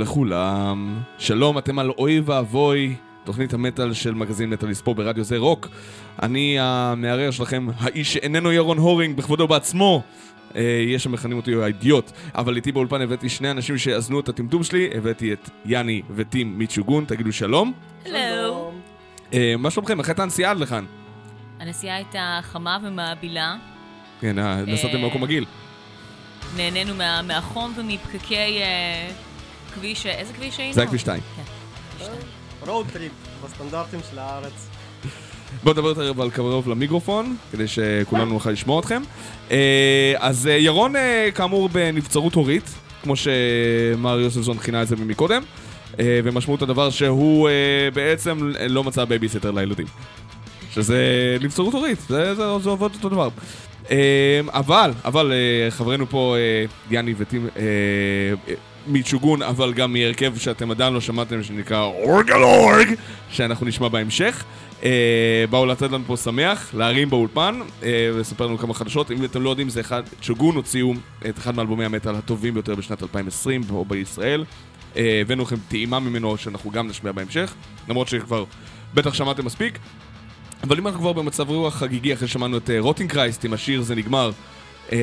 לכולם. 0.00 0.98
שלום, 1.18 1.58
אתם 1.58 1.78
על 1.78 1.90
אוי 1.98 2.20
ואבוי, 2.20 2.94
תוכנית 3.24 3.54
המטאל 3.54 3.92
של 3.92 4.14
מגזין 4.14 4.50
מטאליסט 4.50 4.84
פה 4.84 4.94
ברדיו 4.94 5.24
זה 5.24 5.38
רוק. 5.38 5.68
אני 6.22 6.56
המערער 6.60 7.30
שלכם, 7.30 7.66
האיש 7.78 8.12
שאיננו 8.12 8.52
ירון 8.52 8.78
הורינג 8.78 9.16
בכבודו 9.16 9.48
בעצמו. 9.48 10.02
אה, 10.56 10.84
יש 10.86 11.04
שמכנים 11.04 11.36
אותי 11.36 11.54
האידיוט, 11.62 12.10
אבל 12.34 12.56
איתי 12.56 12.72
באולפן 12.72 13.00
הבאתי 13.00 13.28
שני 13.28 13.50
אנשים 13.50 13.78
שיאזנו 13.78 14.20
את 14.20 14.28
הטמטום 14.28 14.62
שלי, 14.64 14.90
הבאתי 14.94 15.32
את 15.32 15.50
יאני 15.64 16.02
וטים 16.14 16.58
מיצ'וגון, 16.58 17.04
תגידו 17.04 17.32
שלום. 17.32 17.72
הלו. 18.06 18.72
אה, 19.34 19.54
מה 19.58 19.70
שלומכם? 19.70 19.98
איך 19.98 20.08
הייתה 20.08 20.22
הנסיעה 20.22 20.50
עד 20.50 20.58
לכאן? 20.58 20.84
הנסיעה 21.60 21.96
הייתה 21.96 22.38
חמה 22.42 22.78
ומעבילה. 22.82 23.56
כן, 24.20 24.38
אה, 24.38 24.62
נסעתם 24.66 24.96
אה, 24.96 25.02
במקום 25.02 25.22
מגעיל. 25.22 25.44
נהנינו 26.56 26.94
מה, 26.94 27.22
מהחום 27.22 27.72
ומפקקי 27.76 28.36
אה, 28.62 29.10
כביש, 29.74 30.06
איזה 30.06 30.32
כביש 30.32 30.58
היינו? 30.58 30.74
זה 30.74 30.80
היה 30.80 30.88
כביש 30.88 31.00
2. 31.02 31.22
road 32.66 32.86
trip 32.92 33.12
בסטנדרטים 33.44 34.00
של 34.10 34.18
הארץ. 34.18 34.68
בואו 35.62 35.74
נדבר 35.74 35.88
יותר 35.88 36.10
אבל 36.10 36.30
קרוב 36.30 36.68
למיקרופון, 36.68 37.36
כדי 37.52 37.68
שכולנו 37.68 38.32
נוכל 38.32 38.50
לשמוע 38.50 38.80
אתכם. 38.80 39.02
אה, 39.50 40.14
אז 40.18 40.46
אה, 40.46 40.52
ירון, 40.52 40.96
אה, 40.96 41.28
כאמור, 41.34 41.68
בנבצרות 41.68 42.34
הורית, 42.34 42.70
כמו 43.02 43.14
שמר 43.16 44.20
יוספסון 44.20 44.58
כינה 44.58 44.82
את 44.82 44.88
זה 44.88 44.96
מקודם, 44.96 45.42
אה, 46.00 46.20
ומשמעות 46.24 46.62
הדבר 46.62 46.90
שהוא 46.90 47.48
אה, 47.48 47.54
בעצם 47.94 48.52
לא 48.68 48.84
מצא 48.84 49.04
בייביסיטר 49.04 49.50
לילדים. 49.50 49.86
שזה 50.74 51.36
נבצרות 51.40 51.74
הורית, 51.74 51.98
זה, 52.08 52.34
זה, 52.34 52.42
זה 52.62 52.70
עובד 52.70 52.94
אותו 52.94 53.08
דבר. 53.08 53.28
אה, 53.90 54.40
אבל, 54.48 54.92
אבל 55.04 55.32
אה, 55.32 55.70
חברנו 55.70 56.06
פה, 56.10 56.36
אה, 56.38 56.64
יאני 56.90 57.14
וטים, 57.18 57.46
אה, 57.56 57.62
אה, 58.48 58.54
מצ'וגון, 58.86 59.42
אבל 59.42 59.72
גם 59.72 59.92
מהרכב 59.92 60.36
שאתם 60.36 60.70
עדיין 60.70 60.92
לא 60.92 61.00
שמעתם, 61.00 61.42
שנקרא 61.42 61.82
אורג 61.84 62.30
על 62.30 62.42
אורג, 62.42 62.94
שאנחנו 63.30 63.66
נשמע 63.66 63.88
בהמשך. 63.88 64.44
אה, 64.84 65.44
באו 65.50 65.66
לתת 65.66 65.90
לנו 65.90 66.04
פה 66.06 66.16
שמח, 66.16 66.74
להרים 66.74 67.10
באולפן, 67.10 67.60
אה, 67.82 68.10
ולספר 68.14 68.46
לנו 68.46 68.58
כמה 68.58 68.74
חדשות. 68.74 69.10
אם 69.10 69.24
אתם 69.24 69.42
לא 69.42 69.50
יודעים, 69.50 69.68
זה 69.68 69.80
אחד, 69.80 70.02
צ'וגון 70.22 70.56
הוציאו 70.56 70.94
את 71.28 71.38
אחד 71.38 71.54
מאלבומי 71.56 71.84
המטאל 71.84 72.14
הטובים 72.14 72.54
ביותר 72.54 72.74
בשנת 72.74 73.02
2020 73.02 73.62
פה 73.62 73.84
בישראל. 73.88 74.44
אה, 74.96 75.20
הבאנו 75.20 75.42
לכם 75.42 75.56
טעימה 75.68 76.00
ממנו 76.00 76.36
שאנחנו 76.36 76.70
גם 76.70 76.88
נשמיע 76.88 77.12
בהמשך, 77.12 77.54
למרות 77.88 78.08
שכבר 78.08 78.44
בטח 78.94 79.14
שמעתם 79.14 79.44
מספיק. 79.44 79.78
אבל 80.62 80.78
אם 80.78 80.86
אנחנו 80.86 81.00
כבר 81.00 81.12
במצב 81.12 81.50
רוח 81.50 81.74
חגיגי 81.74 82.14
אחרי 82.14 82.28
ששמענו 82.28 82.56
את 82.56 82.70
רוטינגרייסט 82.78 83.44
עם 83.44 83.52
השיר 83.52 83.82
זה 83.82 83.94
נגמר 83.94 84.30
אה, 84.92 84.98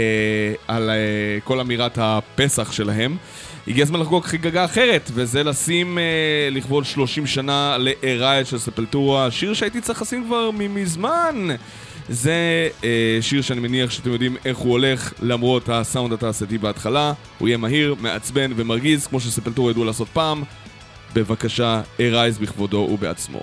על 0.67 0.89
אה, 0.89 0.95
כל 1.43 1.59
אמירת 1.59 1.97
הפסח 2.01 2.71
שלהם, 2.71 3.17
הגיע 3.67 3.83
הזמן 3.83 3.99
לחגוג 3.99 4.25
חגיגה 4.25 4.65
אחרת, 4.65 5.11
וזה 5.13 5.43
לשים 5.43 5.97
אה, 5.97 6.03
לכבוד 6.51 6.85
30 6.85 7.27
שנה 7.27 7.77
לארייט 7.77 8.47
של 8.47 8.57
ספלטורה, 8.57 9.31
שיר 9.31 9.53
שהייתי 9.53 9.81
צריך 9.81 10.01
לשים 10.01 10.25
כבר 10.25 10.51
מזמן. 10.51 11.47
זה 12.09 12.69
אה, 12.83 13.17
שיר 13.21 13.41
שאני 13.41 13.59
מניח 13.59 13.91
שאתם 13.91 14.11
יודעים 14.11 14.37
איך 14.45 14.57
הוא 14.57 14.71
הולך 14.71 15.13
למרות 15.21 15.69
הסאונד 15.69 16.13
התעשייתי 16.13 16.57
בהתחלה, 16.57 17.13
הוא 17.37 17.47
יהיה 17.47 17.57
מהיר, 17.57 17.95
מעצבן 17.99 18.51
ומרגיז 18.55 19.07
כמו 19.07 19.19
שספלטורה 19.19 19.71
ידעו 19.71 19.85
לעשות 19.85 20.07
פעם. 20.07 20.43
בבקשה, 21.13 21.81
ארייז 21.99 22.37
בכבודו 22.37 22.77
ובעצמו. 22.77 23.41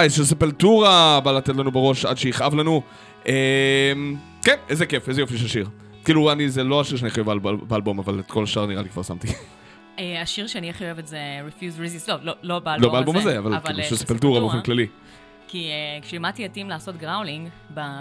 Arise 0.00 0.16
של 0.16 0.24
Sepultura 0.24 1.20
בא 1.24 1.32
לתת 1.32 1.56
לנו 1.56 1.70
בראש 1.72 2.04
עד 2.04 2.18
שיכאב 2.18 2.54
לנו. 2.54 2.82
אה, 3.28 3.92
כן, 4.42 4.56
איזה 4.68 4.86
כיף, 4.86 5.08
איזה 5.08 5.20
יופי 5.20 5.38
של 5.38 5.48
שיר. 5.48 5.68
כאילו, 6.04 6.32
אני, 6.32 6.48
זה 6.48 6.64
לא 6.64 6.80
השיר 6.80 6.96
שאני 6.98 7.10
הכי 7.10 7.20
אוהב 7.20 7.38
באל- 7.42 7.56
באלבום, 7.56 7.98
אבל 7.98 8.20
את 8.20 8.30
כל 8.30 8.44
השאר 8.44 8.66
נראה 8.66 8.82
לי 8.82 8.88
כבר 8.88 9.02
שמתי. 9.02 9.28
אה, 9.98 10.22
השיר 10.22 10.46
שאני 10.46 10.70
הכי 10.70 10.84
אוהבת 10.84 11.06
זה 11.06 11.18
Refuse 11.48 11.78
Resist, 11.78 12.08
לא, 12.08 12.16
לא, 12.22 12.34
לא 12.42 12.58
באלבום 12.58 12.76
הזה. 12.76 12.86
לא 12.86 12.92
באלבום 12.92 13.16
הזה, 13.16 13.38
אבל 13.38 13.60
כאילו 13.64 13.78
אה, 13.78 13.84
של 13.84 13.96
Sepultura 13.96 14.40
באופן 14.40 14.60
כללי. 14.60 14.86
כי 15.48 15.70
אה, 16.00 16.04
כשלימדתי 16.04 16.46
את 16.46 16.52
טים 16.52 16.68
לעשות 16.68 16.96
growling 16.96 17.48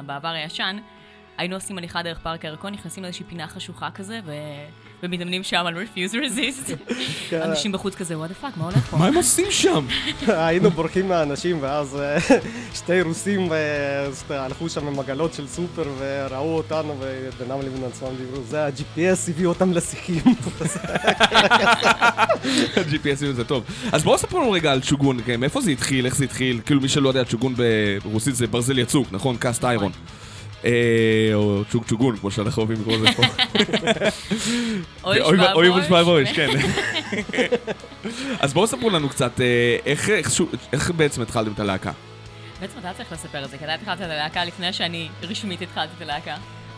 בעבר 0.05 0.27
הישן, 0.27 0.77
היינו 1.37 1.55
עושים 1.55 1.77
הליכה 1.77 2.03
דרך 2.03 2.19
פארק 2.19 2.45
הירקון, 2.45 2.73
נכנסים 2.73 3.03
לאיזושהי 3.03 3.25
פינה 3.29 3.47
חשוכה 3.47 3.91
כזה, 3.91 4.19
ו... 4.25 4.31
ומתאמנים 5.03 5.43
שם 5.43 5.63
על 5.65 5.75
Refuse 5.75 6.13
Resist. 6.13 6.73
כן. 7.29 7.41
אנשים 7.41 7.71
בחוץ 7.71 7.95
כזה, 7.95 8.15
what 8.15 8.29
the 8.29 8.43
fuck, 8.43 8.59
מה 8.59 8.63
הולך 8.63 8.77
פה? 8.77 8.97
מה 8.97 9.07
הם 9.07 9.15
עושים 9.15 9.45
שם? 9.49 9.85
היינו 10.27 10.71
בורחים 10.71 11.07
מהאנשים, 11.07 11.57
ואז 11.61 11.99
אה, 11.99 12.17
שתי 12.79 13.01
רוסים 13.01 13.51
אה, 13.53 14.07
הלכו 14.29 14.69
שם 14.69 14.87
עם 14.87 14.99
עגלות 14.99 15.33
של 15.33 15.47
סופר 15.47 15.85
וראו 15.97 16.57
אותנו, 16.57 16.95
ובינם 16.99 17.61
לבין 17.61 17.83
עצמם 17.83 18.09
דיברו, 18.17 18.43
זה 18.43 18.65
ה-GPS 18.65 19.29
הביא 19.29 19.45
אותם 19.45 19.73
לשיחים. 19.73 20.21
GPS 22.91 23.25
זה 23.31 23.43
טוב. 23.43 23.63
אז 23.91 24.03
בואו 24.03 24.17
ספרו 24.17 24.39
לנו 24.39 24.51
רגע 24.51 24.71
על 24.71 24.81
צ'וגון, 24.81 25.19
כן, 25.25 25.39
מאיפה 25.39 25.61
זה 25.61 25.71
התחיל, 25.71 26.05
איך 26.05 26.15
זה 26.15 26.23
התחיל, 26.23 26.59
כאילו 26.65 26.81
מי 26.81 26.89
שלא 26.89 27.09
יודע, 27.09 27.23
צ'וגון 27.23 27.55
ברוסית 28.03 28.35
זה 28.35 28.47
ברזל 28.47 28.79
יצוק, 28.79 29.07
נכון? 29.11 29.37
קאסט 29.37 29.65
איירון. 29.65 29.91
אה, 30.65 30.71
או 31.33 31.61
צ'וג 31.71 31.83
צ'וגון, 31.87 32.17
כמו 32.17 32.31
שאנחנו 32.31 32.63
אוהבים 32.63 32.81
לקרוא 32.81 32.97
לזה 32.97 33.07
פה. 33.15 33.23
אוי 35.03 35.69
בויש. 35.69 35.85
ושבע 35.85 36.03
בויש, 36.03 36.29
כן. 36.31 36.49
אז 38.39 38.53
בואו 38.53 38.67
ספרו 38.67 38.89
לנו 38.89 39.09
קצת, 39.09 39.41
אה, 39.41 39.45
איך- 39.85 40.09
איך 40.09 40.31
שו- 40.31 40.47
איך 40.73 40.91
בעצם 40.91 41.21
התחלתם 41.21 41.51
את 41.51 41.59
הלהקה? 41.59 41.91
בעצם 42.61 42.79
אתה 42.79 42.91
צריך 42.97 43.11
לספר 43.11 43.45
את 43.45 43.49
זה, 43.49 43.57
כי 43.57 43.63
אתה 43.65 43.73
התחלת 43.73 43.97
את 43.97 44.11
הלהקה 44.11 44.45
לפני 44.45 44.73
שאני 44.73 45.09
רשמית 45.23 45.61
התחלתי 45.61 45.91
את 45.97 46.01
הלהקה. 46.01 46.35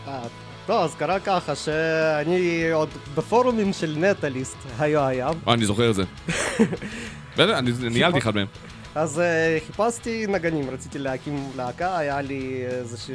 אה, 0.08 0.20
טוב, 0.66 0.84
אז 0.84 0.94
קרה 0.94 1.20
ככה 1.20 1.54
שאני 1.56 2.70
עוד 2.72 2.88
בפורומים 3.14 3.72
של 3.72 3.94
נטליסט 3.98 4.56
היה 4.78 5.06
היה, 5.06 5.28
אני 5.48 5.64
זוכר 5.64 5.90
את 5.90 5.94
זה. 5.94 6.02
אני 7.38 7.70
ניהלתי 7.90 8.18
אחד 8.18 8.34
מהם. 8.34 8.46
אז 8.94 9.20
אה, 9.20 9.58
חיפשתי 9.66 10.26
נגנים, 10.28 10.70
רציתי 10.70 10.98
להקים 10.98 11.50
להקה, 11.56 11.98
היה 11.98 12.20
לי 12.20 12.64
איזשהו 12.66 13.14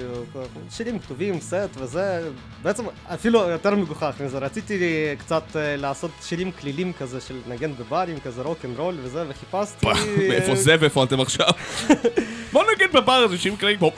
שירים 0.69 1.00
כתובים, 1.00 1.39
סט 1.39 1.55
וזה, 1.75 2.29
בעצם 2.63 2.84
אפילו 3.05 3.39
יותר 3.39 3.75
מגוחך 3.75 4.15
מזה, 4.25 4.38
רציתי 4.38 4.79
קצת 5.19 5.43
אה, 5.55 5.75
לעשות 5.75 6.12
שירים 6.22 6.51
קלילים 6.51 6.94
כזה 6.93 7.22
של 7.22 7.39
נגן 7.48 7.74
בברים, 7.74 8.19
כזה 8.19 8.41
rock 8.41 8.65
and 8.65 8.77
roll 8.77 8.98
וזה, 9.01 9.24
וחיפשתי... 9.29 9.88
מאיפה 10.17 10.55
זה 10.55 10.75
ואיפה 10.79 11.03
אתם 11.03 11.22
עכשיו? 11.22 11.48
בוא 12.53 12.63
נגיד 12.75 12.91
בבר 12.93 13.13
הזה 13.13 13.38
שירים 13.38 13.57
קלילים 13.58 13.77
כמו... 13.77 13.91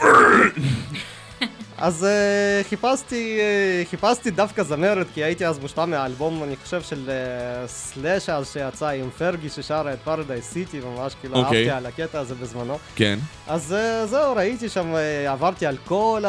אז 1.82 2.06
אה, 2.06 2.68
חיפשתי, 2.70 3.40
אה, 3.40 3.90
חיפשתי 3.90 4.32
דווקא 4.32 4.64
זמרת, 4.64 5.08
כי 5.14 5.24
הייתי 5.24 5.46
אז 5.46 5.60
מושפע 5.60 5.86
מהאלבום, 5.86 6.44
אני 6.44 6.56
חושב, 6.56 6.82
של 6.82 7.10
אה, 7.10 7.68
Slash 7.68 8.30
אז 8.30 8.52
שיצא 8.54 8.88
עם 8.88 9.10
Fergie 9.10 9.50
ששרה 9.50 9.94
את 9.94 10.00
Paradise 10.04 10.46
City, 10.52 10.80
ממש 10.80 11.16
כאילו 11.22 11.36
אוקיי. 11.36 11.58
אהבתי 11.58 11.72
על 11.72 11.86
הקטע 11.86 12.20
הזה 12.20 12.36
בזמנו. 12.36 12.78
כן. 12.96 13.20
אז 13.48 13.76
uh, 14.04 14.08
זהו, 14.08 14.36
ראיתי 14.36 14.70
שם, 14.70 14.94
uh, 14.94 15.30
עברתי 15.30 15.66
על 15.66 15.78
כל 15.86 16.24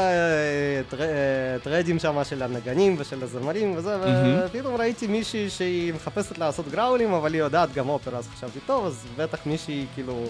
הטרדים 1.58 1.98
שם 1.98 2.24
של 2.24 2.42
הנגנים 2.42 2.96
ושל 2.98 3.22
הזמרים 3.22 3.74
וזה, 3.76 3.96
מהמם. 3.96 4.40
ופתאום 4.46 4.76
ראיתי 4.76 5.06
מישהי 5.06 5.50
שהיא 5.50 5.94
מחפשת 5.94 6.38
לעשות 6.38 6.68
גראולים, 6.68 7.12
אבל 7.12 7.32
היא 7.34 7.42
יודעת 7.42 7.72
גם 7.74 7.88
אופרה, 7.88 8.18
אז 8.18 8.28
חשבתי, 8.36 8.58
טוב, 8.66 8.86
אז 8.86 9.06
בטח 9.16 9.38
מישהי 9.46 9.86
כאילו... 9.94 10.24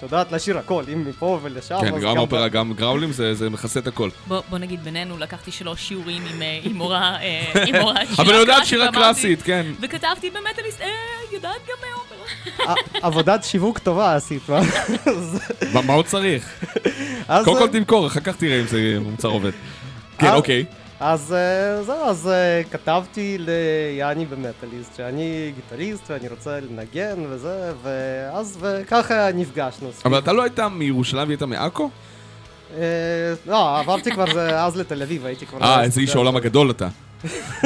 שיודעת 0.00 0.32
לשיר 0.32 0.58
הכל, 0.58 0.84
אם 0.92 1.04
מפה 1.08 1.38
ולשם, 1.42 1.78
כן, 1.80 2.00
גם 2.00 2.18
אופרה, 2.18 2.48
גם 2.48 2.72
גראולים, 2.72 3.12
זה 3.12 3.34
זה 3.34 3.50
מכסה 3.50 3.80
את 3.80 3.86
הכל. 3.86 4.08
בוא, 4.26 4.58
נגיד 4.58 4.84
בינינו, 4.84 5.18
לקחתי 5.18 5.50
שלוש 5.50 5.88
שיעורים 5.88 6.22
עם, 6.34 6.42
אה, 6.42 6.60
מורה, 6.74 7.16
אה, 7.20 7.52
שירה 7.66 7.92
אבל 8.18 8.34
יודעת 8.34 8.66
שירה 8.66 8.92
קלאסית, 8.92 9.42
כן. 9.42 9.66
וכתבתי 9.80 10.30
במטאליסט, 10.30 10.80
אה, 10.80 10.86
יודעת 11.32 11.60
גם 11.68 11.88
אופרה. 11.94 12.74
עבודת 13.02 13.44
שיווק 13.44 13.78
טובה 13.78 14.14
עשית, 14.14 14.42
מה? 15.72 15.80
מה 15.82 15.92
עוד 15.92 16.06
צריך? 16.06 16.64
קודם 17.44 17.58
כל 17.58 17.68
תמכור, 17.68 18.06
אחר 18.06 18.20
כך 18.20 18.36
תראה 18.36 18.60
אם 18.60 18.66
זה 18.66 18.96
מוצר 19.00 19.28
עובד. 19.28 19.52
כן, 20.18 20.32
אוקיי. 20.34 20.64
אז 21.06 21.32
אה, 21.32 21.82
זהו, 21.82 22.04
אז 22.04 22.28
אה, 22.28 22.62
כתבתי 22.70 23.36
ליאני 23.40 24.26
במטאליסט, 24.26 24.96
שאני 24.96 25.52
גיטריסט 25.54 26.10
ואני 26.10 26.28
רוצה 26.28 26.58
לנגן 26.60 27.24
וזה, 27.28 27.72
ואז 27.82 28.58
וככה 28.60 29.28
נפגשנו. 29.34 29.90
אבל 30.04 30.18
אתה 30.18 30.32
לא 30.32 30.42
היית 30.42 30.60
מירושלים 30.60 31.28
והיית 31.28 31.42
מעכו? 31.42 31.90
אה, 32.76 32.80
לא, 33.46 33.78
עברתי 33.78 34.10
כבר 34.10 34.40
אז 34.54 34.76
לתל 34.76 35.02
אביב, 35.02 35.26
הייתי 35.26 35.46
כבר... 35.46 35.62
אה, 35.62 35.82
איזה 35.82 36.00
איש 36.00 36.14
העולם 36.14 36.36
הגדול 36.36 36.70
אתה. 36.70 36.88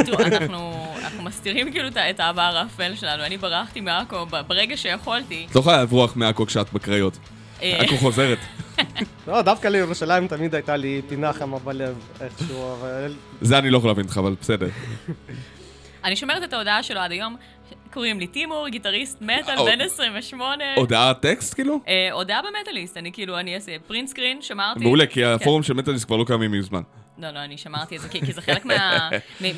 תראו, 0.07 0.21
אנחנו, 0.21 0.87
אנחנו 1.03 1.23
מסתירים 1.23 1.73
כאילו 1.73 1.89
את 1.89 1.97
ה- 1.97 2.11
את 2.11 2.21
העבר 2.21 2.43
האפל 2.63 2.95
שלנו. 2.95 3.25
אני 3.25 3.37
ברחתי 3.37 3.81
מעכו 3.81 4.17
ברגע 4.49 4.77
שיכולתי. 4.77 5.47
את 5.51 5.55
לא 5.55 5.61
יכולה 5.61 5.83
לברוח 5.83 6.17
מעכו 6.17 6.47
כשאת 6.47 6.73
בקריות. 6.73 7.19
עכו 7.63 7.97
חוזרת. 7.97 8.39
לא, 9.27 9.43
דווקא 9.43 9.69
לירושלים 9.69 10.29
תמיד 10.29 10.55
הייתה 10.55 10.77
לי 10.77 11.03
פינה 11.09 11.33
חמה 11.33 11.59
בלב 11.59 11.99
איכשהו, 12.21 12.73
אבל... 12.73 13.15
זה 13.41 13.59
אני 13.59 13.71
לא 13.71 13.79
יכול 13.79 13.91
להבין 13.91 14.05
אותך, 14.05 14.19
אבל 14.19 14.35
בסדר. 14.41 14.69
אני 16.05 16.17
שומרת 16.17 16.43
את 16.43 16.53
ההודעה 16.53 16.83
שלו 16.83 17.01
עד 17.01 17.13
היום. 17.13 17.37
קוראים 17.93 18.21
לי 18.21 18.27
טימור, 18.27 18.69
גיטריסט 18.69 19.23
מטאל, 19.23 19.59
אה, 19.59 19.65
בן 19.65 19.81
28. 19.81 20.65
הודעת 20.77 21.21
טקסט 21.21 21.55
כאילו? 21.55 21.81
אה, 21.89 22.13
הודעה 22.13 22.41
במטאליסט, 22.43 22.97
אני 22.97 23.13
כאילו, 23.13 23.39
אני 23.39 23.55
אעשה 23.55 23.73
print 23.87 24.09
screen, 24.09 24.43
שמרתי. 24.43 24.81
מעולה, 24.81 25.07
כי 25.07 25.25
הפורום 25.25 25.63
של 25.63 25.75
מטאליסט 25.75 26.07
כבר 26.07 26.17
לא 26.17 26.25
קיימים 26.25 26.53
מזמן. 26.53 26.83
לא, 27.19 27.31
לא, 27.31 27.39
אני 27.39 27.59
שמרתי 27.59 27.97
את 27.97 28.01
זה, 28.01 28.09
כי, 28.09 28.33
זה 28.33 28.43
חלק 28.43 28.65
מה... 28.65 29.09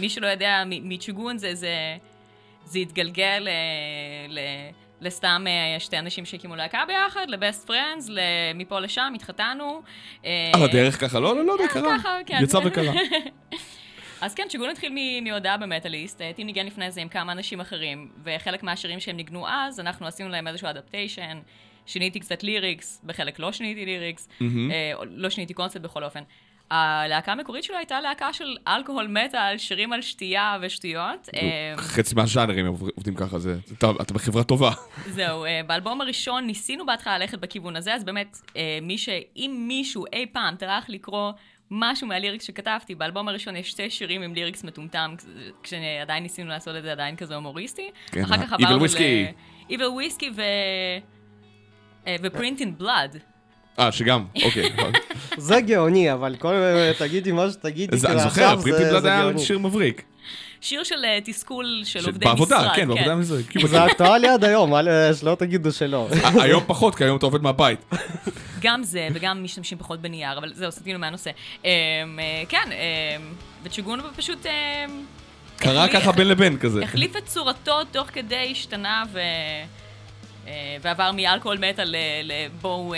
מי 0.01 0.09
שלא 0.09 0.27
יודע, 0.27 0.63
מצ'וגון 0.67 1.39
זה, 1.39 1.55
זה, 1.55 1.97
זה 2.65 2.79
התגלגל 2.79 3.49
אה, 3.49 3.53
ל, 4.29 4.39
לסתם 5.01 5.45
אה, 5.47 5.81
שתי 5.81 5.99
אנשים 5.99 6.25
שהקימו 6.25 6.57
להקה 6.57 6.85
ביחד, 6.87 7.27
ל 7.29 7.36
best 7.36 7.67
friends, 7.67 8.09
מפה 8.55 8.81
לשם, 8.81 9.13
התחתנו. 9.15 9.83
אה, 10.25 10.51
על 10.55 10.63
הדרך 10.63 11.01
ככה, 11.01 11.21
לא, 11.21 11.37
לא, 11.37 11.45
לא, 11.45 11.57
זה 11.63 11.69
קרה. 11.69 11.97
כן. 12.27 12.39
יצא 12.43 12.59
וקרה. 12.65 12.93
אז 14.21 14.35
כן, 14.35 14.47
צ'וגון 14.49 14.71
התחיל 14.71 14.93
מהודעה 15.23 15.57
במטאליסט, 15.57 16.21
אה, 16.21 16.33
טים 16.37 16.47
ניגן 16.47 16.67
לפני 16.67 16.91
זה 16.91 17.01
עם 17.01 17.09
כמה 17.09 17.33
אנשים 17.33 17.61
אחרים, 17.61 18.09
וחלק 18.25 18.63
מהשירים 18.63 19.01
שהם 19.01 19.17
ניגנו 19.17 19.49
אז, 19.49 19.81
אנחנו 19.81 20.07
עשינו 20.07 20.29
להם 20.29 20.49
איזשהו 20.49 20.71
adaptation, 20.71 21.39
שיניתי 21.87 22.21
קצת 22.21 22.43
lyrics, 22.43 23.01
בחלק 23.05 23.39
לא 23.39 23.53
שיניתי 23.53 23.85
lyrics. 23.85 24.29
אה, 24.41 24.93
לא 25.11 25.31
שיניתי 25.31 25.55
קונספט 25.55 25.81
בכל 25.81 26.05
אופן. 26.05 26.23
הלהקה 26.71 27.33
המקורית 27.33 27.65
שלו 27.65 27.77
הייתה 27.77 28.01
להקה 28.01 28.33
של 28.33 28.57
אלכוהול 28.69 29.07
מטאל, 29.07 29.59
שירים 29.59 29.93
על 29.93 30.03
שתייה 30.03 30.59
ושטויות. 30.63 31.29
אה, 31.35 31.75
חצי 31.77 32.15
מהז'אנרים 32.15 32.67
עובדים 32.67 33.15
ככה, 33.15 33.39
זה... 33.39 33.57
אתה 33.79 33.91
אתה 34.01 34.15
בחברה 34.15 34.45
טובה. 34.45 34.71
זהו, 35.17 35.45
אה, 35.45 35.61
באלבום 35.67 36.01
הראשון 36.01 36.47
ניסינו 36.47 36.87
בהתחלה 36.87 37.19
ללכת 37.19 37.39
בכיוון 37.39 37.77
הזה, 37.77 37.95
אז 37.95 38.05
באמת, 38.05 38.39
אה, 38.57 38.79
מי 38.83 38.99
ש... 38.99 39.09
אם 39.37 39.65
מישהו 39.69 40.05
אי 40.13 40.27
פעם 40.33 40.57
טרח 40.57 40.85
לקרוא 40.89 41.33
משהו 41.71 42.07
מהליריקס 42.07 42.45
שכתבתי, 42.45 42.95
באלבום 42.95 43.29
הראשון 43.29 43.57
יש 43.57 43.71
שתי 43.71 43.91
שירים 43.91 44.23
עם 44.23 44.35
ליריקס 44.35 44.65
מטומטם, 44.65 45.15
כשעדיין 45.63 46.23
ניסינו 46.23 46.49
לעשות 46.49 46.77
את 46.77 46.83
זה 46.83 46.93
עדיין 46.93 47.17
כזה 47.17 47.35
הומוריסטי. 47.35 47.91
כן, 48.07 48.23
אחר 48.23 48.47
כך 48.47 48.53
עברנו 48.53 48.85
ל... 48.85 48.89
Whiskey. 48.89 49.71
Evil 49.71 49.91
וויסקי 49.93 50.31
ו... 50.37 50.43
ופרינט 52.23 52.61
אין 52.61 52.79
בלאד. 52.79 53.17
אה, 53.81 53.93
שגם, 53.93 54.25
אוקיי. 54.45 54.71
זה 55.39 55.61
גאוני, 55.61 56.13
אבל 56.13 56.37
כל... 56.39 56.55
תגידי 56.99 57.33
מה 57.33 57.51
שתגידי, 57.51 57.97
זה- 57.97 58.07
כאילו 58.07 58.21
אני 58.21 58.29
זוכר, 58.31 58.57
פריטי 58.61 59.01
זה 59.01 59.15
היה. 59.15 59.39
שיר 59.39 59.59
מבריק. 59.59 60.03
שיר 60.61 60.85
של 60.85 61.05
אה, 61.05 61.19
תסכול 61.25 61.81
של 61.85 61.99
עובדי 61.99 62.11
משרד. 62.19 62.25
בעבודה, 62.25 62.73
כן, 62.77 62.89
בעבודה 62.89 63.15
מזה. 63.15 63.43
כאילו, 63.51 63.69
זה 63.69 63.87
אקטואלי 63.87 64.29
עד 64.29 64.45
היום, 64.45 64.75
אל- 64.75 65.15
שלא 65.15 65.35
תגידו 65.39 65.73
שלא. 65.73 66.09
היום 66.41 66.63
פחות, 66.67 66.95
כי 66.95 67.05
היום 67.05 67.17
אתה 67.19 67.27
עובד 67.27 67.43
מהבית. 67.43 67.81
גם 68.63 68.83
זה, 68.83 69.09
וגם 69.15 69.45
משתמשים 69.45 69.79
פחות 69.79 70.01
בנייר, 70.01 70.39
אבל 70.39 70.53
זהו, 70.55 70.73
סטינו 70.73 70.99
מהנושא. 70.99 71.31
אה, 71.65 71.71
כן, 72.49 72.69
וצ'וגון 73.63 74.01
פשוט... 74.17 74.47
קרה 75.57 75.89
ככה 75.89 76.13
בין 76.13 76.29
לבין 76.29 76.59
כזה. 76.59 76.83
החליף 76.85 77.17
את 77.17 77.27
צורתו 77.27 77.85
תוך 77.85 78.09
כדי 78.13 78.49
השתנה. 78.53 79.03
אה, 80.47 80.77
ועבר 80.83 81.11
מאלכוהול 81.13 81.59
מטאל 81.59 81.89
ל- 81.89 81.97
לבואו 82.33 82.95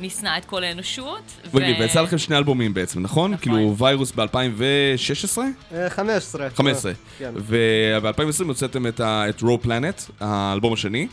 נשנא 0.00 0.38
את 0.38 0.44
כל 0.44 0.64
האנושות. 0.64 1.22
ו- 1.52 1.56
רגע, 1.56 1.80
ויצא 1.80 2.00
לכם 2.00 2.18
שני 2.18 2.36
אלבומים 2.36 2.74
בעצם, 2.74 3.00
נכון? 3.00 3.30
נכון. 3.32 3.42
כאילו 3.42 3.78
ויירוס 3.78 4.12
ב-2016? 4.12 5.38
אה, 5.72 5.90
15. 5.90 6.50
15. 6.50 6.92
כן. 7.18 7.32
וב-2020 7.36 8.44
הוצאתם 8.44 8.86
את 9.00 9.42
רו 9.42 9.62
פלנט, 9.62 10.02
האלבום 10.20 10.72
השני, 10.72 11.08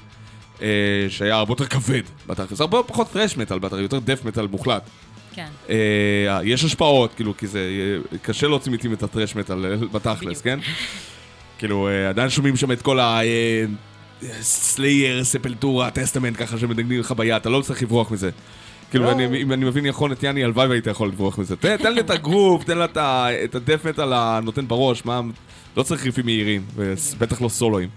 אה, 0.61 0.67
שהיה 1.09 1.35
הרבה 1.35 1.51
יותר 1.51 1.65
כבד 1.65 2.01
בתכלס, 2.27 2.61
הרבה 2.61 2.83
פחות 2.83 3.07
פרש 3.07 3.37
מטאל 3.37 3.59
בתכלס, 3.59 3.81
יותר 3.81 3.99
דף 3.99 4.25
מטאל 4.25 4.47
מוחלט. 4.47 4.89
כן. 5.33 5.47
אה, 5.69 6.39
יש 6.43 6.63
השפעות, 6.63 7.13
כאילו, 7.13 7.37
כי 7.37 7.47
זה 7.47 7.59
אה, 8.11 8.17
קשה 8.21 8.47
להוציא 8.47 8.71
מתים 8.71 8.93
את 8.93 9.03
הטרש 9.03 9.35
מטאל 9.35 9.75
בתכלס. 9.75 10.41
כן? 10.41 10.59
כאילו, 11.57 11.89
עדיין 12.09 12.29
שומעים 12.29 12.55
שם 12.55 12.71
את 12.71 12.81
כל 12.81 12.99
ה... 12.99 13.19
Slayer, 14.41 15.23
Sepultura, 15.23 15.91
Testament, 15.91 16.37
ככה 16.37 16.57
שמנגנים 16.57 16.99
לך 16.99 17.11
ביד, 17.11 17.35
אתה 17.35 17.49
לא 17.49 17.61
צריך 17.61 17.83
לברוח 17.83 18.11
מזה. 18.11 18.29
כאילו, 18.91 19.05
לא. 19.05 19.11
אם 19.41 19.51
אני 19.51 19.65
מבין 19.65 19.85
נכון 19.87 20.11
את 20.11 20.23
יאני, 20.23 20.43
הלוואי 20.43 20.67
והיית 20.67 20.87
יכול 20.87 21.07
לברוח 21.07 21.37
מזה. 21.39 21.55
תן 21.55 21.77
תן 21.77 21.93
לי 21.93 22.01
את 22.01 22.09
הגרוב, 22.09 22.63
תן 22.63 22.77
לה 22.77 22.85
את 22.85 22.97
ה- 22.97 23.27
את 23.43 23.55
ה 23.55 23.60
death 23.60 23.85
metal 23.85 24.13
הנותן 24.13 24.67
בראש, 24.67 25.05
מה... 25.05 25.21
לא 25.77 25.83
צריך 25.83 26.03
ריפים 26.05 26.25
מהירים, 26.25 26.61
ובטח 26.75 27.41
לא 27.41 27.49
סולואים. 27.49 27.89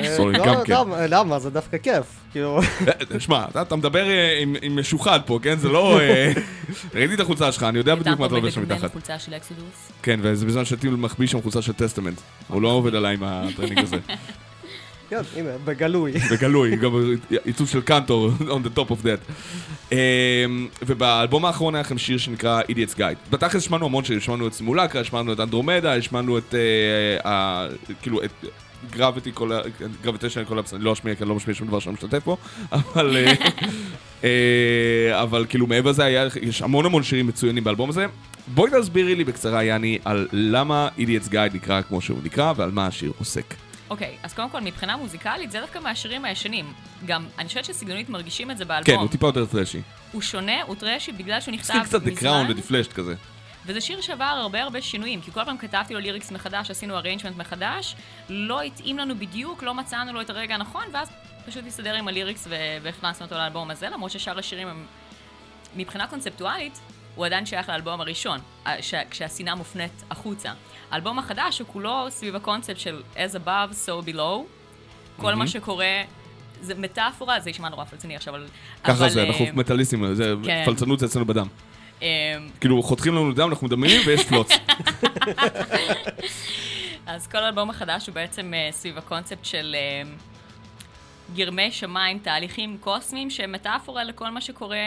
אה, 0.00 0.16
sorry, 0.16 0.32
לא, 0.32 0.46
גם 0.46 0.54
כן. 0.64 0.72
למה- 0.72 1.06
למה? 1.06 1.38
זה 1.38 1.50
דווקא 1.50 1.78
כיף. 1.78 2.04
כאילו, 2.32 2.60
אה, 3.12 3.20
שמע, 3.20 3.44
אתה- 3.60 3.76
מדבר 3.76 4.08
אה, 4.10 4.38
עם- 4.40 4.76
משוחד 4.76 5.20
פה, 5.26 5.38
כן? 5.42 5.58
זה 5.58 5.68
לא... 5.68 6.00
אה, 6.00 6.32
ראיתי 6.94 7.14
את 7.14 7.20
החולצה 7.20 7.52
שלך, 7.52 7.62
אני 7.62 7.78
יודע 7.78 7.94
בדיוק 7.94 8.18
מה 8.20 8.26
אתה 8.26 8.34
לובש 8.34 8.54
שם 8.54 8.62
מתחת. 8.62 8.92
חולצה 8.92 9.18
של 9.18 9.34
Exodus. 9.34 9.92
כן, 10.02 10.20
וזה 10.22 10.46
בזמן 10.46 10.64
שטים 10.64 10.90
מחביא 10.90 11.26
שם 11.26 11.42
חולצה 11.42 11.62
של 11.62 11.72
Testament. 11.72 12.20
הוא 12.48 12.62
לא 12.62 12.68
עובד 12.68 12.94
עליי 12.94 13.14
עם 13.14 13.22
הטרנינג 13.24 13.78
הזה. 13.78 13.96
כן, 15.12 15.40
הנה, 15.40 15.50
בגלוי. 15.64 16.12
בגלוי, 16.32 16.76
גם 16.76 16.90
עיצוב 17.44 17.68
של 17.68 17.80
קנטור, 17.80 18.30
on 18.40 18.66
the 18.66 18.78
top 18.78 18.90
of 18.90 19.04
that. 19.04 19.32
אמ, 19.90 19.94
ובאלבום 20.86 21.44
האחרון 21.44 21.74
היה 21.74 21.80
לכם 21.80 21.98
שיר 21.98 22.18
שנקרא 22.18 22.62
Idiot's 22.62 22.98
Guide. 22.98 23.30
בתכלס 23.30 23.62
שמענו 23.62 23.86
המון 23.86 24.04
שירים, 24.04 24.20
שמענו 24.20 24.46
את 24.46 24.52
Simulacra, 24.52 25.04
שמענו 25.04 25.32
את 25.32 25.40
Andromeda, 25.40 26.02
שמענו 26.02 26.38
את, 26.38 26.54
uh, 27.24 27.92
כאילו, 28.02 28.24
את 28.24 28.44
Gravity 28.90 29.32
Gravitation 30.02 30.44
Collapse, 30.44 30.74
אני 30.74 30.84
לא 30.84 30.92
אשמיע, 30.92 31.14
כי 31.14 31.22
אני 31.22 31.28
לא 31.28 31.34
משמיע 31.34 31.54
שום 31.54 31.68
דבר 31.68 31.80
שאני 31.80 31.94
משתתף 31.94 32.24
פה, 32.24 32.36
אבל, 32.72 33.16
אה, 33.16 33.32
אה, 34.24 35.22
אבל 35.22 35.46
כאילו 35.48 35.66
מעבר 35.66 35.90
לזה 35.90 36.28
יש 36.42 36.62
המון 36.62 36.86
המון 36.86 37.02
שירים 37.02 37.26
מצוינים 37.26 37.64
באלבום 37.64 37.90
הזה. 37.90 38.06
בואי 38.54 38.70
תסבירי 38.80 39.14
לי 39.14 39.24
בקצרה, 39.24 39.64
יאני, 39.64 39.98
על 40.04 40.28
למה 40.32 40.88
Idiot's 40.98 41.28
Guide 41.28 41.54
נקרא 41.54 41.82
כמו 41.82 42.00
שהוא 42.00 42.18
נקרא, 42.24 42.52
ועל 42.56 42.70
מה 42.70 42.86
השיר 42.86 43.12
עוסק. 43.18 43.54
אוקיי, 43.92 44.16
אז 44.22 44.34
קודם 44.34 44.50
כל, 44.50 44.60
מבחינה 44.60 44.96
מוזיקלית, 44.96 45.50
זה 45.50 45.60
דווקא 45.60 45.78
מהשירים 45.78 46.24
הישנים. 46.24 46.72
גם, 47.06 47.26
אני 47.38 47.48
חושבת 47.48 47.64
שסגנונית 47.64 48.08
מרגישים 48.08 48.50
את 48.50 48.58
זה 48.58 48.64
כן, 48.64 48.68
באלבום. 48.68 48.98
הוא 48.98 49.08
טיפה 49.08 49.26
יותר 49.26 49.46
טרשי. 49.46 49.82
הוא 50.12 50.22
שונה, 50.22 50.62
הוא 50.62 50.76
טרשי 50.76 51.12
בגלל 51.12 51.40
שהוא 51.40 51.54
נכתב 51.54 51.74
קצת 51.84 52.02
מזמן. 52.02 52.18
The 52.18 52.22
Crown 52.22 52.50
ודיפלשט 52.50 52.92
כזה. 52.92 53.14
וזה 53.66 53.80
שיר 53.80 54.00
שעבר 54.00 54.24
הרבה 54.24 54.62
הרבה 54.62 54.82
שינויים, 54.82 55.20
כי 55.20 55.32
כל 55.32 55.44
פעם 55.44 55.58
כתבתי 55.58 55.94
לו 55.94 56.00
lyrics 56.00 56.30
מחדש, 56.30 56.70
עשינו 56.70 56.96
arrangement 56.96 57.36
מחדש, 57.36 57.96
לא 58.28 58.62
התאים 58.62 58.98
לנו 58.98 59.14
בדיוק, 59.18 59.62
לא 59.62 59.74
מצאנו 59.74 60.12
לו 60.12 60.20
את 60.20 60.30
הרגע 60.30 60.54
הנכון, 60.54 60.84
ואז 60.92 61.08
פשוט 61.46 61.66
הסתדר 61.66 61.94
עם 61.94 62.08
הליריקס 62.08 62.48
והכנסנו 62.82 63.26
אותו 63.26 63.34
לאלבום 63.34 63.70
הזה, 63.70 63.88
למרות 63.88 64.10
ששאר 64.10 64.38
השירים 64.38 64.68
הם... 64.68 64.86
מבחינה 65.76 66.06
קונספטואלית, 66.06 66.80
הוא 67.14 67.26
עדיין 67.26 67.46
שייך 67.46 67.68
לאלבום 67.68 68.00
הראשון, 68.00 68.40
ש- 68.80 68.94
כשהשנאה 69.10 69.54
מופנית 69.54 70.04
החוצה. 70.10 70.52
האלבום 70.90 71.18
החדש 71.18 71.58
הוא 71.58 71.68
כולו 71.68 72.06
סביב 72.10 72.36
הקונספט 72.36 72.78
של 72.78 73.02
as 73.14 73.46
above, 73.46 73.72
so 73.86 74.06
below. 74.06 74.42
כל 75.16 75.34
מה 75.34 75.46
שקורה, 75.46 76.02
זה 76.60 76.74
מטאפורה, 76.74 77.40
זה 77.40 77.50
יישמע 77.50 77.68
נורא 77.68 77.84
פלצני 77.84 78.16
עכשיו, 78.16 78.34
אבל... 78.34 78.46
ככה 78.84 78.92
אבל, 78.92 79.08
זה, 79.08 79.22
אה, 79.22 79.28
אנחנו 79.28 79.46
מטאליסטים, 79.52 80.14
זה 80.14 80.34
כן. 80.44 80.62
פלצנות 80.66 80.98
זה 80.98 81.06
אצלנו 81.06 81.26
בדם. 81.26 81.46
אה, 82.02 82.36
כאילו, 82.60 82.82
חותכים 82.82 83.14
לנו 83.14 83.32
דם, 83.32 83.48
אנחנו 83.48 83.66
מדמיינים 83.66 84.00
ויש 84.06 84.24
פלוץ. 84.24 84.48
אז 87.06 87.26
כל 87.26 87.38
האלבום 87.38 87.70
החדש 87.70 88.06
הוא 88.06 88.14
בעצם 88.14 88.52
uh, 88.52 88.74
סביב 88.74 88.98
הקונספט 88.98 89.44
של 89.44 89.76
גרמי 91.34 91.72
שמיים, 91.72 92.18
תהליכים 92.18 92.76
קוסמיים 92.80 93.30
שהם 93.30 93.52
מטאפורה 93.52 94.04
לכל 94.04 94.30
מה 94.30 94.40
שקורה 94.40 94.78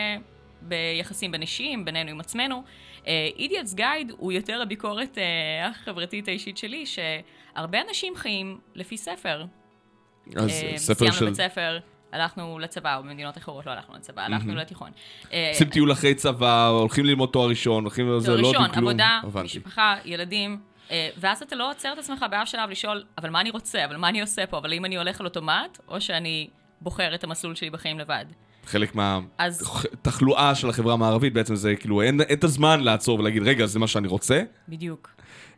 ביחסים 0.68 1.32
בין 1.32 1.42
אישיים, 1.42 1.86
בינינו 1.86 2.10
עם 2.10 2.20
עצמנו. 2.20 2.64
אידיאטס 3.38 3.74
uh, 3.74 3.76
גייד 3.76 4.12
הוא 4.18 4.32
יותר 4.32 4.62
הביקורת 4.62 5.18
uh, 5.18 5.70
החברתית 5.70 6.28
האישית 6.28 6.58
שלי, 6.58 6.86
שהרבה 6.86 7.82
אנשים 7.90 8.16
חיים 8.16 8.60
לפי 8.76 8.98
ספר. 8.98 9.46
אז 10.36 10.50
אה, 10.50 10.78
ספר 10.78 11.06
של... 11.06 11.12
סיימנו 11.12 11.26
בית 11.26 11.36
ספר, 11.36 11.80
הלכנו 12.12 12.60
לצבא, 12.60 12.98
או 12.98 13.04
במדינות 13.04 13.38
אחרות 13.38 13.66
לא 13.66 13.72
הלכנו 13.72 13.96
לצבא, 13.96 14.22
הלכנו 14.22 14.56
לתיכון. 14.56 14.92
אה, 15.34 15.50
עושים 15.54 15.70
טיול 15.70 15.92
אחרי 15.92 16.16
צבא, 16.16 16.68
הולכים 16.68 17.06
ללמוד 17.06 17.30
תואר 17.30 17.50
ראשון, 17.50 17.84
הולכים 17.84 18.12
לזה, 18.12 18.26
תואר 18.28 18.42
לא 18.42 18.48
ראשון, 18.48 18.62
יודעים 18.64 18.74
כלום. 18.74 18.88
עבודה, 18.88 19.20
הבנתי. 19.24 19.46
משפחה, 19.46 19.96
ילדים, 20.06 20.60
אה, 20.92 21.10
ואז 21.18 21.42
אתה 21.42 21.56
לא 21.56 21.72
עוצר 21.72 21.94
את 21.94 21.98
עצמך 21.98 22.26
באף 22.32 22.48
שלב 22.48 22.70
לשאול, 22.70 23.04
אבל 23.18 23.30
מה 23.30 23.42
אני 23.42 23.50
רוצה, 23.50 23.86
אבל 23.86 23.98
מה 23.98 24.10
אני 24.10 24.22
עושה 24.22 24.48
פה, 24.48 24.58
אבל 24.58 24.72
האם 24.72 24.86
אני 24.86 24.98
הולך 24.98 25.20
על 25.20 25.26
אוטומט, 25.26 25.80
או 25.88 26.02
שאני 26.02 26.48
בוחר 26.82 27.16
את 27.16 27.24
המסלול 27.24 27.56
שלי 27.56 27.70
בחיים 27.70 28.00
לבד. 28.00 28.26
חלק 28.66 28.96
אז- 29.38 29.64
מהתחלואה 29.94 30.56
של 30.56 30.70
החברה 30.70 30.94
המערבית 30.94 31.34
בעצם 31.34 31.56
זה 31.56 31.76
כאילו, 31.76 32.02
אין 32.02 32.22
אין 32.22 32.38
את 32.38 32.44
הזמן 32.44 32.80
לעצור 32.80 33.20
ולהגיד, 33.20 33.44
רגע, 33.44 33.66
זה 33.66 33.80
מה 33.80 33.88
שאני 33.88 34.08
רוצה. 34.08 34.42
בדיוק. 34.70 35.10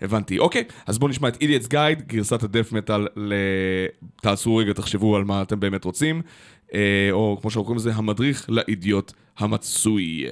הבנתי. 0.02 0.40
אוקיי, 0.40 0.64
אז 0.88 1.00
בואו 1.00 1.10
נשמע 1.12 1.28
את 1.28 1.36
Idiot's 1.44 1.68
Guide, 1.68 2.02
גרסת 2.08 2.44
הדף 2.44 2.72
מטאל 2.72 3.08
ל... 3.16 3.34
תעשו 4.22 4.56
רגע, 4.56 4.74
תחשבו 4.74 5.16
על 5.16 5.24
מה 5.24 5.42
אתם 5.42 5.60
באמת 5.60 5.84
רוצים, 5.84 6.22
אה, 6.74 6.80
או 7.12 7.38
כמו 7.42 7.52
שאנחנו 7.52 7.64
קוראים 7.66 7.78
לזה, 7.78 7.92
המדריך 7.96 8.46
לאידיוט 8.50 9.14
המצוי. 9.38 10.26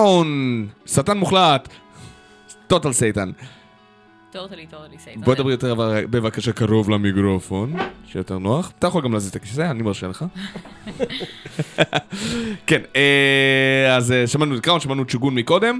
Crown! 0.00 0.26
שטן 0.86 1.18
מוחלט. 1.18 1.68
Total 2.66 2.92
Satan. 2.92 3.30
Totally, 4.32 4.66
totally 4.66 4.98
Satan. 4.98 5.18
בוא 5.18 5.34
נדבר 5.34 5.50
יותר 5.50 5.74
בבקשה 6.10 6.52
קרוב 6.52 6.90
למיקרופון, 6.90 7.72
שיהיה 8.06 8.20
יותר 8.20 8.38
נוח. 8.38 8.72
אתה 8.78 8.86
יכול 8.86 9.04
גם 9.04 9.12
להזיז 9.12 9.30
את 9.30 9.36
הכיסא, 9.36 9.70
אני 9.70 9.82
מרשה 9.82 10.08
לך. 10.08 10.24
כן, 12.66 12.80
אה, 12.96 13.96
אז 13.96 14.12
אה, 14.12 14.26
שמענו 14.26 14.56
את 14.56 14.60
Crown, 14.60 14.80
שמענו 14.80 15.02
את 15.02 15.10
שוגון 15.10 15.34
מקודם, 15.34 15.78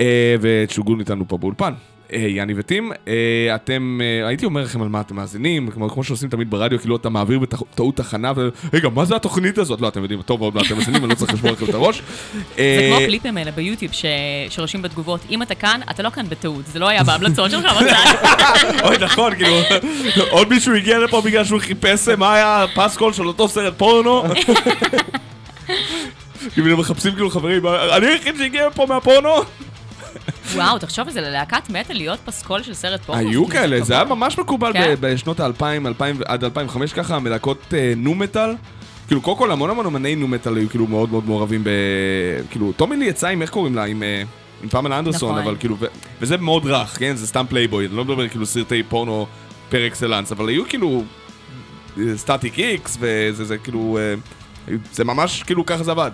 אה, 0.00 0.36
ואת 0.40 0.70
שוגון 0.70 1.00
איתנו 1.00 1.28
פה 1.28 1.38
באולפן. 1.38 1.72
אה, 2.12 2.18
יאני 2.18 2.52
וטים, 2.56 2.92
אה, 3.08 3.14
אתם, 3.54 4.00
אה, 4.02 4.28
הייתי 4.28 4.44
אומר 4.44 4.62
לכם 4.62 4.82
על 4.82 4.88
מה 4.88 5.00
אתם 5.00 5.16
מאזינים, 5.16 5.70
כמו, 5.70 5.90
כמו 5.90 6.04
שעושים 6.04 6.28
תמיד 6.28 6.50
ברדיו, 6.50 6.78
כאילו 6.78 6.96
אתה 6.96 7.08
מעביר 7.08 7.38
בטעות 7.38 7.96
תחנה. 7.96 8.32
רגע, 8.72 8.88
מה 8.88 9.04
זה 9.04 9.16
התוכנית 9.16 9.58
הזאת? 9.58 9.80
לא, 9.80 9.88
אתם 9.88 10.02
יודעים, 10.02 10.22
טוב 10.22 10.40
מאוד 10.40 10.54
מה 10.54 10.60
אתם 10.66 10.76
מאזינים, 10.76 11.04
אני 11.04 11.10
לא 11.10 11.14
צריך 11.14 11.34
לשמור 11.34 11.52
לכם 11.52 11.64
את 11.64 11.74
הראש. 11.74 12.02
זה 12.56 12.88
כמו 12.90 13.00
הקליפים 13.04 13.36
האלה 13.36 13.50
ביוטיוב 13.50 13.92
ש- 13.92 14.04
שרושמים 14.48 14.82
בתגובות, 14.82 15.20
אם 15.30 15.42
אתה 15.42 15.54
כאן, 15.54 15.80
אתה 15.90 16.02
לא 16.02 16.10
כאן 16.10 16.28
בטעות, 16.28 16.66
זה 16.66 16.78
לא 16.78 16.88
היה 16.88 17.04
בהמלצות 17.04 17.50
שלך 17.50 17.76
בצד. 17.82 18.14
אוי, 18.84 18.96
נכון, 19.00 19.34
כאילו, 19.34 19.54
עוד 20.30 20.48
מישהו 20.48 20.74
הגיע 20.74 20.98
לפה 20.98 21.20
בגלל 21.20 21.44
שהוא 21.44 21.60
חיפש 21.60 22.08
מה 22.08 22.34
היה 22.34 22.62
הפסקול 22.62 23.12
של 23.12 23.26
אותו 23.26 23.48
סרט 23.48 23.74
פורנו? 23.76 24.22
כאילו, 26.54 26.72
הם 26.72 26.80
מחפשים 26.80 27.12
כאילו 27.12 27.30
חברים, 27.30 27.66
אני 27.66 28.06
היחיד 28.06 28.34
שהגיע 28.38 28.66
לפה 28.66 28.86
מהפורנו? 28.88 29.30
וואו, 30.54 30.78
תחשוב 30.78 31.06
על 31.06 31.12
זה, 31.12 31.20
ללהקת 31.20 31.70
מטה 31.70 31.94
להיות 31.94 32.18
פסקול 32.24 32.62
של 32.62 32.74
סרט 32.74 33.00
פורנו. 33.00 33.20
היו 33.20 33.30
כאילו, 33.30 33.46
כאלה, 33.46 33.80
זה 33.80 33.94
היה. 33.94 34.04
ממש 34.04 34.38
מקובל 34.38 34.72
כן. 34.72 34.94
בשנות 35.00 35.40
ה-2000 35.40 36.02
עד 36.24 36.44
2005 36.44 36.92
ככה, 36.92 37.16
הלהקות 37.16 37.74
אה, 37.74 37.92
nu 37.96 38.14
metal. 38.14 38.50
כאילו, 39.06 39.20
קודם 39.20 39.38
כל 39.38 39.50
המון 39.50 39.70
המון 39.70 39.86
אמני 39.86 40.16
nu 40.16 40.28
metal 40.28 40.56
היו 40.56 40.68
כאילו 40.68 40.86
מאוד 40.86 41.10
מאוד 41.10 41.26
מעורבים 41.26 41.64
ב... 41.64 41.68
כאילו, 42.50 42.72
טומי 42.72 42.96
לי 42.96 43.04
יצא 43.04 43.28
עם, 43.28 43.42
איך 43.42 43.50
קוראים 43.50 43.74
לה? 43.74 43.84
עם... 43.84 44.02
אה, 44.02 44.22
עם 44.62 44.68
פמלה 44.68 44.98
אנדרסון, 44.98 45.30
נכון. 45.30 45.42
אבל 45.42 45.56
כאילו, 45.58 45.76
וזה 46.20 46.36
מאוד 46.36 46.66
רך, 46.66 46.98
כן? 46.98 47.16
זה 47.16 47.26
סתם 47.26 47.44
פלייבוי, 47.48 47.86
אני 47.86 47.96
לא 47.96 48.04
מדבר 48.04 48.28
כאילו 48.28 48.46
סרטי 48.46 48.82
פורנו 48.82 49.26
פר 49.68 49.86
אקסלנס, 49.86 50.32
אבל 50.32 50.48
היו 50.48 50.68
כאילו 50.68 51.04
Static-X, 52.16 52.96
וזה 53.00 53.44
זה 53.44 53.58
כאילו, 53.58 53.98
אה, 54.00 54.74
זה 54.92 55.04
ממש 55.04 55.42
כאילו 55.42 55.66
ככה 55.66 55.82
זה 55.82 55.90
עבד. 55.90 56.10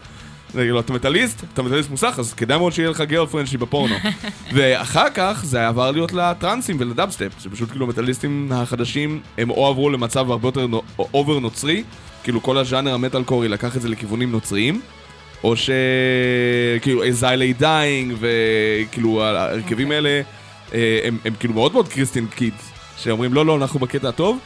כאילו, 0.54 0.80
אתה 0.80 0.92
מטאליסט, 0.92 1.44
אתה 1.52 1.62
מטאליסט 1.62 1.90
מוסך, 1.90 2.14
אז 2.18 2.34
כדאי 2.34 2.58
מאוד 2.58 2.72
שיהיה 2.72 2.90
לך 2.90 3.00
girlfriend 3.00 3.46
שלי 3.46 3.58
בפורנו. 3.58 3.94
ואחר 4.54 5.06
כך 5.14 5.40
זה 5.44 5.68
עבר 5.68 5.90
להיות 5.90 6.12
לטרנסים 6.12 6.76
ולדאבסטפ, 6.80 7.32
שפשוט 7.40 7.70
כאילו 7.70 7.86
המטאליסטים 7.86 8.52
החדשים, 8.52 9.20
הם 9.38 9.50
או 9.50 9.66
עברו 9.66 9.90
למצב 9.90 10.30
הרבה 10.30 10.48
יותר 10.48 10.66
אובר 10.98 11.38
נוצרי, 11.38 11.84
כאילו 12.22 12.42
כל 12.42 12.58
הז'אנר 12.58 12.94
המטאלקורי 12.94 13.48
לקח 13.48 13.76
את 13.76 13.82
זה 13.82 13.88
לכיוונים 13.88 14.32
נוצריים, 14.32 14.80
או 15.44 15.56
ש... 15.56 15.70
כאילו, 16.82 17.02
As 17.10 17.24
I 17.24 17.31
Lay 17.31 17.52
Dying, 17.52 18.14
וכאילו 18.20 19.22
ההרכבים 19.22 19.90
האלה, 19.90 20.22
אה, 20.74 21.00
הם, 21.04 21.18
הם 21.24 21.32
כאילו 21.40 21.54
מאוד 21.54 21.72
מאוד 21.72 21.88
Christian 21.88 22.26
kid, 22.26 22.54
שאומרים 22.96 23.34
לא, 23.34 23.46
לא, 23.46 23.56
אנחנו 23.56 23.80
בקטע 23.80 24.08
הטוב. 24.08 24.38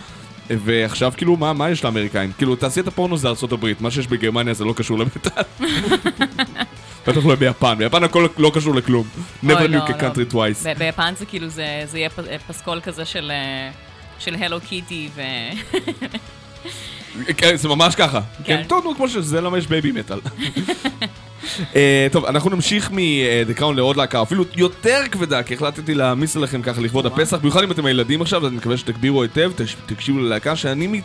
ועכשיו 0.50 1.12
כאילו, 1.16 1.36
מה, 1.36 1.52
מה 1.52 1.70
יש 1.70 1.84
לאמריקאים? 1.84 2.32
כאילו, 2.38 2.56
תעשיית 2.56 2.86
הפורנו 2.86 3.16
זה 3.16 3.28
ארצות 3.28 3.52
הברית, 3.52 3.80
מה 3.80 3.90
שיש 3.90 4.06
בגרמניה 4.06 4.54
זה 4.54 4.64
לא 4.64 4.72
קשור 4.72 4.98
למטאל. 4.98 5.42
בטח 7.06 7.26
לא 7.26 7.34
ביפן, 7.34 7.74
ביפן 7.78 8.04
הכל 8.04 8.26
לא 8.38 8.50
קשור 8.54 8.74
לכלום. 8.74 9.06
never 9.44 9.46
לא, 9.46 9.60
knew 9.60 9.90
לא. 9.90 9.98
country 10.00 10.32
twice. 10.32 10.78
ביפן 10.78 11.14
זה 11.18 11.26
כאילו, 11.26 11.48
זה 11.48 11.98
יהיה 11.98 12.10
פסקול 12.46 12.80
כזה 12.80 13.04
של... 13.04 13.30
אה, 13.30 13.70
של 14.18 14.34
Hello 14.34 14.60
Kitty 14.60 15.08
ו... 15.14 15.22
כן, 17.36 17.56
זה 17.56 17.68
ממש 17.68 17.94
ככה. 17.94 18.20
כן. 18.20 18.44
כן, 18.44 18.62
טוב, 18.68 18.84
נו, 18.84 18.94
כמו 18.94 19.08
שזה 19.08 19.40
למה 19.40 19.58
יש 19.58 19.66
Babymetal. 19.66 20.18
אה, 21.76 22.06
טוב, 22.12 22.24
אנחנו 22.24 22.50
נמשיך 22.50 22.90
מ-The 22.92 23.58
Crown 23.58 23.72
לעוד 23.76 23.96
להקה, 23.96 24.22
אפילו 24.22 24.44
יותר 24.56 25.00
כבדה, 25.10 25.42
כי 25.42 25.54
החלטתי 25.54 25.94
להעמיס 25.94 26.36
עליכם 26.36 26.62
ככה 26.62 26.80
לכבוד 26.80 27.06
הפסח, 27.06 27.36
במיוחד 27.36 27.62
אם 27.62 27.70
אתם 27.72 27.86
ילדים 27.86 28.22
עכשיו, 28.22 28.40
אז 28.42 28.48
אני 28.48 28.56
מקווה 28.56 28.76
שתגבירו 28.76 29.22
היטב, 29.22 29.52
תקשיבו 29.86 30.18
ללהקה 30.18 30.56
שאני 30.56 31.00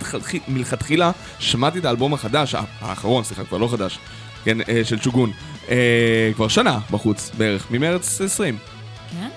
מלכתחילה 0.47 1.11
שמעתי 1.39 1.79
את 1.79 1.85
האלבום 1.85 2.13
החדש, 2.13 2.55
ה- 2.55 2.61
האחרון, 2.81 3.23
סליחה, 3.23 3.43
כבר 3.43 3.57
לא 3.57 3.67
חדש, 3.67 3.99
כן, 4.45 4.57
אה, 4.69 4.81
של 4.83 4.99
צ'וגון, 4.99 5.31
אה, 5.69 5.75
כבר 6.35 6.47
שנה 6.47 6.79
בחוץ 6.91 7.31
בערך, 7.37 7.67
ממרץ 7.71 8.21
20, 8.21 8.57
כן? 9.11 9.27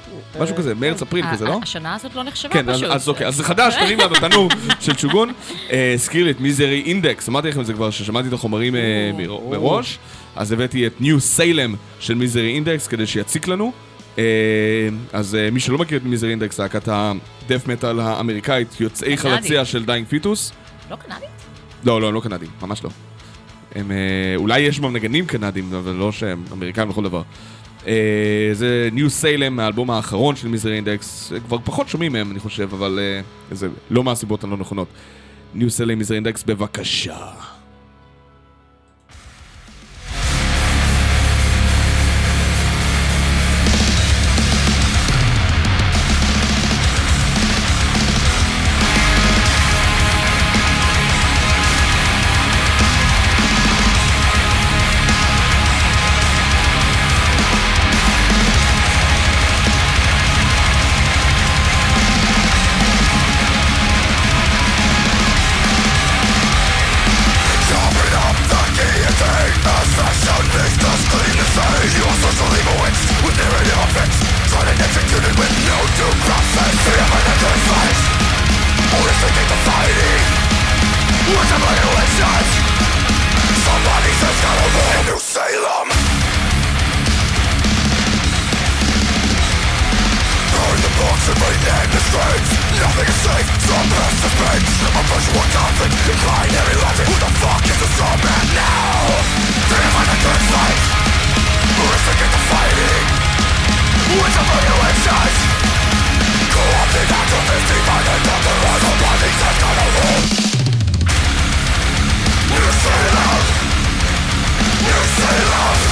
משהו 0.43 0.57
כזה, 0.57 0.75
מרץ 0.75 1.03
אפריל 1.03 1.25
כזה, 1.33 1.45
לא? 1.45 1.59
השנה 1.63 1.95
הזאת 1.95 2.15
לא 2.15 2.23
נחשבה 2.23 2.53
כן, 2.53 2.69
אז, 2.69 2.77
פשוט. 2.77 2.91
אז 2.91 3.09
אוקיי, 3.09 3.27
אז 3.27 3.35
זה 3.37 3.45
חדש, 3.45 3.75
תרים 3.81 3.99
לה 3.99 4.09
בתנור 4.09 4.49
של 4.81 4.95
צ'וגון. 4.95 5.33
אה, 5.73 5.93
הזכיר 5.95 6.25
לי 6.25 6.31
את 6.31 6.41
Misery 6.41 6.83
Index, 6.87 7.29
אמרתי 7.29 7.49
לכם 7.49 7.61
את 7.61 7.67
זה 7.67 7.73
כבר, 7.73 7.91
ששמעתי 7.91 8.29
את 8.29 8.33
החומרים 8.33 8.77
אה, 8.77 8.81
מר- 9.19 9.41
מראש, 9.51 9.99
אז 10.37 10.53
הבאתי 10.53 10.87
את 10.87 11.01
New 11.01 11.21
Salem 11.21 11.75
של 12.01 12.15
Misery 12.15 12.55
Index 12.55 12.87
כדי 12.87 13.07
שיציק 13.07 13.49
לנו. 13.49 13.73
אה, 14.19 14.25
אז 15.13 15.35
אה, 15.35 15.51
מי 15.51 15.61
שלא 15.61 15.79
מכיר 15.79 15.99
את 15.99 16.05
Misery 16.05 16.31
Index, 16.31 16.61
להקת 16.61 16.89
ה 16.89 17.02
death 17.02 17.69
metal 17.69 18.01
האמריקאית, 18.01 18.81
יוצאי 18.81 19.17
קנדית. 19.17 19.21
חלציה 19.21 19.65
של 19.65 19.85
Dying 19.85 20.07
Fetus. 20.07 20.53
לא 20.91 20.97
קנדית? 20.97 21.29
לא, 21.85 22.01
לא, 22.01 22.09
הם 22.09 22.15
לא 22.15 22.21
קנדים, 22.21 22.49
ממש 22.63 22.85
לא. 22.85 22.91
הם, 23.75 23.91
אה, 23.91 23.97
אולי 24.37 24.61
יש 24.61 24.81
בהם 24.81 24.93
נגנים 24.97 25.27
קנדים, 25.27 25.75
אבל 25.75 25.93
לא 25.93 26.13
שהם 26.13 26.45
אמריקאים 26.53 26.89
לכל 26.89 27.05
דבר. 27.05 27.23
זה 28.53 28.89
ניו 28.93 29.11
סיילם, 29.11 29.61
האלבום 29.61 29.91
האחרון 29.91 30.37
של 30.37 30.49
מיזרי 30.49 30.77
אינדקס, 30.77 31.33
כבר 31.47 31.59
פחות 31.65 31.89
שומעים 31.89 32.13
מהם, 32.13 32.31
אני 32.31 32.41
חושב, 32.41 32.69
אבל 32.73 32.99
זה 33.51 33.69
לא 33.91 34.05
מהסיבות 34.05 34.45
הלא 34.45 34.57
נכונות. 34.57 34.89
ניו 35.55 35.71
סיילם, 35.71 35.99
מיזרי 35.99 36.17
אינדקס, 36.17 36.43
בבקשה. 36.43 37.17
push 95.11 95.27
more 95.35 95.49
conflict 95.55 95.95
in 96.11 96.19
binary 96.27 96.77
logic 96.83 97.07
Who 97.07 97.17
the 97.23 97.31
fuck 97.39 97.63
is 97.63 97.79
the 97.79 97.89
straw 97.95 98.15
man 98.19 98.47
now? 98.55 99.07
Did 99.71 99.79
I 99.79 99.89
find 99.95 100.11
a 100.11 100.19
good 100.19 100.43
fight? 100.51 100.83
Who 101.77 101.85
is 101.87 102.03
the 102.07 102.15
get 102.19 102.31
the 102.35 102.43
fighting? 102.51 103.05
Who 104.11 104.17
is 104.27 104.35
the 104.35 104.45
violations? 104.51 105.37
Co-opted 106.55 107.09
activists 107.21 107.69
Divide 107.71 108.09
another 108.17 108.57
as 108.73 108.83
a 108.83 108.95
body 109.03 109.31
that's 109.41 109.59
gonna 109.63 109.87
roll 109.95 110.23
You 112.57 112.67
say 112.83 113.03
love 113.17 113.47
You 114.87 114.99
say 115.19 115.39
love 115.55 115.83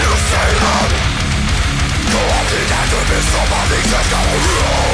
You 0.00 0.10
Co-opted 2.12 2.68
activists 2.80 3.28
Somebody 3.34 3.80
that's 3.92 4.12
as 4.12 4.28
a 4.28 4.38
rule. 4.44 4.93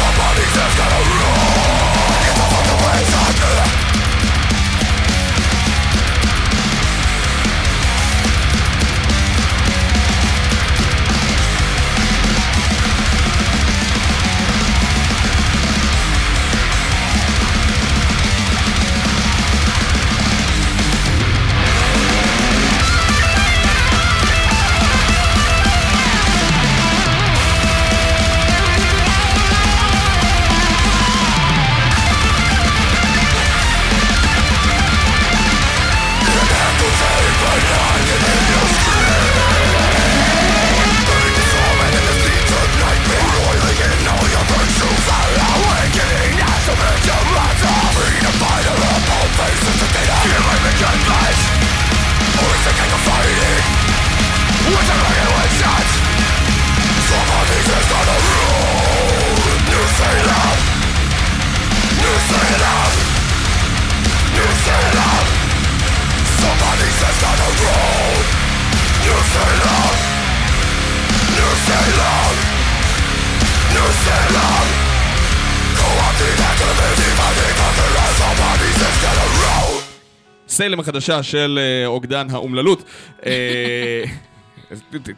Somebody's 0.00 0.52
just 0.54 0.76
gotta 0.78 1.00
rule 1.12 1.60
Get 2.24 2.34
the 2.34 2.46
fuck 2.48 2.68
away, 2.80 3.99
סיילם 80.60 80.80
החדשה 80.80 81.22
של 81.22 81.58
אה, 81.62 81.86
אוגדן 81.86 82.26
האומללות. 82.30 82.84
אה, 83.26 84.04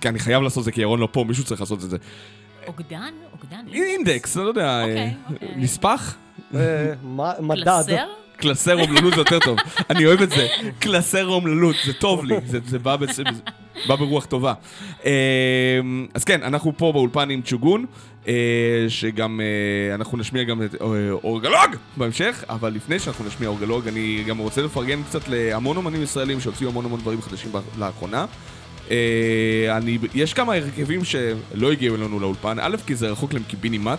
כי 0.01 0.09
אני 0.09 0.19
חייב 0.19 0.43
לעשות 0.43 0.59
את 0.61 0.65
זה 0.65 0.73
כי 0.73 0.81
ירון 0.81 1.01
לא 1.01 1.09
פה, 1.13 1.25
מישהו 1.29 1.45
צריך 1.45 1.61
לעשות 1.61 1.85
את 1.85 1.91
זה. 1.91 1.97
אוגדן? 2.67 3.15
אוגדן? 3.33 3.73
אינדקס, 3.73 4.37
אני 4.37 4.45
לא 4.45 4.49
יודע, 4.49 4.67
אה, 4.67 4.83
אוקיי, 4.83 5.15
אוקיי. 5.33 5.49
נספח? 5.57 6.15
מה- 7.03 7.33
מדד. 7.41 7.65
קלסר? 7.65 8.07
קלסר 8.43 8.81
אומללות 8.81 9.15
זה 9.15 9.21
יותר 9.21 9.39
טוב. 9.39 9.59
אני 9.91 10.07
אוהב 10.07 10.23
את 10.23 10.31
זה. 10.31 10.49
קלסר 10.79 11.27
אומללות, 11.27 11.77
זה 11.85 11.93
טוב 11.93 12.25
לי, 12.25 12.35
זה, 12.47 12.59
זה 12.67 12.79
בא, 12.79 12.97
בצ... 12.97 13.21
בא 13.87 13.97
ברוח 13.97 14.27
טובה. 14.27 14.55
אה, 15.05 15.81
אז 16.15 16.25
כן, 16.25 16.43
אנחנו 16.43 16.73
פה 16.77 16.93
באולפן 16.93 17.31
עם 17.31 17.41
צ'וגון, 17.45 17.87
אה, 18.29 18.35
שגם 18.89 19.41
אה, 19.41 19.95
אנחנו 19.95 20.19
נשמיע 20.19 20.43
גם 20.43 20.63
את 20.63 20.75
אורגלוג 21.25 21.77
בהמשך, 21.97 22.45
אבל 22.49 22.73
לפני 22.73 22.99
שאנחנו 22.99 23.25
נשמיע 23.25 23.49
אורגלוג, 23.49 23.89
אני 23.89 24.25
גם 24.27 24.39
רוצה 24.39 24.63
לפרגן 24.63 25.03
קצת 25.03 25.29
להמון 25.29 25.77
אומנים 25.77 26.03
ישראלים 26.03 26.41
שהוציאו 26.41 26.71
המון 26.71 26.85
המון 26.85 27.01
דברים 27.01 27.23
חדשים 27.23 27.51
לאחרונה. 27.79 28.27
אני, 29.71 29.99
יש 30.15 30.35
כמה 30.35 30.55
הרכבים 30.55 31.05
שלא 31.05 31.73
הגיעו 31.73 31.97
אלינו 31.97 32.21
לאולפן, 32.21 32.59
א', 32.61 32.77
כי 32.87 32.95
זה 32.95 33.11
רחוק 33.11 33.33
להם 33.33 33.43
קיבינימט, 33.43 33.99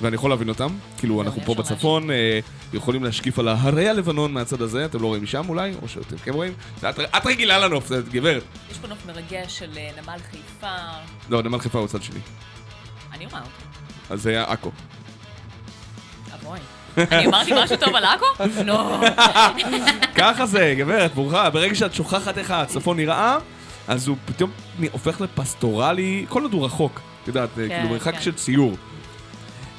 ואני 0.00 0.14
יכול 0.14 0.30
להבין 0.30 0.48
אותם. 0.48 0.68
כאילו, 0.98 1.22
אנחנו 1.22 1.40
יש 1.40 1.46
פה. 1.46 1.54
בצפון, 1.54 2.10
אה, 2.10 2.40
יכולים 2.72 3.04
להשקיף 3.04 3.38
על 3.38 3.48
ההרי 3.48 3.88
הלבנון 3.88 4.32
מהצד 4.32 4.62
הזה, 4.62 4.84
אתם 4.84 5.02
לא 5.02 5.06
רואים 5.06 5.22
משם 5.22 5.48
אולי, 5.48 5.72
או 5.82 5.88
שאתם 5.88 6.16
כן 6.16 6.32
רואים. 6.32 6.52
את, 6.88 7.26
רגילה 7.26 7.58
לנוף, 7.58 7.92
את 7.92 8.08
גברת. 8.08 8.42
יש 8.70 8.78
פה 8.78 8.88
נוף 8.88 9.06
מרגש 9.06 9.58
של 9.58 9.70
אה, 9.76 9.90
נמל 10.02 10.18
חיפה. 10.30 10.76
לא, 11.30 11.42
נמל 11.42 11.58
חיפה 11.58 11.78
הוא 11.78 11.84
הצד 11.84 12.02
שני. 12.02 12.20
אני 13.12 13.26
רואה 13.26 13.40
אותו. 13.40 13.50
אז 14.10 14.22
זה 14.22 14.30
היה 14.30 14.44
עכו. 14.44 14.70
אבוי. 16.34 16.58
אני 16.98 17.26
אמרתי 17.26 17.50
משהו 17.64 17.76
טוב 17.76 17.94
על 17.94 18.04
עכו? 18.04 18.44
לא. 18.64 19.00
ככה 20.18 20.46
זה, 20.46 20.74
גברת, 20.78 21.14
ברוכה. 21.14 21.50
ברגע 21.50 21.74
שאת 21.74 21.94
שוכחת 21.94 22.38
איך 22.38 22.50
הצפון 22.50 22.96
נראה, 22.96 23.38
אז 23.88 24.08
הוא 24.08 24.16
פתאום 24.24 24.50
הופך 24.92 25.20
לפסטורלי, 25.20 26.26
כל 26.28 26.42
עוד 26.42 26.52
הוא 26.52 26.64
רחוק. 26.66 27.00
את 27.22 27.28
יודעת, 27.28 27.48
כן, 27.56 27.68
כאילו 27.68 27.88
מרחק 27.88 28.14
כן. 28.14 28.20
של 28.20 28.32
ציור. 28.32 28.76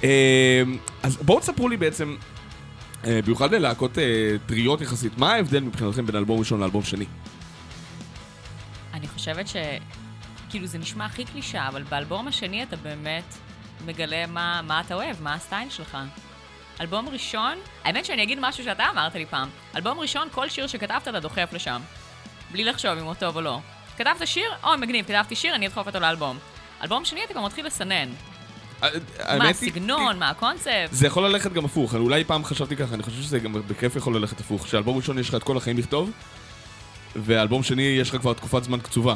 אה, 0.03 0.63
אז 1.03 1.17
בואו 1.17 1.39
תספרו 1.39 1.69
לי 1.69 1.77
בעצם, 1.77 2.15
אה, 3.05 3.19
במיוחד 3.23 3.53
ללהקות 3.53 3.97
אה, 3.97 4.35
טריות 4.45 4.81
יחסית, 4.81 5.17
מה 5.17 5.33
ההבדל 5.33 5.59
מבחינתכם 5.59 6.05
בין 6.05 6.15
אלבום 6.15 6.39
ראשון 6.39 6.59
לאלבום 6.59 6.83
שני? 6.83 7.05
אני 8.93 9.07
חושבת 9.07 9.47
ש... 9.47 9.55
כאילו 10.49 10.67
זה 10.67 10.77
נשמע 10.77 11.05
הכי 11.05 11.25
קלישה, 11.25 11.67
אבל 11.67 11.83
באלבום 11.83 12.27
השני 12.27 12.63
אתה 12.63 12.75
באמת 12.75 13.35
מגלה 13.85 14.25
מה, 14.27 14.61
מה 14.63 14.81
אתה 14.81 14.95
אוהב, 14.95 15.21
מה 15.21 15.33
הסטייל 15.33 15.69
שלך. 15.69 15.97
אלבום 16.81 17.09
ראשון, 17.09 17.57
האמת 17.83 18.05
שאני 18.05 18.23
אגיד 18.23 18.37
משהו 18.41 18.63
שאתה 18.63 18.83
אמרת 18.93 19.15
לי 19.15 19.25
פעם. 19.25 19.49
אלבום 19.75 19.99
ראשון, 19.99 20.27
כל 20.31 20.49
שיר 20.49 20.67
שכתבת 20.67 21.07
אתה 21.07 21.19
דוחף 21.19 21.49
לשם. 21.53 21.81
בלי 22.51 22.63
לחשוב 22.63 22.91
אם 22.91 23.05
הוא 23.05 23.13
טוב 23.13 23.35
או 23.35 23.41
לא. 23.41 23.59
כתבת 23.97 24.27
שיר, 24.27 24.51
אוי 24.63 24.77
מגניב, 24.77 25.05
כתבתי 25.05 25.35
שיר, 25.35 25.55
אני 25.55 25.67
אדחוף 25.67 25.87
אותו 25.87 25.99
לאלבום. 25.99 26.37
אלבום 26.83 27.05
שני 27.05 27.23
אתה 27.23 27.33
כבר 27.33 27.45
מתחיל 27.45 27.65
לסנן. 27.65 28.09
אה, 28.83 29.37
מה 29.37 29.49
הסגנון, 29.49 30.19
מה 30.19 30.29
הקונספט. 30.29 30.91
זה 30.91 31.07
יכול 31.07 31.25
ללכת 31.25 31.53
גם 31.53 31.65
הפוך, 31.65 31.95
אולי 31.95 32.23
פעם 32.23 32.43
חשבתי 32.43 32.75
ככה, 32.75 32.95
אני 32.95 33.03
חושב 33.03 33.21
שזה 33.21 33.39
גם 33.39 33.53
בכיף 33.67 33.95
יכול 33.95 34.15
ללכת 34.15 34.39
הפוך, 34.39 34.67
שאלבום 34.67 34.97
ראשון 34.97 35.19
יש 35.19 35.29
לך 35.29 35.35
את 35.35 35.43
כל 35.43 35.57
החיים 35.57 35.77
לכתוב, 35.77 36.11
ואלבום 37.15 37.63
שני 37.63 37.81
יש 37.81 38.09
לך 38.09 38.15
כבר 38.21 38.33
תקופת 38.33 38.63
זמן 38.63 38.79
קצובה. 38.79 39.15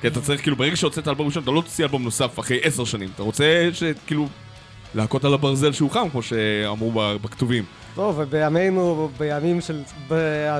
כי 0.00 0.06
אתה 0.06 0.20
צריך, 0.20 0.42
כאילו, 0.42 0.56
ברגע 0.56 0.76
שהוצאת 0.76 1.08
אלבום 1.08 1.26
ראשון, 1.26 1.42
אתה 1.42 1.50
לא 1.50 1.60
תוציא 1.60 1.84
אלבום 1.84 2.02
נוסף 2.02 2.38
אחרי 2.38 2.60
עשר 2.62 2.84
שנים. 2.84 3.08
אתה 3.14 3.22
רוצה 3.22 3.68
שכאילו, 3.72 4.28
להכות 4.94 5.24
על 5.24 5.34
הברזל 5.34 5.72
שהוא 5.72 5.90
חם, 5.90 6.08
כמו 6.12 6.22
שאמרו 6.22 6.92
בכתובים. 7.22 7.64
טוב, 7.94 8.14
ובימינו, 8.18 9.08
בימים 9.18 9.60
של... 9.60 9.82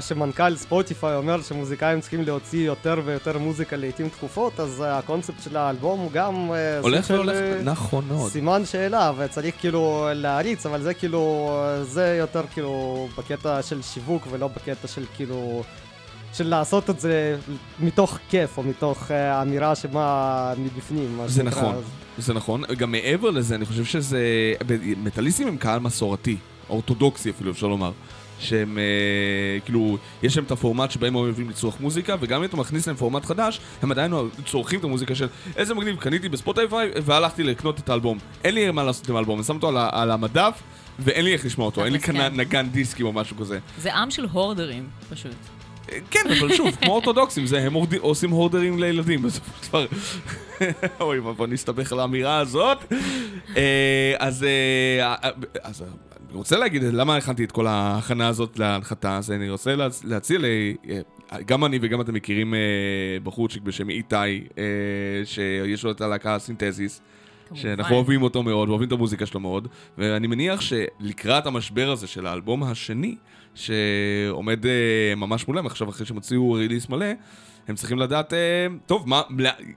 שמנכ"ל 0.00 0.56
ספוטיפיי 0.56 1.16
אומר 1.16 1.42
שמוזיקאים 1.42 2.00
צריכים 2.00 2.22
להוציא 2.22 2.66
יותר 2.66 3.00
ויותר 3.04 3.38
מוזיקה 3.38 3.76
לעיתים 3.76 4.08
תכופות, 4.08 4.60
אז 4.60 4.84
הקונספט 4.86 5.42
של 5.42 5.56
האלבום 5.56 6.00
הוא 6.00 6.12
גם... 6.12 6.52
אה, 6.52 6.78
הולך 6.78 7.10
והולך, 7.10 7.36
אה, 7.36 7.62
נכון 7.62 8.04
מאוד. 8.08 8.30
סימן 8.30 8.64
שאלה, 8.64 9.12
וצריך 9.16 9.54
כאילו 9.60 10.08
להריץ, 10.14 10.66
אבל 10.66 10.82
זה 10.82 10.94
כאילו, 10.94 11.50
זה 11.82 12.16
יותר 12.18 12.42
כאילו 12.52 13.08
בקטע 13.18 13.62
של 13.62 13.82
שיווק 13.82 14.26
ולא 14.30 14.48
בקטע 14.48 14.88
של 14.88 15.04
כאילו, 15.16 15.62
של 16.32 16.48
לעשות 16.48 16.90
את 16.90 17.00
זה 17.00 17.36
מתוך 17.80 18.18
כיף, 18.28 18.58
או 18.58 18.62
מתוך 18.62 19.10
אה, 19.10 19.42
אמירה 19.42 19.74
שמה 19.74 20.54
מבפנים. 20.58 21.20
זה. 21.26 21.42
נכון, 21.42 21.74
זה 22.18 22.34
נכון. 22.34 22.62
גם 22.78 22.92
מעבר 22.92 23.30
לזה, 23.30 23.54
אני 23.54 23.64
חושב 23.64 23.84
שזה... 23.84 24.20
מטאליסטים 25.02 25.48
הם 25.48 25.56
קהל 25.56 25.80
מסורתי, 25.80 26.36
אורתודוקסי 26.70 27.30
אפילו, 27.30 27.50
אפשר 27.50 27.66
לומר. 27.66 27.92
שהם 28.40 28.78
אה, 28.78 29.60
כאילו, 29.64 29.98
יש 30.22 30.36
להם 30.36 30.44
את 30.44 30.50
הפורמט 30.50 30.90
שבהם 30.90 31.16
הם 31.16 31.22
אוהבים 31.22 31.50
לצרוך 31.50 31.80
מוזיקה, 31.80 32.16
וגם 32.20 32.40
אם 32.40 32.48
אתה 32.48 32.56
מכניס 32.56 32.86
להם 32.86 32.96
פורמט 32.96 33.24
חדש, 33.24 33.60
הם 33.82 33.92
עדיין 33.92 34.12
צורכים 34.46 34.78
את 34.78 34.84
המוזיקה 34.84 35.14
של 35.14 35.26
איזה 35.56 35.74
מגניב, 35.74 35.96
קניתי 35.96 36.28
בספוטיפיי 36.28 36.90
והלכתי 37.02 37.42
לקנות 37.42 37.78
את 37.78 37.88
האלבום. 37.88 38.18
אין 38.44 38.54
לי 38.54 38.70
מה 38.70 38.84
לעשות 38.84 39.08
עם 39.08 39.16
האלבום, 39.16 39.38
אני 39.38 39.44
שם 39.44 39.54
אותו 39.54 39.68
על, 39.68 39.76
על 39.92 40.10
המדף, 40.10 40.62
ואין 40.98 41.24
לי 41.24 41.32
איך 41.32 41.46
לשמוע 41.46 41.66
אותו, 41.66 41.84
אין 41.84 41.92
לי 41.92 42.00
כאן. 42.00 42.40
נגן 42.40 42.68
דיסקים 42.68 43.06
או 43.06 43.12
משהו 43.12 43.36
כזה. 43.36 43.58
זה 43.78 43.94
עם 43.94 44.10
של 44.10 44.26
הורדרים, 44.32 44.88
פשוט. 45.10 45.32
אה, 45.92 45.98
כן, 46.10 46.24
אבל 46.38 46.54
שוב, 46.54 46.76
כמו 46.80 46.92
אורתודוקסים, 46.92 47.46
זה 47.46 47.60
הם 47.60 47.74
עושים 48.00 48.30
הורדרים 48.30 48.78
לילדים 48.78 49.22
בסופו 49.22 49.50
של 49.62 49.68
דבר. 49.68 49.86
אוי, 51.00 51.20
בוא 51.20 51.46
נסתבך 51.46 51.92
על 51.92 52.00
האמירה 52.00 52.38
הזאת. 52.38 52.78
אה, 53.56 54.14
אז 54.18 54.44
אני 56.30 56.38
רוצה 56.38 56.56
להגיד, 56.58 56.82
למה 56.82 57.16
הכנתי 57.16 57.44
את 57.44 57.52
כל 57.52 57.66
ההכנה 57.66 58.28
הזאת 58.28 58.58
להנחתה, 58.58 59.16
אז 59.16 59.30
אני 59.30 59.50
רוצה 59.50 59.74
להצ- 59.76 60.02
להציע, 60.04 60.38
ל- 60.38 60.44
אה, 60.90 61.00
גם 61.46 61.64
אני 61.64 61.78
וגם 61.82 62.00
אתם 62.00 62.14
מכירים 62.14 62.54
אה, 62.54 62.58
בחורצ'יק 63.22 63.62
בשם 63.62 63.90
איתי, 63.90 64.16
אה, 64.16 64.64
שיש 65.24 65.84
לו 65.84 65.90
את 65.90 66.00
הלהקה 66.00 66.38
סינתזיס. 66.38 67.00
שאנחנו 67.54 67.96
אוהבים 67.96 68.22
אותו 68.22 68.42
מאוד, 68.42 68.68
אוהבים 68.68 68.88
את 68.88 68.92
המוזיקה 68.92 69.26
שלו 69.26 69.40
מאוד, 69.40 69.68
ואני 69.98 70.26
מניח 70.26 70.60
שלקראת 70.60 71.46
המשבר 71.46 71.90
הזה 71.90 72.06
של 72.06 72.26
האלבום 72.26 72.62
השני, 72.62 73.16
שעומד 73.54 74.66
אה, 74.66 74.72
ממש 75.16 75.48
מולם, 75.48 75.66
עכשיו 75.66 75.88
אחרי 75.90 76.06
שהם 76.06 76.16
הוציאו 76.16 76.52
release 76.52 76.88
מלא, 76.88 77.06
הם 77.68 77.74
צריכים 77.74 77.98
לדעת, 77.98 78.32
אה, 78.32 78.38
טוב, 78.86 79.08
מה, 79.08 79.22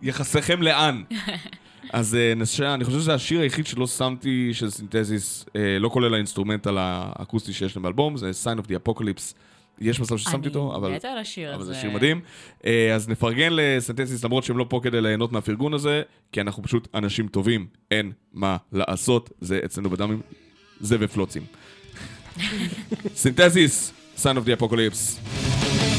יחסיכם 0.02 0.62
לאן? 0.62 1.02
אז 1.94 2.16
אה, 2.16 2.34
נשא, 2.36 2.74
אני 2.74 2.84
חושב 2.84 3.00
שזה 3.00 3.14
השיר 3.14 3.42
היחיד 3.42 3.68
שלא 3.68 3.88
שמתי 3.88 4.54
של 4.54 4.70
סינתזיס, 4.70 5.46
אה, 5.56 5.80
לא 5.80 5.90
כולל 5.90 6.14
האינסטרומנטל 6.14 6.78
האקוסטי 6.80 7.54
שיש 7.54 7.76
להם 7.76 7.84
באלבום, 7.84 8.18
זה 8.18 8.32
Sign 8.44 8.60
of 8.60 8.68
the 8.68 8.90
Apocalypse. 8.90 9.34
יש 9.80 10.00
מצב 10.00 10.18
ששמתי 10.18 10.48
אותו, 10.48 10.76
אבל... 10.76 10.88
אני 10.88 10.96
מתה 10.96 11.12
על 11.12 11.18
השיר 11.18 11.50
הזה. 11.50 11.56
אבל 11.56 11.66
זה 11.66 11.76
שיר 11.76 11.92
מדהים. 11.92 12.22
אה, 12.66 12.96
אז 12.96 13.10
נפרגן 13.10 13.50
לסנטנסיס, 13.52 14.24
למרות 14.24 14.44
שהם 14.44 14.58
לא 14.58 14.66
פה 14.70 14.80
כדי 14.84 15.02
ליהנות 15.02 15.32
מהפרגון 15.32 15.74
הזה, 15.74 16.02
כי 16.32 16.42
אנחנו 16.42 16.64
פשוט 16.64 16.88
אנשים 16.96 17.28
טובים, 17.28 17.68
אין 17.92 18.12
מה 18.34 18.58
לעשות, 18.72 19.30
זה 19.42 19.60
אצלנו 19.66 19.90
בדמים, 19.90 20.22
זה 20.80 20.98
ופלוצים. 21.00 21.44
סינתסיס, 23.16 23.94
Son 24.18 24.22
of 24.22 24.48
the 24.48 24.62
Apocalypse. 24.62 25.93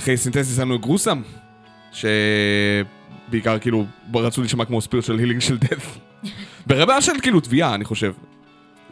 אחרי 0.00 0.16
סינתזיס 0.16 0.58
היה 0.58 0.64
לנו 0.64 0.76
את 0.76 0.80
Gruesome, 0.80 1.22
שבעיקר 1.92 3.58
כאילו 3.58 3.86
רצו 4.14 4.40
להישמע 4.40 4.64
כמו 4.64 4.80
Spiritual 4.80 4.93
Healing 4.93 5.04
של 5.04 5.18
Death. 5.18 5.98
ברמה 6.66 7.02
של 7.02 7.12
כאילו 7.22 7.40
תביעה, 7.40 7.74
אני 7.74 7.84
חושב. 7.84 8.12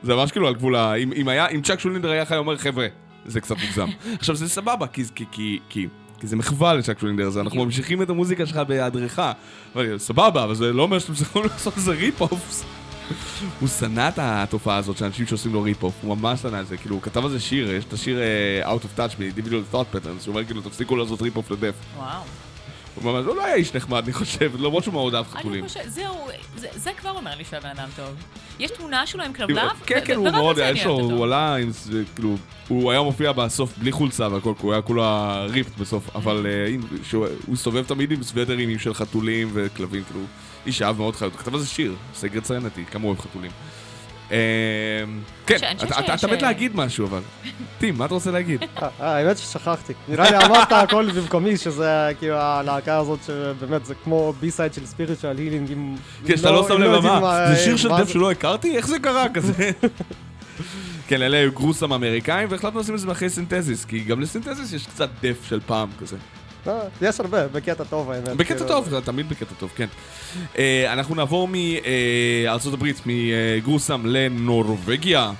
זה 0.03 0.15
ממש 0.15 0.33
כאילו 0.33 0.49
על 0.49 0.55
גבול 0.55 0.77
ה... 0.77 0.95
אם, 0.95 1.13
אם 1.13 1.29
היה, 1.29 1.49
אם 1.49 1.61
צ'אק 1.63 1.81
שולדינר 1.81 2.11
היה 2.11 2.25
חי 2.25 2.37
אומר, 2.37 2.57
חבר'ה, 2.57 2.87
זה 3.27 3.41
קצת 3.41 3.57
מוגזם. 3.67 3.89
עכשיו, 4.19 4.35
זה 4.35 4.49
סבבה, 4.49 4.87
כי, 4.87 5.03
כי, 5.15 5.25
כי, 5.31 5.59
כי, 5.69 5.87
כי 6.21 6.27
זה 6.27 6.37
מחווה 6.37 6.75
לצ'אק 6.75 6.99
שולדינר 6.99 7.27
הזה, 7.27 7.41
אנחנו. 7.41 7.65
ממשיכים 7.65 8.03
את 8.03 8.11
המוזיקה 8.11 8.47
שלך 8.47 8.57
בהיעדרך. 8.57 9.21
אבל 9.75 9.99
סבבה, 9.99 10.45
אבל 10.45 10.55
זה 10.55 10.73
לא 10.73 10.83
אומר 10.83 10.99
שאתם 10.99 11.15
צריכים 11.15 11.43
לעשות 11.43 11.77
איזה 11.77 11.93
rip-off. 11.93 12.65
הוא 13.61 13.69
שנא 13.69 14.09
את 14.09 14.19
התופעה 14.19 14.77
הזאת 14.77 14.97
של 14.99 15.05
אנשים 15.05 15.27
שעושים 15.27 15.53
לו 15.53 15.63
rip-off, 15.63 15.95
הוא 16.03 16.17
ממש 16.17 16.41
שנא 16.41 16.61
את 16.61 16.67
זה, 16.67 16.77
כאילו, 16.77 16.95
הוא 16.95 17.03
כתב 17.03 17.25
על 17.25 17.31
זה 17.31 17.41
שיר, 17.41 17.73
יש 17.73 17.85
את 17.85 17.93
השיר 17.93 18.19
אה, 18.19 18.75
Out 18.75 18.81
of 18.81 18.99
Touch 18.99 19.15
מ-Individual 19.19 19.75
Thought 19.75 19.97
Patterns, 19.97 20.23
שהוא 20.23 20.35
אומר 20.35 20.45
כאילו, 20.45 20.61
תפסיקו 20.61 20.97
לעשות 20.97 21.23
rip-off 21.23 21.51
ל 21.51 21.54
Death. 21.54 21.75
וואו. 21.97 22.23
הוא 23.03 23.13
ממש, 23.13 23.27
לא 23.27 23.45
היה 23.45 23.55
איש 23.55 23.75
נחמד, 23.75 24.05
אני 24.05 24.13
חושב, 24.13 24.53
למרות 24.65 24.85
שהוא 24.85 24.93
מאוד 24.95 25.15
אהב 25.15 25.27
אני 25.33 25.39
חתולים. 25.41 25.69
חושב, 25.69 25.81
זהו, 25.87 26.29
זה- 26.57 26.93
כבר 26.93 27.11
אומר 27.11 27.31
לי 27.39 27.45
שהוא 27.45 27.57
הבן 27.57 27.69
אדם 27.69 27.89
טוב. 27.97 28.09
יש 28.59 28.71
תמונה 28.71 29.07
שלו 29.07 29.23
עם 29.25 29.33
כלבלב, 29.33 29.69
כן, 29.87 30.01
כן, 30.05 30.13
ו- 30.13 30.17
הוא 30.17 30.27
ורק 30.27 30.35
מאוד, 30.35 30.59
יש 30.59 30.63
אני 30.81 30.85
לו. 30.85 30.95
הוא 31.01 31.25
עלה 31.25 31.57
עם, 31.57 31.71
כאילו, 32.15 32.37
הוא 32.69 32.91
היה 32.91 33.03
מופיע 33.03 33.33
בסוף 33.33 33.79
בלי 33.79 33.93
חולצה 33.93 34.29
והכל, 34.33 34.53
הוא 34.61 34.73
היה 34.73 34.83
כולה 34.83 35.45
ריפט 35.49 35.77
בסוף, 35.79 36.17
אבל 36.17 36.47
אה, 36.47 36.75
הוא 37.47 37.55
הסתובב 37.55 37.85
תמיד 37.85 38.13
עם 38.13 38.23
סוודרים 38.23 38.79
של 38.79 38.95
חתולים 38.95 39.51
וכלבים, 39.53 40.03
כאילו, 40.05 40.21
איש 40.67 40.79
שאהב 40.79 40.97
מאוד 40.99 41.17
חיות, 41.17 41.33
הוא 41.33 41.41
כתב 41.41 41.55
על 41.55 41.61
זה 41.61 41.67
שיר, 41.67 41.95
סגרד 42.15 42.45
סרנטי, 42.45 42.85
כמה 42.91 43.03
הוא 43.03 43.09
אוהב 43.11 43.21
חתולים. 43.21 43.51
אה, 44.33 44.37
כן, 45.47 45.57
אתה- 46.15 46.27
מת 46.33 46.43
להגיד 46.43 46.77
משהו, 46.77 47.07
אבל. 47.07 47.21
טים, 47.81 47.99
מה 47.99 48.05
אתה 48.05 48.15
רוצה 48.15 48.31
להגיד? 48.31 48.63
אה, 48.83 48.89
האמת 49.01 49.39
ששכחתי. 49.39 49.93
נראה 50.09 50.31
לי 50.31 50.37
אמרת 50.47 50.73
הכל 50.73 51.11
במקומי, 51.11 51.57
שזה 51.57 52.11
כאילו 52.19 52.37
הלהקה 52.37 52.97
הזאת 52.99 53.19
שבאמת 53.27 53.87
זה 53.87 53.95
כמו 54.05 54.33
B-side 54.41 54.75
של 54.75 54.87
Spiritual 54.87 55.39
Healing 55.39 55.71
עם... 55.71 55.97
כן, 56.27 56.37
שאתה 56.37 56.51
לא 56.51 56.69
שם 56.69 56.75
לב 56.81 56.91
יודעים 56.95 57.13
מה, 57.13 57.47
זה 57.49 57.57
שיר 57.57 57.77
של 57.77 57.89
מה 57.89 58.03
Death 58.03 58.09
שלא 58.09 58.31
הכרתי? 58.31 58.77
איך 58.77 58.87
זה 58.87 58.99
קרה 58.99 59.29
כזה? 59.35 59.71
כן, 61.09 61.23
אלה 61.23 61.37
היו 61.37 61.53
Gruesome 61.53 61.93
אמריקאים, 61.93 62.49
והחלטנו 62.51 62.81
לשים 62.81 62.95
את 62.95 63.01
זה 63.01 63.07
מאחורי 63.07 63.31
סינתזיס, 63.31 63.85
כי 63.85 64.01
גם 64.01 64.21
לסינתזיס 64.21 64.73
יש 64.73 64.87
קצת 64.87 65.09
Death 65.23 65.45
של 65.49 65.61
פעם 65.67 65.89
כזה. 66.01 66.17
אה, 66.67 66.73
יש 67.03 67.21
הרבה, 67.21 67.49
בקטע 67.49 67.85
טוב 67.85 68.11
האמת. 68.11 68.29
בקטע 68.29 68.55
כאילו. 68.55 68.69
טוב, 68.69 68.89
זה 68.89 69.01
תמיד 69.01 69.29
בקטע 69.29 69.55
טוב, 69.59 69.71
כן. 69.77 69.87
אה, 70.59 70.93
אנחנו 70.93 71.15
נעבור 71.15 71.49
מארצות 71.49 72.75
הברית, 72.75 73.01
מ 73.07 73.18
Gruesome 73.18 74.03
לנורבגיה. 74.07 75.31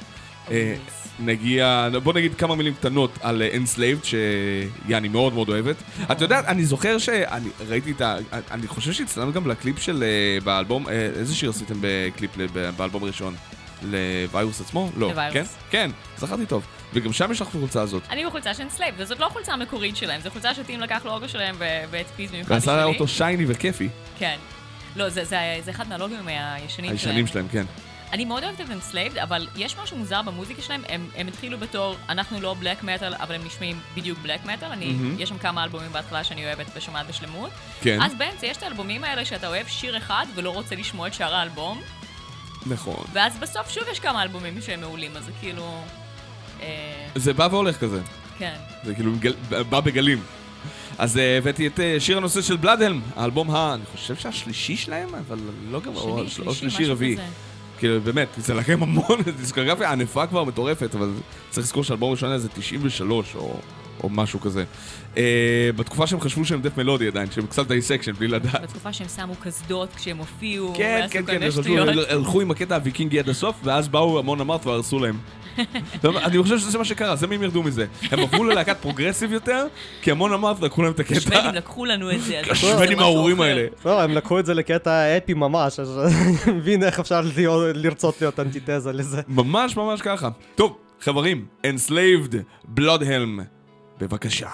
אה, 0.51 0.75
נגיע, 1.21 1.89
בוא 2.03 2.13
נגיד 2.13 2.35
כמה 2.35 2.55
מילים 2.57 2.75
קטנות 2.75 3.11
על 3.23 3.43
אה, 3.43 3.51
Enslaved, 3.53 4.07
שאני 4.07 5.09
מאוד 5.09 5.33
מאוד 5.35 5.49
אוהבת. 5.49 5.77
את 6.13 6.21
יודעת, 6.21 6.45
אני 6.45 6.65
זוכר 6.65 6.99
שאני 6.99 7.49
ראיתי 7.69 7.91
את 7.91 8.01
ה... 8.01 8.17
אני 8.51 8.67
חושב 8.67 8.93
שהצטלמנו 8.93 9.33
גם 9.33 9.47
לקליפ 9.51 9.79
של... 9.79 10.03
אה, 10.07 10.41
באלבום, 10.45 10.89
אה, 10.89 10.93
איזה 11.17 11.35
שיר 11.35 11.51
עשיתם 11.51 11.75
בקליפ 11.81 12.31
ל- 12.37 12.47
באלבום 12.77 13.03
הראשון? 13.05 13.35
לווירוס 13.83 14.61
עצמו? 14.61 14.91
לא. 14.97 15.09
לווירוס. 15.09 15.33
כן? 15.33 15.45
כן, 15.71 15.91
זכרתי 16.19 16.47
טוב. 16.47 16.63
וגם 16.93 17.13
שם 17.13 17.33
יש 17.33 17.41
לך 17.41 17.49
את 17.49 17.55
החולצה 17.55 17.83
הזאת. 17.83 18.03
אני 18.11 18.27
בחולצה 18.27 18.55
של 18.55 18.63
Enslaved, 18.63 18.95
וזאת 18.99 19.21
לא 19.21 19.27
החולצה 19.27 19.53
המקורית 19.53 19.97
שלהם, 19.97 20.21
זו 20.21 20.31
חולצה 20.31 20.55
שטים 20.55 20.81
לקח 20.81 21.05
לוגו 21.05 21.29
שלהם 21.29 21.57
ו- 21.59 21.83
והדפיס 21.91 22.31
במיוחד 22.31 22.51
ועשה 22.51 22.77
בשבילי. 22.77 22.93
אותו 22.93 23.09
shiny 23.09 23.45
וכיפי. 23.49 23.89
כן. 24.19 24.39
לא, 24.97 25.09
זה, 25.09 25.25
זה, 25.25 25.39
זה 25.65 25.71
אחד 25.71 25.89
מהלוגים 25.89 26.29
הישנים 26.29 26.91
הישנים 26.91 27.27
שלהם, 27.27 27.49
כן. 27.53 27.65
אני 28.13 28.25
מאוד 28.25 28.45
אוהבת 28.45 28.61
את 28.61 28.71
Enslaved, 28.71 29.19
אבל 29.19 29.49
יש 29.57 29.77
משהו 29.83 29.97
מוזר 29.97 30.23
במוזיקה 30.23 30.63
שלהם, 30.63 30.83
הם, 30.89 31.09
הם 31.17 31.29
התחילו 31.29 31.59
בתור, 31.59 31.97
אנחנו 32.09 32.41
לא 32.41 32.55
black 32.55 32.83
metal, 32.83 33.15
אבל 33.15 33.35
הם 33.35 33.45
נשמעים 33.47 33.81
בדיוק 33.97 34.19
black 34.19 34.45
metal, 34.45 34.69
אני, 34.69 34.93
מהמם. 34.93 35.17
יש 35.19 35.29
שם 35.29 35.39
כמה 35.39 35.65
אלבומים 35.65 35.93
בהתחלה 35.93 36.25
שאני 36.25 36.47
אוהבת 36.47 36.67
ושומעת 36.77 37.07
בשלמות. 37.07 37.51
כן, 37.81 38.03
אז 38.03 38.13
באמצע 38.19 38.47
יש 38.47 38.57
את 38.57 38.63
האלבומים 38.63 39.05
האלה 39.05 39.25
שאתה 39.25 39.47
אוהב 39.47 39.67
שיר 39.67 39.97
אחד 39.97 40.27
ולא 40.35 40.51
רוצה 40.51 40.75
לשמוע 40.75 41.07
את 41.07 41.15
שאר 41.15 41.35
האלבום, 41.35 41.81
נכון. 42.67 43.05
ואז 43.13 43.39
בסוף 43.39 43.71
שוב 43.71 43.85
יש 43.93 44.01
כמה 44.01 44.23
אלבומים 44.23 44.63
שהם 44.63 44.81
מעולים, 44.81 45.17
אז 45.17 45.25
זה 45.25 45.33
כאילו... 45.41 45.85
אה, 46.63 46.67
זה 47.15 47.33
בא 47.33 47.49
והולך 47.51 47.77
כזה. 47.77 48.01
כן. 48.39 48.55
זה 48.85 48.95
כאילו 48.95 49.13
גל... 49.21 49.33
בא 49.51 49.81
בגלים. 49.81 50.19
אז 50.99 51.19
אה, 51.19 51.39
הבאתי 51.39 51.67
את 51.67 51.81
אה, 51.81 51.97
שיר 51.99 52.17
הנושא 52.17 52.43
של 52.43 52.57
בלאדהלם, 52.57 53.01
האלבום 53.17 53.51
ה... 53.51 53.75
אני 53.75 53.83
חושב 53.93 54.17
שהשלישי 54.17 54.77
שלהם, 54.77 55.09
אבל 55.15 55.39
לא 55.71 55.81
גם... 55.81 55.93
שני, 56.27 56.47
או 56.47 56.55
שלישי, 56.55 56.85
רביעי. 56.85 57.17
כאילו, 57.79 58.01
באמת, 58.01 58.29
זה 58.37 58.55
לכם 58.55 58.83
המון, 58.83 59.23
דיסקוגרפיה 59.41 59.93
ענפה 59.93 60.27
כבר 60.27 60.45
מטורפת, 60.45 60.95
אבל 60.95 61.11
צריך 61.51 61.67
לזכור 61.67 61.85
שהאלבום 61.85 62.09
הראשון 62.09 62.29
היה 62.29 62.39
זה 62.39 62.49
93 62.49 63.35
או, 63.35 63.61
או 64.03 64.09
משהו 64.09 64.41
כזה. 64.41 64.65
אה, 65.17 65.71
בתקופה 65.77 66.07
שהם 66.07 66.21
חשבו 66.21 66.45
שהם 66.45 66.63
דף 66.63 66.77
מלודי 66.77 67.07
עדיין, 67.07 67.31
שהם 67.31 67.47
קצת 67.47 67.67
דיסקשן 67.67 68.13
בלי 68.13 68.29
לדעת. 68.29 68.63
בתקופה 68.63 68.93
שהם 68.93 69.09
שמו 69.09 69.35
קסדות 69.41 69.89
כשהם 69.97 70.19
הופיעו, 70.19 70.75
כן, 70.77 71.07
כן, 71.11 71.27
כן, 71.27 71.43
הם 71.43 71.51
שטויות. 71.51 71.89
הלכו 72.09 72.41
עם 72.41 72.51
הקטע 72.51 72.75
הוויקינגי 72.75 73.19
עד 73.19 73.29
הסוף, 73.29 73.57
ואז 73.65 73.89
באו 73.89 74.19
המון 74.19 74.41
אמרת 74.41 74.67
והרסו 74.67 74.99
להם. 74.99 75.19
אני 76.05 76.43
חושב 76.43 76.59
שזה 76.59 76.79
מה 76.79 76.85
שקרה, 76.85 77.17
זה 77.17 77.27
מי 77.27 77.35
הם 77.35 77.43
ירדו 77.43 77.63
מזה. 77.63 77.87
הם 78.11 78.19
עברו 78.19 78.45
ללהקת 78.45 78.77
progressive 78.81 79.33
יותר, 79.33 79.67
כי 80.03 80.11
Amon 80.11 80.33
Amarth 80.33 80.61
לקחו 80.61 80.83
להם 80.83 80.93
את 80.93 81.01
הקטע. 81.01 81.17
השוודים 81.17 81.55
לקחו 81.55 81.85
לנו 81.85 82.11
את 82.11 82.21
זה. 82.23 82.41
משהו 82.51 82.69
הארורים 82.99 83.37
אחר. 83.37 83.45
האלה. 83.45 83.67
לא, 83.85 84.03
הם 84.03 84.11
לקחו 84.11 84.39
את 84.39 84.47
זה 84.47 84.55
לקטע 84.55 85.17
אפי 85.17 85.35
ממש, 85.35 85.81
אז 85.81 85.99
אני 86.47 86.57
מבין 86.57 86.83
איך 86.83 87.01
אפשר 87.01 87.21
לרצות 87.75 88.21
להיות 88.21 88.41
אנטיתזה 88.41 88.93
לזה. 88.93 89.21
ממש 89.29 89.77
ממש 89.77 90.01
ככה. 90.03 90.29
טוב, 90.55 90.77
חברים, 91.01 91.47
Enslaved 91.67 92.35
Blodhemn, 92.79 93.41
בבקשה. 94.01 94.49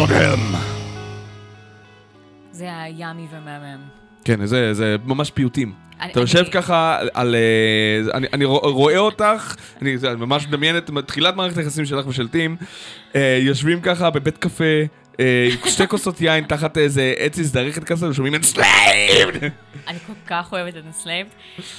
Bloodhelm! 0.00 0.56
זה 2.52 2.64
היה 2.64 2.84
ימי 2.98 3.26
ומהמם. 3.32 3.80
כן, 4.24 4.46
זה, 4.46 4.74
זה 4.74 4.96
ממש 5.04 5.30
פיוטים. 5.30 5.72
אני- 6.00 6.12
אתה 6.12 6.20
יושב 6.20 6.38
אני- 6.38 6.50
ככה 6.50 6.98
על... 7.14 7.34
אה, 7.34 8.14
אני, 8.16 8.26
אני 8.32 8.44
רוא- 8.44 8.70
רואה 8.72 8.98
אותך, 8.98 9.56
אני 9.82 9.98
זה, 9.98 10.10
אני 10.12 10.20
ממש 10.20 10.46
מדמיין 10.46 10.76
את 10.78 10.90
תחילת 11.06 11.36
מערכת 11.36 11.56
היחסים 11.58 11.84
שלך 11.86 12.06
ושל 12.06 12.28
טים, 12.28 12.56
אה, 13.14 13.38
יושבים 13.42 13.80
ככה 13.80 14.10
בבית 14.10 14.38
קפה, 14.38 14.64
אה, 15.20 15.48
עם 15.62 15.70
שתי 15.70 15.86
כוסות 15.88 16.20
יין 16.24 16.44
תחת 16.44 16.78
איזה 16.78 17.14
עץ 17.18 17.38
הזדרכת 17.38 17.84
כזה, 17.84 18.08
ושומעים 18.08 18.34
Enslaved! 18.34 19.44
אני 19.88 19.98
כל 20.06 20.12
כך 20.26 20.52
אוהבת 20.52 20.76
את 20.76 20.82
אנסלייבד, 20.86 21.30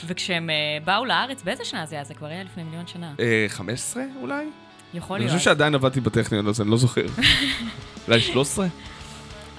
וכשהם 0.07 0.49
באו 0.85 1.05
לארץ, 1.05 1.43
באיזה 1.43 1.65
שנה 1.65 1.85
זה 1.85 1.95
היה? 1.95 2.03
זה 2.03 2.13
כבר 2.13 2.27
היה 2.27 2.43
לפני 2.43 2.63
מיליון 2.63 2.87
שנה. 2.87 3.13
אה, 3.19 3.45
15 3.47 4.03
אולי? 4.21 4.45
יכול 4.93 5.15
אני 5.15 5.25
להיות. 5.25 5.37
חושב 5.37 5.45
שעדיין 5.45 5.75
עבדתי 5.75 6.01
בטכניון, 6.01 6.47
אז 6.47 6.61
אני 6.61 6.69
לא 6.71 6.77
זוכר. 6.77 7.05
אולי 8.07 8.21
13? 8.21 8.67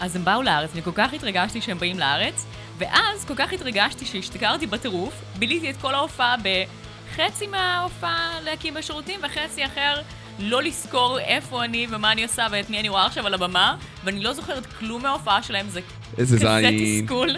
אז 0.01 0.17
הם 0.17 0.25
באו 0.25 0.43
לארץ, 0.43 0.71
ואני 0.71 0.83
כל 0.83 0.91
כך 0.95 1.13
התרגשתי 1.13 1.61
שהם 1.61 1.79
באים 1.79 1.99
לארץ, 1.99 2.47
ואז 2.79 3.25
כל 3.25 3.35
כך 3.37 3.53
התרגשתי 3.53 4.07
שהשתכרתי 4.07 4.67
בטירוף, 4.67 5.13
ביליתי 5.39 5.71
את 5.71 5.77
כל 5.81 5.95
ההופעה 5.95 6.35
בחצי 6.37 7.47
מההופעה 7.47 8.31
להקים 8.45 8.75
בשירותים, 8.75 9.21
וחצי 9.23 9.67
אחר 9.67 10.01
לא 10.39 10.63
לזכור 10.63 11.19
איפה 11.21 11.65
אני 11.65 11.87
ומה 11.91 12.13
אני 12.13 12.23
עושה 12.23 12.47
ואת 12.51 12.71
מי 12.71 12.81
אני 12.81 12.89
רואה 12.89 13.07
עכשיו 13.07 13.27
על 13.27 13.35
הבמה, 13.35 13.77
ואני 14.05 14.23
לא 14.23 14.33
זוכרת 14.33 14.67
כלום 14.67 15.03
מההופעה 15.03 15.43
שלהם, 15.43 15.69
זה 15.69 15.81
איזה 16.19 16.37
כזה 16.37 16.61
זין. 16.61 17.05
תסכול. 17.05 17.31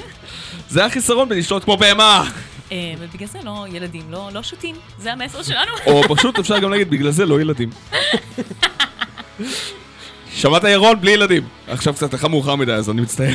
זה 0.69 0.85
החיסרון 0.85 1.29
בלשתות 1.29 1.65
כמו 1.65 1.77
בהמה! 1.77 2.25
אה, 2.75 2.95
ובגלל 2.99 3.29
זה 3.29 3.39
לא, 3.45 3.67
ילדים, 3.73 4.03
לא, 4.11 4.29
לא 4.33 4.43
שותים, 4.43 4.75
זה 4.99 5.13
המסר 5.13 5.43
שלנו. 5.43 5.73
או 5.87 6.03
פשוט 6.17 6.39
אפשר 6.39 6.59
גם 6.59 6.71
להגיד, 6.71 6.91
בגלל 6.91 7.11
זה 7.11 7.27
לא 7.27 7.41
ילדים. 7.41 7.71
שמעת 10.35 10.65
ירון? 10.65 11.01
בלי 11.01 11.11
ילדים. 11.11 11.43
עכשיו 11.69 11.95
קצת 11.95 12.15
לך 12.15 12.25
מאוחר 12.25 12.57
מדי, 12.57 12.73
אז 12.73 12.91
אני 12.91 13.01
מצטער. 13.01 13.33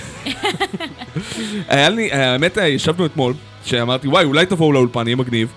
היה 1.68 1.90
לי, 1.90 2.12
האמת, 2.12 2.58
ישבנו 2.62 3.06
אתמול, 3.06 3.34
שאמרתי, 3.66 4.08
וואי, 4.08 4.26
אולי 4.26 4.46
תבואו 4.46 4.74
לאולפן, 4.74 5.08
יהיה 5.08 5.16
מגניב. 5.16 5.54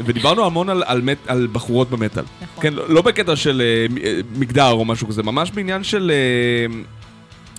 ודיברנו 0.00 0.46
המון 0.46 0.68
על, 0.68 0.82
על, 0.86 1.00
מט, 1.00 1.18
על 1.26 1.48
בחורות 1.52 1.90
במטאל. 1.90 2.24
נכון. 2.42 2.62
כן, 2.62 2.74
לא, 2.74 2.88
לא 2.88 3.02
בקטע 3.02 3.36
של 3.36 3.62
אה, 3.64 4.04
אה, 4.04 4.20
מגדר 4.36 4.70
או 4.70 4.84
משהו 4.84 5.08
כזה, 5.08 5.22
ממש 5.22 5.50
בעניין 5.50 5.84
של... 5.84 6.12
אה, 6.14 6.80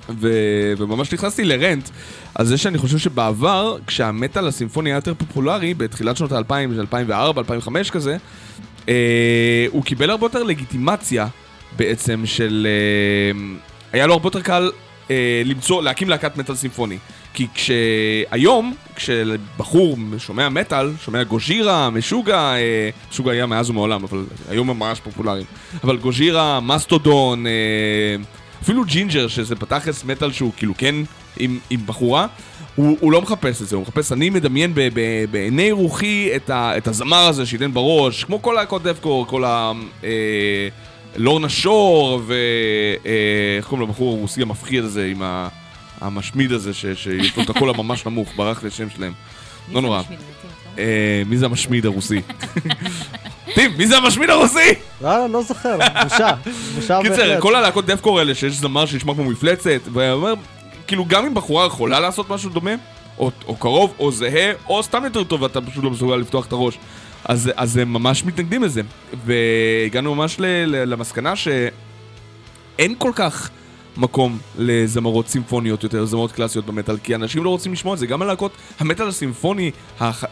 ו... 0.09 0.29
וממש 0.77 1.13
נכנסתי 1.13 1.43
לרנט 1.43 1.89
על 2.35 2.45
זה 2.45 2.57
שאני 2.57 2.77
חושב 2.77 2.97
שבעבר, 2.97 3.77
כשהמטאל 3.87 4.47
הסימפוני 4.47 4.89
היה 4.89 4.97
יותר 4.97 5.13
פופולרי, 5.13 5.73
בתחילת 5.73 6.17
שנות 6.17 6.31
האלפיים, 6.31 6.79
2004, 6.79 7.41
2005 7.41 7.91
כזה, 7.91 8.17
אה, 8.89 9.65
הוא 9.71 9.83
קיבל 9.83 10.09
הרבה 10.09 10.25
יותר 10.25 10.43
לגיטימציה 10.43 11.27
בעצם 11.77 12.25
של... 12.25 12.67
אה, 12.69 13.55
היה 13.93 14.07
לו 14.07 14.13
הרבה 14.13 14.27
יותר 14.27 14.41
קל 14.41 14.71
אה, 15.11 15.41
למצוא, 15.45 15.83
להקים 15.83 16.09
להקת 16.09 16.37
מטאל 16.37 16.55
סימפוני. 16.55 16.97
כי 17.33 17.47
כשהיום, 17.53 18.73
כשבחור 18.95 19.97
שומע 20.17 20.49
מטאל, 20.49 20.91
שומע 21.03 21.23
גוז'ירה, 21.23 21.89
משוגע, 21.89 22.39
אה, 22.39 22.89
משוגע 23.11 23.31
היה 23.31 23.45
מאז 23.45 23.69
ומעולם, 23.69 24.03
אבל 24.03 24.23
היום 24.49 24.69
הם 24.69 24.79
ממש 24.79 24.99
פופולריים. 24.99 25.45
אבל 25.83 25.97
Gojira, 25.97 26.59
Mastodon, 26.59 27.47
אה, 27.47 27.51
אפילו 28.63 28.83
Jinjer, 28.85 29.27
שזה 29.27 29.55
בתכלס 29.55 30.03
מטאל 30.03 30.31
שהוא 30.31 30.51
כאילו 30.57 30.73
כן 30.77 30.95
עם, 31.39 31.59
עם 31.69 31.79
בחורה, 31.85 32.27
הוא, 32.75 32.97
הוא 32.99 33.11
לא 33.11 33.21
מחפש 33.21 33.61
את 33.61 33.67
זה, 33.67 33.75
הוא 33.75 33.81
מחפש, 33.83 34.11
אני 34.11 34.29
מדמיין 34.29 34.73
ב, 34.75 34.79
ב, 34.93 35.25
בעיני 35.31 35.71
רוחי 35.71 36.29
את, 36.35 36.49
ה, 36.49 36.77
את 36.77 36.87
הזמר 36.87 37.17
הזה 37.27 37.45
שייתן 37.45 37.73
בראש, 37.73 38.23
כמו 38.23 38.41
כל 38.41 38.53
להקות 38.59 38.83
deathcore, 38.83 39.27
כל 39.27 39.43
ה... 39.43 39.71
אה, 40.03 40.67
Lorna 41.15 41.49
Shore, 41.49 42.21
ואיך 42.25 43.65
קוראים 43.67 43.87
לבחור 43.89 44.17
הרוסי 44.17 44.41
המפחיד 44.41 44.83
הזה 44.83 45.05
עם 45.11 45.21
ה... 45.21 45.47
המשמיד 46.01 46.51
הזה, 46.51 46.73
ש- 46.73 46.85
שיש 46.95 47.37
לו 47.37 47.43
את 47.43 47.49
הקול 47.49 47.69
הממש 47.69 48.05
נמוך, 48.05 48.31
ברח 48.35 48.63
לי 48.63 48.69
השם 48.69 48.89
שלהם. 48.89 49.13
לא 49.71 49.81
נורא. 49.81 50.01
אה, 50.77 51.21
מי 51.25 51.37
זה 51.37 51.45
המשמיד 51.45 51.85
הרוסי? 51.85 52.21
טים, 53.53 53.71
מי 53.77 53.87
זה 53.87 53.97
המשמיד 53.97 54.29
הרוסי? 54.29 54.73
לא, 55.01 55.27
לא 55.29 55.41
זוכר, 55.43 55.77
בושה. 56.03 56.29
בושה 56.75 56.99
קיצר, 57.01 57.15
בהחלט. 57.15 57.39
כל 57.41 57.55
הלהקות 57.55 57.85
דפקור 57.85 58.19
האלה 58.19 58.35
שיש 58.35 58.53
זמר 58.53 58.85
שנשמע 58.85 59.13
כמו 59.13 59.23
מפלצת, 59.23 59.79
ואומר, 59.93 60.33
כאילו 60.87 61.05
גם 61.05 61.25
אם 61.25 61.33
בחורה 61.33 61.65
יכולה 61.65 61.99
לעשות 61.99 62.29
משהו 62.29 62.49
דומה, 62.49 62.71
או, 63.17 63.31
או 63.47 63.55
קרוב, 63.55 63.93
או 63.99 64.11
זהה, 64.11 64.51
או 64.69 64.83
סתם 64.83 65.03
יותר 65.03 65.23
טוב, 65.23 65.41
ואתה 65.41 65.61
פשוט 65.61 65.83
לא 65.83 65.89
מסוגל 65.91 66.15
לפתוח 66.15 66.45
את 66.45 66.51
הראש. 66.51 66.77
אז, 67.25 67.51
אז 67.55 67.77
הם 67.77 67.93
ממש 67.93 68.25
מתנגדים 68.25 68.63
לזה. 68.63 68.81
והגענו 69.25 70.15
ממש 70.15 70.35
ל, 70.39 70.45
ל, 70.45 70.83
למסקנה 70.93 71.33
שאין 71.35 72.95
כל 72.97 73.11
כך 73.15 73.49
מקום 73.97 74.37
לזמרות 74.57 75.27
סימפוניות 75.27 75.83
יותר, 75.83 76.05
זמרות 76.05 76.31
קלאסיות 76.31 76.65
במטאל, 76.65 76.97
כי 77.03 77.15
אנשים 77.15 77.43
לא 77.43 77.49
רוצים 77.49 77.73
לשמוע 77.73 77.93
את 77.93 77.99
זה. 77.99 78.05
גם 78.07 78.21
הלהקות 78.21 78.51
המטאל 78.79 79.07
הסימפוני 79.07 79.71
הח- 79.99 80.23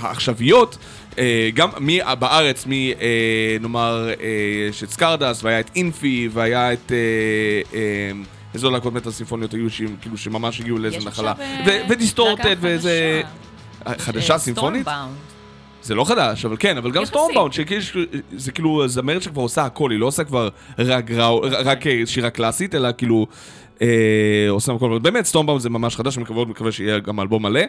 העכשוויות, 0.00 0.78
אה, 1.18 1.50
גם 1.54 1.68
מי 1.80 2.00
בארץ, 2.18 2.66
מי 2.66 2.92
אה, 3.00 3.56
נאמר, 3.60 4.08
אה, 4.08 4.14
יש 4.68 4.82
את 4.82 4.90
Scardust, 4.90 5.44
והיה 5.44 5.60
את 5.60 5.70
אינפי, 5.76 6.28
והיה 6.32 6.72
את... 6.72 6.92
אה, 6.92 7.78
אה, 7.78 8.10
עוד 8.64 8.72
להקות 8.72 8.92
מטאל 8.92 9.12
סימפוניות 9.12 9.52
היו 9.52 9.70
שהם, 9.70 9.96
כאילו 10.00 10.16
שממש 10.16 10.60
הגיעו 10.60 10.78
לאיזה 10.78 10.98
נחלה. 11.06 11.32
אה, 11.40 11.84
ו 11.88 11.95
Distorted 11.95 12.56
ואיזה... 12.60 13.22
חדשה. 13.98 14.32
אה, 14.32 14.38
סימפונית? 14.38 14.86
זה 15.82 15.94
לא 15.94 16.04
חדש, 16.04 16.44
אבל 16.44 16.56
כן, 16.58 16.76
אבל 16.76 16.90
גם. 16.90 17.04
Stormbound, 17.04 17.52
זה 18.36 18.52
כאילו 18.52 18.88
זמרת 18.88 19.22
שכבר 19.22 19.42
עושה 19.42 19.64
הכל, 19.64 19.90
היא 19.90 19.98
לא 19.98 20.06
עושה 20.06 20.24
כבר 20.24 20.48
רק, 20.78 21.86
אה, 21.86 22.02
שירה 22.06 22.30
קלאסית, 22.30 22.74
אלא 22.74 22.88
כאילו 22.98 23.26
אה, 23.30 23.59
עושה 24.48 24.72
הכל, 24.72 24.98
באמת 24.98 25.24
Stormbound 25.24 25.60
זה 25.60 25.70
ממש 25.70 25.96
חדש, 25.96 26.16
אני 26.16 26.22
מקווה, 26.22 26.44
מקווה 26.44 26.72
שיהיה 26.72 26.98
גם 26.98 27.20
אלבום 27.20 27.42
מלא, 27.42 27.60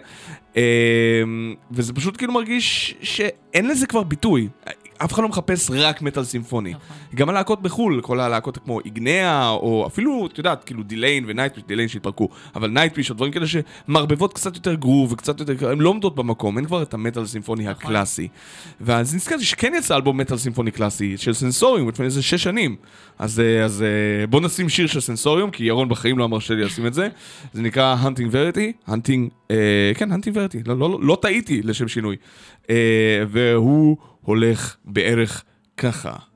אה, 0.57 0.61
וזה 1.71 1.93
פשוט 1.93 2.17
כאילו 2.17 2.33
מרגיש 2.33 2.95
שאין 3.01 3.67
לזה 3.67 3.87
כבר 3.87 4.03
ביטוי. 4.03 4.47
אף 5.03 5.13
אחד 5.13 5.21
לא 5.23 5.29
מחפש 5.29 5.71
רק 5.73 6.01
מטאל 6.01 6.23
סימפוני. 6.23 6.69
נכון. 6.69 6.97
גם 7.15 7.29
הלהקות 7.29 7.61
בחו"ל, 7.61 8.01
כל 8.01 8.19
הלהקות 8.19 8.57
כמו 8.57 8.79
Ignea, 8.79 9.49
או 9.49 9.87
אפילו, 9.87 10.27
את 10.31 10.37
יודעת, 10.37 10.63
כאילו 10.63 10.83
Delain 10.83 11.23
ו 11.27 11.31
Nightwish, 11.31 11.63
Delain 11.63 11.87
שהתפרקו, 11.87 12.29
אבל 12.55 12.69
Nightwish, 12.69 13.09
או 13.09 13.15
דברים 13.15 13.31
כאלה 13.31 13.45
שמערבבות 13.47 14.33
קצת 14.33 14.55
יותר 14.55 14.73
גרוב 14.73 15.11
וקצת 15.11 15.39
יותר, 15.39 15.69
הן 15.69 15.79
לא 15.79 15.89
עומדות 15.89 16.15
במקום, 16.15 16.57
אין 16.57 16.65
כבר 16.65 16.81
את 16.81 16.93
המטאל 16.93 17.25
סימפוני 17.25 17.63
נכון. 17.63 17.75
הקלאסי. 17.85 18.27
ואז 18.81 19.15
נזכרתי 19.15 19.43
שכן 19.45 19.73
יצא 19.77 19.95
אלבום 19.95 20.17
מטאל 20.17 20.37
סימפוני 20.37 20.71
קלאסי 20.71 21.17
של 21.17 21.33
סנסוריום 21.33 21.89
לפני 21.89 22.05
איזה 22.05 22.21
שש 22.21 22.43
שנים. 22.43 22.75
אז, 23.19 23.39
אה, 23.39 23.65
אז 23.65 23.81
אה, 23.81 24.27
בוא 24.27 24.41
נשים 24.41 24.69
שיר 24.69 24.87
של 24.87 24.99
סנסוריום, 24.99 25.51
כי 25.51 25.63
ירון 25.63 25.89
בחיים 25.89 26.17
לא 26.17 26.25
אמר 26.25 26.39
שלי 26.39 26.63
לשים 26.63 26.87
את 26.87 26.93
זה. 26.93 27.07
זה 27.53 27.61
נקרא 27.61 27.95
Hunting 28.03 28.33
Verity, 28.33 28.89
Hunting, 28.89 29.51
אה, 29.51 29.91
כן, 29.95 30.11
Hunting 30.11 30.35
Verity, 30.35 30.57
לא, 30.65 30.77
לא, 30.77 30.89
לא, 30.89 30.99
לא 31.01 31.17
טעיתי 31.21 31.61
לשם 31.63 31.87
שינוי. 31.87 32.15
אה, 32.69 33.23
והוא 33.29 33.97
הולך 34.21 34.75
בערך 34.85 35.43
ככה. 35.77 36.30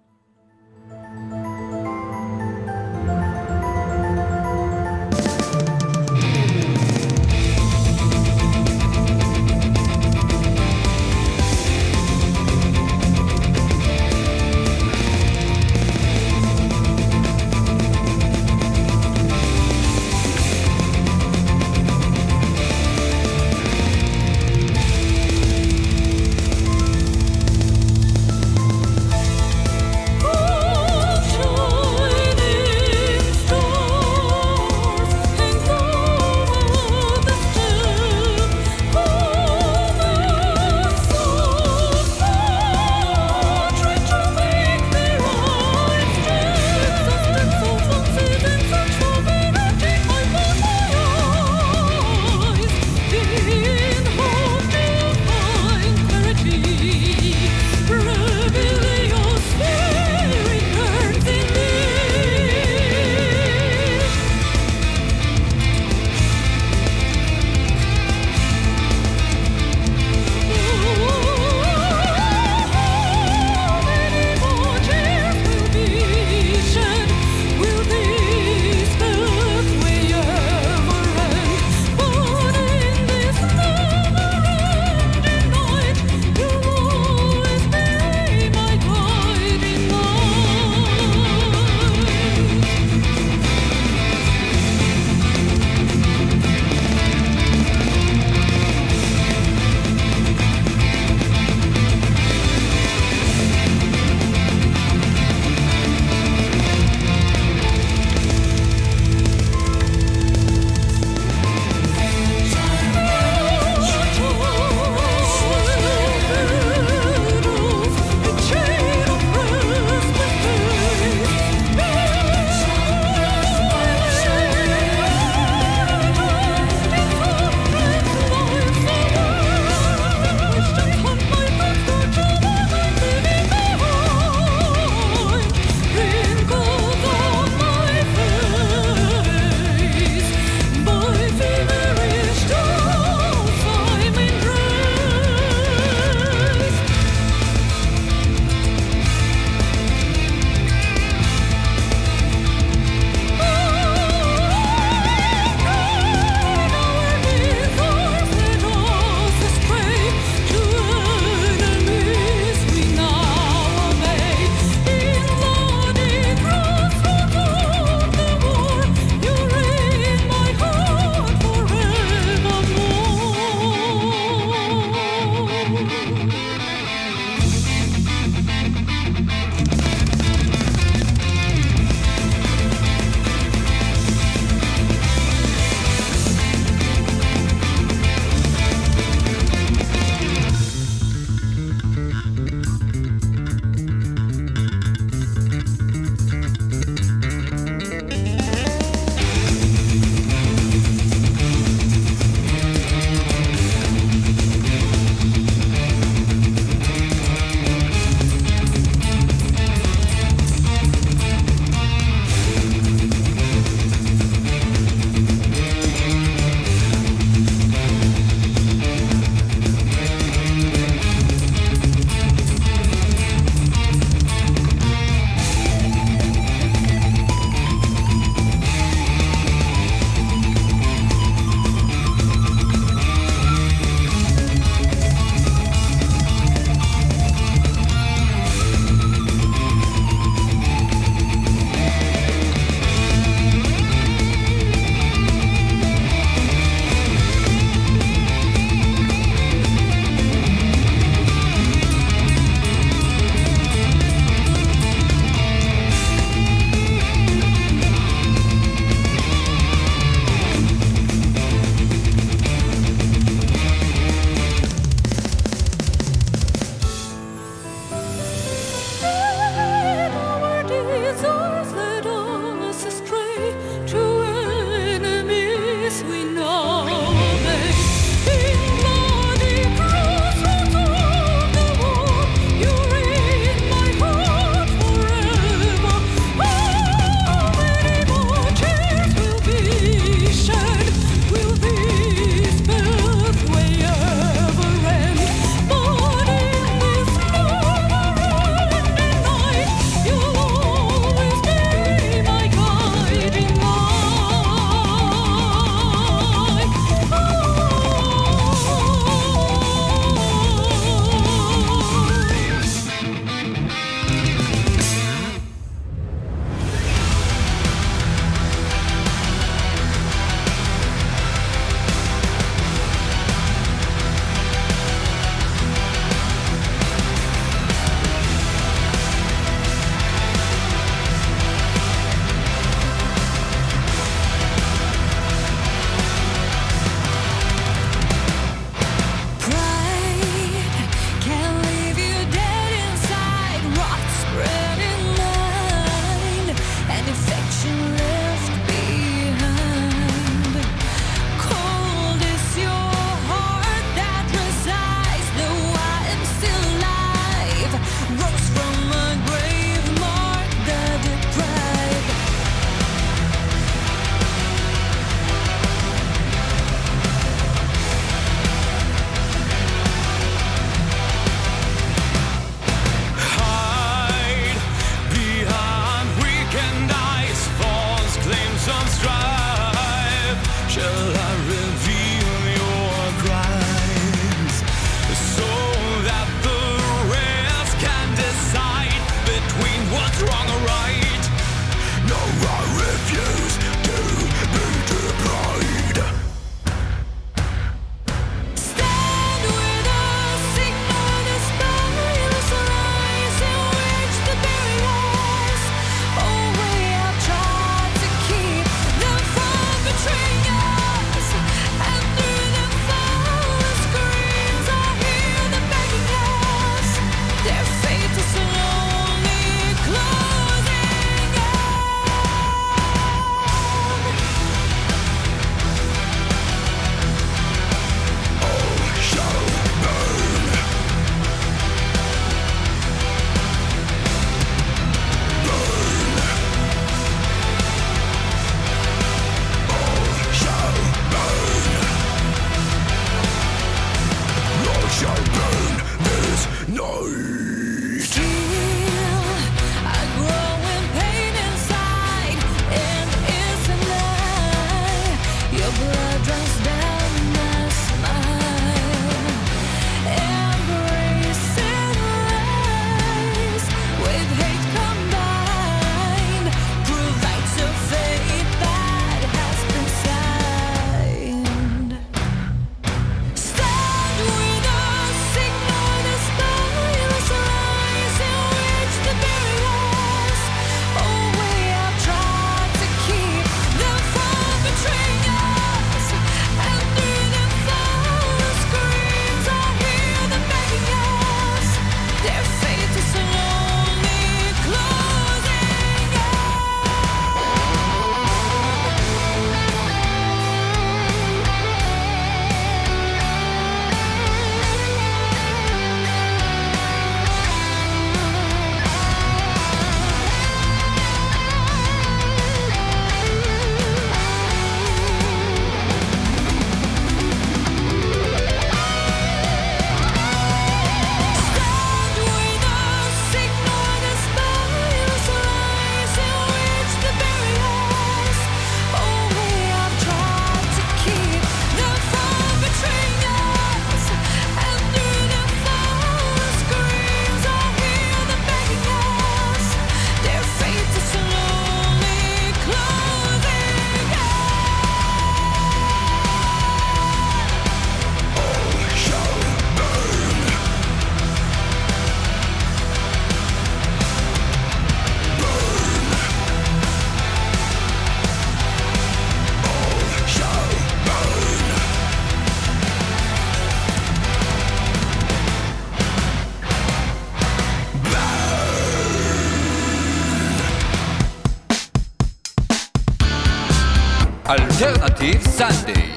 Alternative 575.26 575.48
Sunday. 575.48 576.15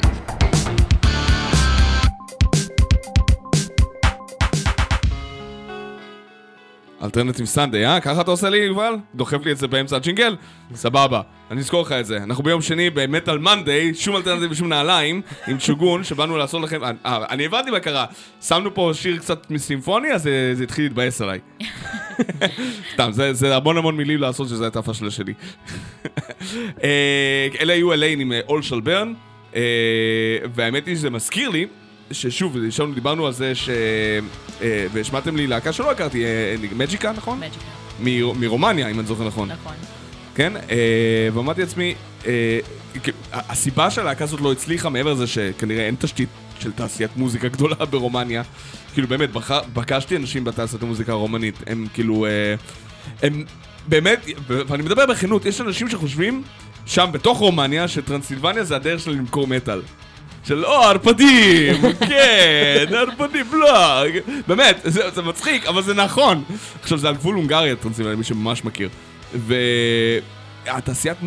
Alternative 7.09 7.47
Sunday, 7.47 7.87
אה? 7.87 8.01
ככה 8.01 8.21
אתה 8.21 8.31
עושה 8.31 8.51
לי, 8.51 8.59
יובל? 8.59 8.95
דוחף 9.15 9.45
לי 9.45 9.53
את 9.53 9.57
זה 9.59 9.69
באמצע 9.69 9.97
הג'ינגל? 9.97 10.37
סבבה, 10.75 11.21
אני 11.51 11.61
אזכור 11.61 11.83
לך 11.83 11.93
את 11.93 12.07
זה. 12.07 12.17
אנחנו 12.17 12.45
ביום 12.45 12.63
שני 12.63 12.91
ב 12.91 12.99
Metal 12.99 13.39
Monday, 13.39 13.95
שום 13.95 14.17
אלטרנטיב 14.17 14.51
ושום 14.51 14.69
נעליים, 14.69 15.23
עם 15.47 15.57
צ'וגון, 15.59 16.05
שבאנו 16.05 16.37
לעשות 16.37 16.63
לכם... 16.63 16.81
אה, 16.85 17.25
אני 17.31 17.47
הבנתי 17.47 17.71
מה 17.71 17.81
קרה. 17.81 18.07
שמנו 18.41 18.75
פה 18.75 18.91
שיר 18.95 19.19
קצת 19.19 19.51
מסימפוני, 19.51 20.13
אז 20.13 20.23
זה, 20.23 20.51
זה 20.55 20.65
התחיל 20.65 20.85
להתבאס 20.85 21.23
עליי. 21.23 21.39
סתם, 22.95 23.13
זה, 23.13 23.33
זה 23.33 23.57
המון 23.57 23.77
המון 23.77 23.97
מילים 23.97 24.21
לעשות 24.21 24.49
שזה 24.49 24.65
הייתה 24.65 24.79
הפשלה 24.79 25.11
שלי. 25.11 25.35
אה, 26.85 27.49
אלה 27.61 27.73
היו 27.73 27.93
אליין 27.93 28.21
עם 28.21 28.33
אול 28.49 28.63
של 28.63 28.81
ברן, 28.81 29.13
והאמת 30.55 30.87
היא 30.87 30.97
שזה 30.97 31.11
מזכיר 31.11 31.49
לי 31.49 31.67
ששוב, 32.11 32.57
ישבנו, 32.65 32.95
דיברנו 32.95 33.27
על 33.27 33.33
זה 33.33 33.55
ש... 33.55 33.69
אה, 34.63 34.87
והשמעתם 34.93 35.37
לי 35.37 35.47
להקה 35.47 35.73
שלא 35.73 35.91
הכרתי, 35.91 36.25
אה, 36.25 36.55
מג'יקה, 36.77 37.13
נכון? 37.13 37.41
מג'יקה. 37.41 37.65
מרומניה, 38.41 38.89
אם 38.89 38.99
אני 38.99 39.07
זוכר 39.07 39.27
נכון. 39.27 39.49
נכון. 39.49 39.75
כן? 40.35 40.53
אה, 40.57 41.29
ואמרתי 41.35 41.61
לעצמי, 41.61 41.95
אה, 42.27 42.59
הסיבה 43.33 43.91
שהלהקה 43.91 44.25
הזאת 44.25 44.41
לא 44.41 44.53
הצליחה, 44.53 44.89
מעבר 44.89 45.13
לזה 45.13 45.27
שכנראה 45.27 45.87
אין 45.87 45.95
תשתית 45.99 46.29
של 46.61 46.73
תעשיית 46.73 47.17
מוזיקה 47.17 47.49
גדולה 47.49 47.85
ברומניה, 47.91 48.43
כאילו 48.95 49.09
באמת, 49.09 49.31
פגשתי 49.75 50.17
אנשים 50.17 50.45
בתעשיית 50.45 50.83
המוזיקה 50.83 51.13
הרומנית, 51.13 51.55
הם 51.67 51.87
כאילו, 51.95 52.27
אה, 52.27 52.55
הם 53.23 53.45
באמת, 53.89 54.27
ואני 54.47 54.83
מדבר 54.83 55.07
בכנות, 55.07 55.47
יש 55.47 55.61
אנשים 55.61 55.89
שחושבים 55.89 56.43
שם 56.87 57.09
בתוך 57.13 57.39
רומניה 57.39 57.89
שטרנסילבניה 57.89 58.65
זה 58.65 58.77
הדרך 58.77 59.01
שלה 59.01 59.15
למכור 59.15 59.47
מטאל. 59.47 59.81
של 60.49 60.65
או, 60.65 60.83
ערפדים, 60.83 61.75
כן, 62.09 62.85
ערפדים, 62.95 63.47
לא, 63.53 64.03
באמת, 64.47 64.81
זה, 64.85 65.11
זה 65.11 65.23
מצחיק, 65.23 65.67
אבל 65.67 65.83
זה 65.83 65.95
נכון. 65.95 66.45
עכשיו, 66.83 66.99
זה 66.99 67.09
על 67.09 67.15
גבול 67.15 67.35
הונגריה, 67.35 67.77
טרנסילבניה, 67.77 68.17
מי 68.17 68.25
שממש 68.25 68.65
מכיר. 68.65 68.89
והתעשיית 70.67 71.19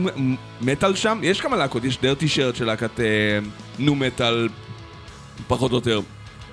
מטאל 0.61 0.95
שם, 0.95 1.19
יש 1.23 1.41
כמה 1.41 1.57
להקות, 1.57 1.83
יש 1.83 1.97
דרטי 2.01 2.27
שרט 2.27 2.55
של 2.55 2.65
להקת 2.65 2.99
אה, 2.99 3.05
נו 3.79 3.95
מטאל, 3.95 4.49
פחות 5.47 5.71
או 5.71 5.77
יותר, 5.77 6.01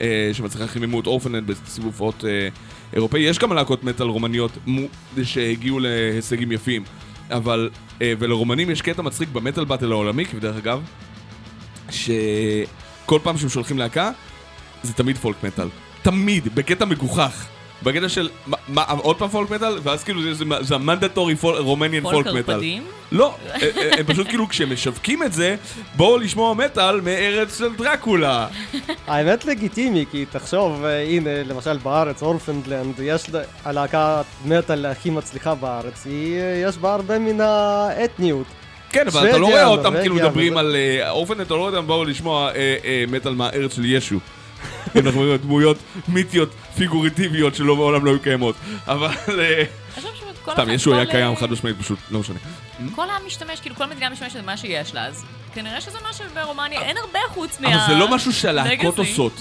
אה, 0.01 0.31
שמצליחה 0.33 0.67
חיממו 0.67 1.01
את 1.01 1.07
אורפנד 1.07 1.47
בסיבוב 1.47 2.13
אה, 2.25 2.49
אירופאי. 2.93 3.21
יש 3.21 3.39
כמה 3.39 3.55
להקות 3.55 3.85
מטאל 3.85 4.07
רומניות 4.07 4.59
שהגיעו 5.23 5.79
להישגים 5.79 6.53
יפים, 6.53 6.85
אבל, 7.31 7.71
אה, 8.03 8.13
ולרומנים 8.19 8.71
יש 8.71 8.83
קטע 8.83 9.03
מצחיק 9.03 9.29
במטאל 9.29 9.65
באטל 9.65 9.93
העולמי, 9.93 10.25
כבדרך 10.25 10.57
אגב, 10.57 10.81
שכל 11.91 13.19
פעם 13.23 13.39
שהם 13.39 13.49
שולחים 13.49 13.79
להקה, 13.79 14.11
זה 14.83 14.93
תמיד 14.93 15.17
פולק 15.19 15.37
מטאל. 15.45 15.69
תמיד, 16.03 16.55
בקטע 16.55 16.85
מגוחך. 16.85 17.47
בקטע 17.83 18.09
של, 18.09 18.29
מה, 18.47 18.57
מה, 18.69 18.83
עוד 18.83 19.17
פעם 19.19 19.29
פולק 19.29 19.51
מטאל? 19.51 19.79
ואז 19.83 20.05
כאילו 20.05 20.23
זה, 20.23 20.35
זה, 20.35 20.45
זה 20.61 20.75
המנדטורי 20.75 21.35
רומניאן 21.43 22.03
פולק 22.03 22.15
פולק 22.15 22.27
מטאל. 22.39 22.55
ערפדים? 22.55 22.83
לא, 23.13 23.35
אה, 23.47 23.55
אה, 23.77 23.91
הם 23.99 24.07
פשוט 24.07 24.27
כאילו 24.29 24.49
כשהם 24.49 24.73
משווקים 24.73 25.23
את 25.23 25.33
זה, 25.33 25.57
בואו 25.97 26.19
לשמוע 26.19 26.55
מטאל 26.55 27.01
מארץ 27.01 27.59
של 27.59 27.75
דרקולה. 27.77 28.47
האמת 29.07 29.45
לגיטימי, 29.45 30.05
כי 30.11 30.25
תחשוב, 30.31 30.85
אה, 30.85 31.03
הנה, 31.03 31.43
למשל 31.45 31.77
בארץ, 31.79 32.23
אורפנדלנד, 32.23 32.95
יש 33.03 33.31
לה- 33.31 33.43
הלהקה 33.65 34.23
מטאל 34.45 34.87
הכי 34.87 35.11
מצליחה 35.11 35.55
בארץ, 35.55 36.07
היא, 36.07 36.35
יש 36.67 36.77
בה 36.79 36.95
הרבה 36.95 37.19
מן 37.19 37.41
האתניות. 37.41 38.47
כן, 38.91 39.07
אבל 39.07 39.29
אתה 39.29 39.39
לא 39.39 39.47
רואה 39.47 39.65
אותם 39.67 39.95
כאילו 40.01 40.15
מדברים 40.15 40.57
על 40.57 40.77
אה, 40.77 41.11
אופן, 41.11 41.41
אתה 41.41 41.55
לא 41.55 41.59
רואה 41.59 41.71
אותם 41.77 41.87
באו 41.87 42.05
לשמוע 42.05 42.51
אה, 42.55 42.77
אה, 42.85 43.05
מטאל 43.09 43.35
מהארץ 43.35 43.77
של 43.77 43.85
ישו. 43.85 44.19
אנחנו 44.87 45.03
מדברים 45.11 45.31
על 45.31 45.37
דמויות 45.37 45.77
מיתיות, 46.09 46.49
פיגורטיביות 46.77 47.55
שלא 47.55 47.77
מעולם 47.77 48.05
לא 48.05 48.11
היו 48.11 48.21
קיימות. 48.21 48.55
אבל... 48.87 49.09
סתם, 50.53 50.63
אחד- 50.63 50.69
ישו 50.69 50.95
היה 50.95 51.07
קיים 51.07 51.37
חד 51.37 51.51
משמעית, 51.51 51.77
פשוט 51.81 51.99
לא 52.11 52.21
משנה. 52.21 52.37
כל 52.95 53.11
העם 53.11 53.23
משתמש, 53.27 53.61
כאילו 53.61 53.77
כל 53.77 53.87
מדינה 53.87 54.11
משתמשת 54.11 54.37
במה 54.43 54.57
שיש 54.57 54.95
לה, 54.95 55.07
אז 55.07 55.25
כנראה 55.55 55.81
שזה 55.81 55.99
מה 56.03 56.13
שברומניה 56.13 56.81
אין 56.83 56.97
הרבה 56.97 57.19
חוץ 57.29 57.61
מה... 57.61 57.69
אבל 57.75 57.93
זה 57.95 57.99
לא 57.99 58.15
משהו 58.15 58.33
שהלהקות. 58.33 58.99
עושות. 58.99 59.33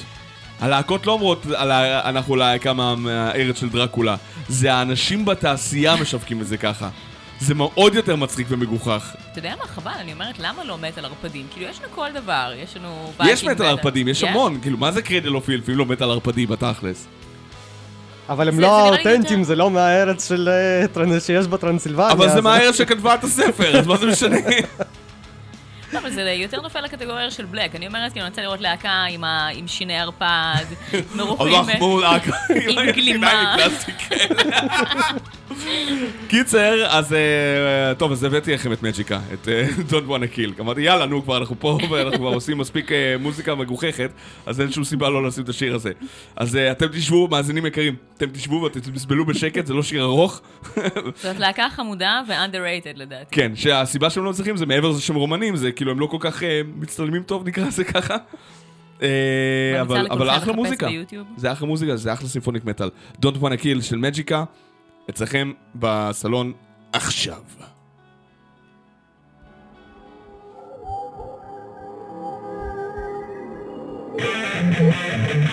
הלהקות 0.60 1.06
לא 1.06 1.11
אומרות, 1.11 1.45
"על 1.56 1.72
ה- 1.72 2.10
אנחנו 2.10 2.36
להקה 2.36 2.74
מה- 2.74 2.95
מהארץ 2.95 3.60
של 3.60 3.69
דרקולה. 3.69 4.15
זה 4.49 4.74
האנשים 4.74 5.26
בתעשייה 5.26 5.95
משווקים 5.95 6.41
את 6.41 6.48
זה 6.48 6.57
ככה. 6.57 6.90
זה 7.39 7.53
עוד 7.76 7.95
יותר 7.95 8.15
מצחיק 8.15 8.47
ומגוחך. 8.49 9.15
אתה 9.31 9.39
יודע 9.39 9.53
מה, 9.59 9.68
חבל, 9.68 9.91
אני 9.99 10.14
אומרת, 10.14 10.39
למה 10.39 10.64
לא 10.64 10.77
מת 10.77 10.97
על 10.97 11.05
ערפדים? 11.05 11.45
כאילו, 11.53 11.68
יש 11.69 11.80
לנו 11.80 11.91
כל 11.95 12.07
דבר, 12.14 12.53
יש 12.64 12.77
לנו... 12.77 13.14
יש 13.26 13.43
מטאל 13.43 13.65
ו- 13.65 13.69
ערפדים, 13.69 14.07
יש 14.07 14.23
המון. 14.23 14.59
כאילו, 14.61 14.77
מה 14.77 14.91
זה 14.91 15.01
קרדל 15.01 15.35
אוף 15.35 15.49
אם 15.49 15.77
לא 15.77 15.85
מטאל 15.85 16.11
ערפדי 16.11 16.45
בתכלס? 16.45 17.07
אבל 18.30 18.47
הם 18.47 18.55
זה- 18.55 18.61
לא 18.61 18.68
יותר- 18.97 19.43
זה 19.43 19.55
לא 19.55 19.72
מהארץ 19.72 20.27
של, 20.30 20.49
אה, 20.49 20.85
שיש 21.19 21.47
בטרנסילבניה. 21.47 22.11
אבל 22.11 22.30
זה 22.30 22.41
מהארץ 22.41 22.76
שכתבה 22.77 23.15
את 23.15 23.23
הספר, 23.23 23.80
אז 23.80 23.88
מה 23.88 23.97
זה 23.97 24.05
משנה? 24.05 24.38
לא, 25.93 25.99
אבל 25.99 26.09
זה 26.09 26.22
יותר 26.22 26.61
נופל 26.61 26.81
לקטגוריה 26.81 27.31
של 27.31 27.45
בלק. 27.45 27.76
אני 27.76 27.88
אומרת, 27.88 28.11
כאילו, 28.11 28.26
אני 28.26 28.30
רוצה 28.30 28.41
לראות 28.41 28.61
להקה 28.61 29.03
עם 29.53 29.68
שיני 29.68 29.99
ערפד, 29.99 30.65
מרוחים... 31.15 31.53
עם 32.49 32.91
גלימה. 32.91 33.55
כאלה. 34.09 34.38
קיצר, 36.27 36.85
אז 36.88 37.14
אה, 37.14 37.93
טוב, 37.97 38.11
אז 38.11 38.23
הבאתי 38.23 38.53
לכם 38.53 38.73
את 38.73 38.84
מג'יקה, 38.84 39.19
את 39.34 39.47
אה, 39.47 39.68
Don't 39.89 40.09
wanna 40.09 40.35
kill. 40.38 40.61
אמרתי, 40.61 40.81
יאללה, 40.81 41.05
נו, 41.05 41.23
כבר 41.23 41.38
אנחנו 41.38 41.55
פה, 41.59 41.77
ואנחנו 41.91 42.18
כבר 42.18 42.34
עושים 42.34 42.57
מספיק 42.57 42.91
אה, 42.91 43.15
מוזיקה 43.19 43.55
מגוחכת, 43.55 44.11
אז 44.45 44.61
אין 44.61 44.72
שום 44.72 44.84
סיבה 44.84 45.09
לא 45.09 45.27
לשים 45.27 45.43
את 45.43 45.49
השיר 45.49 45.76
הזה. 45.76 45.91
אז 46.35 46.55
אתם 46.72 46.88
תשבו, 46.88 47.27
מאזינים 47.27 47.65
יקרים, 47.65 47.95
אתם 48.18 48.30
תשבו 48.30 48.55
ואתם 48.55 48.80
תסבלו 48.80 49.26
בשקט, 49.26 49.65
זה 49.65 49.73
לא 49.73 49.84
שיר 49.84 50.03
ארוך. 50.03 50.41
זאת 51.23 51.39
להקה 51.39 51.68
חמודה 51.69 52.22
ו-underrated 52.27 52.97
לדעתי. 52.97 53.35
כן, 53.35 53.55
שהסיבה 53.55 54.09
שהם 54.09 54.23
לא 54.23 54.30
מצליחים 54.30 54.57
זה 54.57 54.65
מעבר 54.65 54.89
לזה 54.89 55.01
שהם 55.01 55.15
רומנים, 55.15 55.55
זה 55.55 55.72
כאילו 55.78 55.91
הם 55.91 55.99
לא 55.99 56.06
כל 56.06 56.18
כך 56.20 56.44
אה, 56.44 56.62
מצטלמים 56.76 57.24
טוב, 57.24 57.48
נקרא 57.48 57.68
לזה 57.68 57.84
ככה. 57.84 58.16
אה, 59.02 59.82
אבל, 59.82 60.30
אחלה 60.30 60.54
מוזיקה. 60.54 60.88
זה 61.38 61.52
אחלה 61.52 61.68
מוזיקה, 61.68 61.95
זה 61.95 62.14
אחלה 62.14 62.28
סימפוניק 62.28 62.66
מטאל. 62.66 62.90
Don't 63.22 63.38
wanna 63.41 63.62
kill 63.62 63.82
של 63.82 63.98
מג'יקה, 63.98 64.44
אצלכם 65.10 65.52
בסלון 65.76 66.54
עכשיו. 66.94 67.41
Thank 74.80 75.47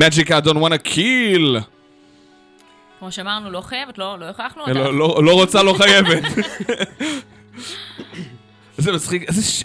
Magic 0.00 0.30
I 0.30 0.40
don't 0.40 0.60
wanna 0.60 0.78
kill. 0.78 1.60
כמו 2.98 3.12
שאמרנו, 3.12 3.50
לא 3.50 3.60
חייבת, 3.60 3.98
לא 3.98 4.18
לא 4.18 4.24
הכרחנו 4.24 4.60
אותה. 4.62 4.72
לא, 4.72 4.98
לא, 4.98 5.24
לא 5.24 5.32
רוצה, 5.32 5.62
לא 5.62 5.72
חייבת. 5.72 6.22
איזה 8.78 8.92
מצחיק, 8.92 9.28
איזה 9.28 9.42
ש... 9.42 9.64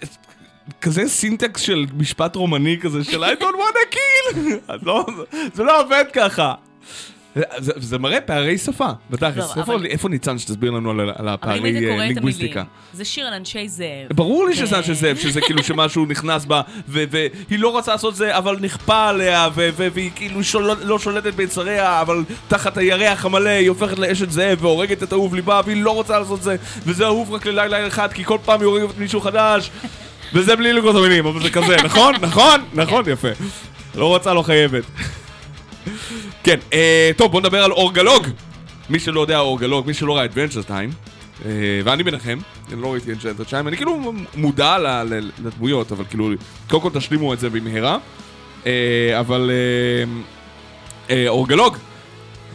כזה 0.82 1.08
סינטקס 1.08 1.62
של 1.62 1.86
משפט 1.98 2.36
רומני 2.36 2.78
כזה 2.82 3.04
של 3.04 3.24
I 3.24 3.38
don't 3.40 3.56
wanna 3.56 3.96
kill! 3.96 4.38
לא, 4.88 5.06
זה 5.54 5.64
לא 5.64 5.82
עובד 5.82 6.06
ככה. 6.14 6.54
זה, 7.58 7.72
זה 7.76 7.98
מראה 7.98 8.22
פערי 8.22 8.58
שפה, 8.58 8.88
בתכלס. 9.10 9.38
לא, 9.56 9.62
איפה, 9.62 9.74
אבל- 9.76 9.86
איפה 9.86 10.10
ניצן 10.10 10.38
שתסביר 10.38 10.72
לנו 10.72 10.90
על, 10.92 11.00
על 11.16 11.28
הפערי 11.28 11.90
אה, 11.90 11.98
לינגוויסטיקה? 11.98 12.64
זה 12.94 13.06
שיר 13.06 13.28
על 13.28 13.34
אנשי 13.34 13.68
זאב. 13.70 13.88
ברור 14.14 14.46
לי 14.46 14.56
שזה 14.56 14.74
אה. 14.76 14.80
אנשי 14.80 14.94
זאב, 14.94 15.18
שזה 15.18 15.42
כאילו 15.42 15.64
שמשהו 15.64 16.06
נכנס 16.12 16.46
בה, 16.46 16.62
והיא 16.88 17.20
לא 17.60 17.68
רוצה 17.72 17.92
לעשות 17.92 18.16
זה, 18.16 18.38
אבל 18.38 18.58
נכפה 18.62 19.08
עליה, 19.10 19.50
והיא 19.56 20.12
כאילו 20.16 20.44
שול- 20.44 20.78
לא 20.84 21.00
שולטת 21.00 21.34
ביצריה, 21.34 22.02
אבל 22.02 22.24
תחת 22.48 22.78
הירח 22.78 23.26
המלא 23.26 23.50
היא 23.50 23.70
הופכת 23.70 24.00
לאשת 24.00 24.32
זאב 24.32 24.58
והורגת 24.64 25.04
את 25.04 25.14
אהוב 25.14 25.36
ליבה, 25.36 25.62
והיא 25.66 25.84
לא 25.84 25.92
רוצה 25.92 26.20
לעשות 26.20 26.42
זה, 26.44 26.56
וזה 26.86 27.06
אהוב 27.06 27.34
רק 27.34 27.46
ללילה 27.46 27.88
אחד, 27.88 28.14
כי 28.14 28.24
כל 28.24 28.38
פעם 28.46 28.60
היא 28.60 28.68
הורגת 28.68 28.98
מישהו 28.98 29.22
חדש, 29.22 29.72
וזה 30.34 30.56
בלי 30.56 30.74
לקרוא 30.74 30.92
את 30.92 30.96
המילים, 30.96 31.26
אבל 31.26 31.42
זה 31.42 31.50
כזה, 31.50 31.76
נכון? 31.86 32.16
נכון? 32.22 32.62
נכון, 32.74 33.04
יפה. 33.10 33.28
לא 33.96 34.08
רוצה, 34.08 34.34
לא 34.34 34.42
חייבת. 34.42 34.84
כן, 36.44 36.60
אה, 36.74 37.12
טוב, 37.18 37.32
בוא 37.32 37.40
נדבר 37.42 37.64
על 37.64 37.72
אורגלוג. 37.72 38.28
מי 38.90 39.00
שלא 39.00 39.22
יודע 39.22 39.40
אורגלוג, 39.40 39.88
מי 39.88 39.94
שלא 39.94 40.18
ראה 40.18 40.26
Adventure 40.26 40.70
Time, 40.70 40.94
אה, 41.46 41.52
ואני 41.84 42.04
ביניכם, 42.04 42.40
אני 42.72 42.82
לא 42.82 42.94
ראיתי 42.94 43.12
Adventure 43.14 43.50
Time, 43.50 43.68
אני 43.68 43.78
כאילו 43.78 44.14
מודע 44.36 44.78
לדמויות, 45.40 45.92
אבל 45.92 46.04
כאילו, 46.10 46.30
קודם 46.70 46.82
כל 46.82 46.90
תשלימו 47.00 47.34
את 47.34 47.40
זה 47.40 47.50
במהרה. 47.50 47.98
אה, 48.66 49.20
אבל 49.20 49.52
אה, 49.54 51.16
אה, 51.16 51.28
אורגלוג, 51.28 51.78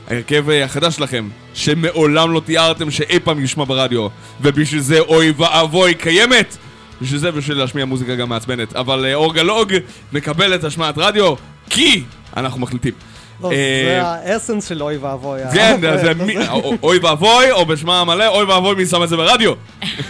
ההרכב 0.08 0.50
אה, 0.50 0.64
החדש 0.64 0.96
שלכם, 0.96 1.28
שמעולם 1.54 2.32
לא 2.32 2.40
תיארתם 2.40 2.90
שאי 2.90 3.20
פעם 3.20 3.40
יושמע 3.40 3.64
ברדיו, 3.64 4.08
ובשביל 4.40 4.80
זה 4.80 5.00
אוי 5.00 5.32
ואבוי 5.36 5.94
קיימת! 5.94 6.56
בשביל 7.02 7.18
זה 7.18 7.30
בשביל 7.30 7.58
להשמיע 7.58 7.84
מוזיקה 7.84 8.14
גם 8.14 8.28
מעצבנת. 8.28 8.76
אבל 8.76 9.04
אה, 9.04 9.14
אורגלוג 9.14 9.72
מקבל 10.12 10.54
את 10.54 10.64
השמעת 10.64 10.94
רדיו, 10.98 11.34
כי 11.70 12.02
אנחנו 12.36 12.60
מחליטים. 12.60 12.92
לא, 13.42 13.52
אה, 13.52 13.84
זה 13.84 14.02
האסנס 14.02 14.68
של 14.68 14.82
אוי 14.82 14.96
ואבוי. 14.96 15.40
כן, 15.52 15.80
הפרויקט 15.84 16.02
זה 16.38 16.50
או- 16.50 16.74
אוי 16.82 16.98
ואבוי, 16.98 17.50
או 17.50 17.66
בשמה 17.66 18.00
המלא, 18.00 18.26
אוי 18.26 18.44
ואבוי 18.44 18.74
מי 18.74 18.86
שם 18.86 19.02
את 19.02 19.08
זה 19.08 19.16
ברדיו. 19.16 19.52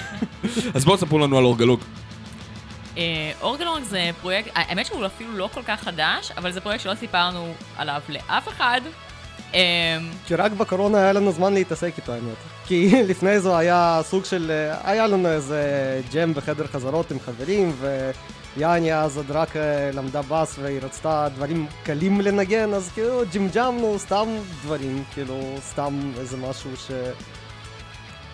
אז 0.74 0.84
בואו 0.84 0.96
תספרו 0.96 1.18
לנו 1.18 1.38
על 1.38 1.44
אורגלוג. 1.44 1.80
אה, 2.98 3.02
אורגלונג 3.42 3.84
זה 3.84 4.10
פרויקט, 4.20 4.50
האמת 4.54 4.86
שהוא 4.86 5.06
אפילו 5.06 5.36
לא 5.36 5.48
כל 5.54 5.62
כך 5.66 5.80
חדש, 5.80 6.32
אבל 6.36 6.52
זה 6.52 6.60
פרויקט 6.60 6.82
שלא 6.84 6.94
סיפרנו 6.94 7.54
עליו 7.76 8.00
לאף 8.08 8.48
אחד. 8.48 8.80
אה, 9.54 9.60
כי 10.26 10.34
רק 10.34 10.52
בקורונה 10.52 10.98
היה 10.98 11.12
לנו 11.12 11.32
זמן 11.32 11.54
להתעסק 11.54 11.92
איתו, 11.96 12.12
האמת. 12.12 12.36
כי 12.66 12.92
לפני 13.10 13.40
זה 13.40 13.56
היה 13.56 14.00
סוג 14.04 14.24
של... 14.24 14.50
אה, 14.50 14.90
היה 14.90 15.06
לנו 15.06 15.28
איזה 15.28 15.62
ג'ם 16.12 16.34
בחדר 16.34 16.66
חזרות 16.66 17.10
עם 17.10 17.18
חברים, 17.26 17.76
ויאני 18.56 18.94
אז 18.94 19.16
עוד 19.16 19.30
רק 19.30 19.56
אה, 19.56 19.90
למדה 19.92 20.22
בס 20.22 20.58
והיא 20.62 20.78
רצתה 20.82 21.28
דברים 21.34 21.66
קלים 21.82 22.20
לנגן, 22.20 22.74
אז 22.74 22.90
כאילו 22.94 23.22
ג'ימג'מנו 23.32 23.98
סתם 23.98 24.28
דברים, 24.62 25.04
כאילו 25.14 25.56
סתם 25.60 26.12
איזה 26.18 26.36
משהו 26.36 26.70
ש... 26.76 26.90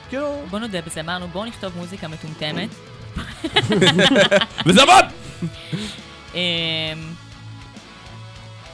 כאילו... 0.08 0.42
בוא 0.50 0.58
נודה 0.58 0.78
בזה, 0.82 1.00
אמרנו 1.00 1.28
בואו 1.28 1.44
נכתוב 1.44 1.72
מוזיקה 1.76 2.08
מטומטמת. 2.08 2.68
וזה 4.66 4.82
עבד! 4.82 5.02
אמ, 6.34 6.38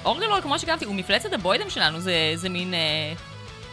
אורגלונג, 0.05 0.43
כמו 0.43 0.59
שכתבתי, 0.59 0.85
הוא 0.85 0.95
מפלצת 0.95 1.33
הבוידם 1.33 1.71
שלנו, 1.71 2.01
זה- 2.01 2.49
מין... 2.51 2.75
אה, 2.75 3.13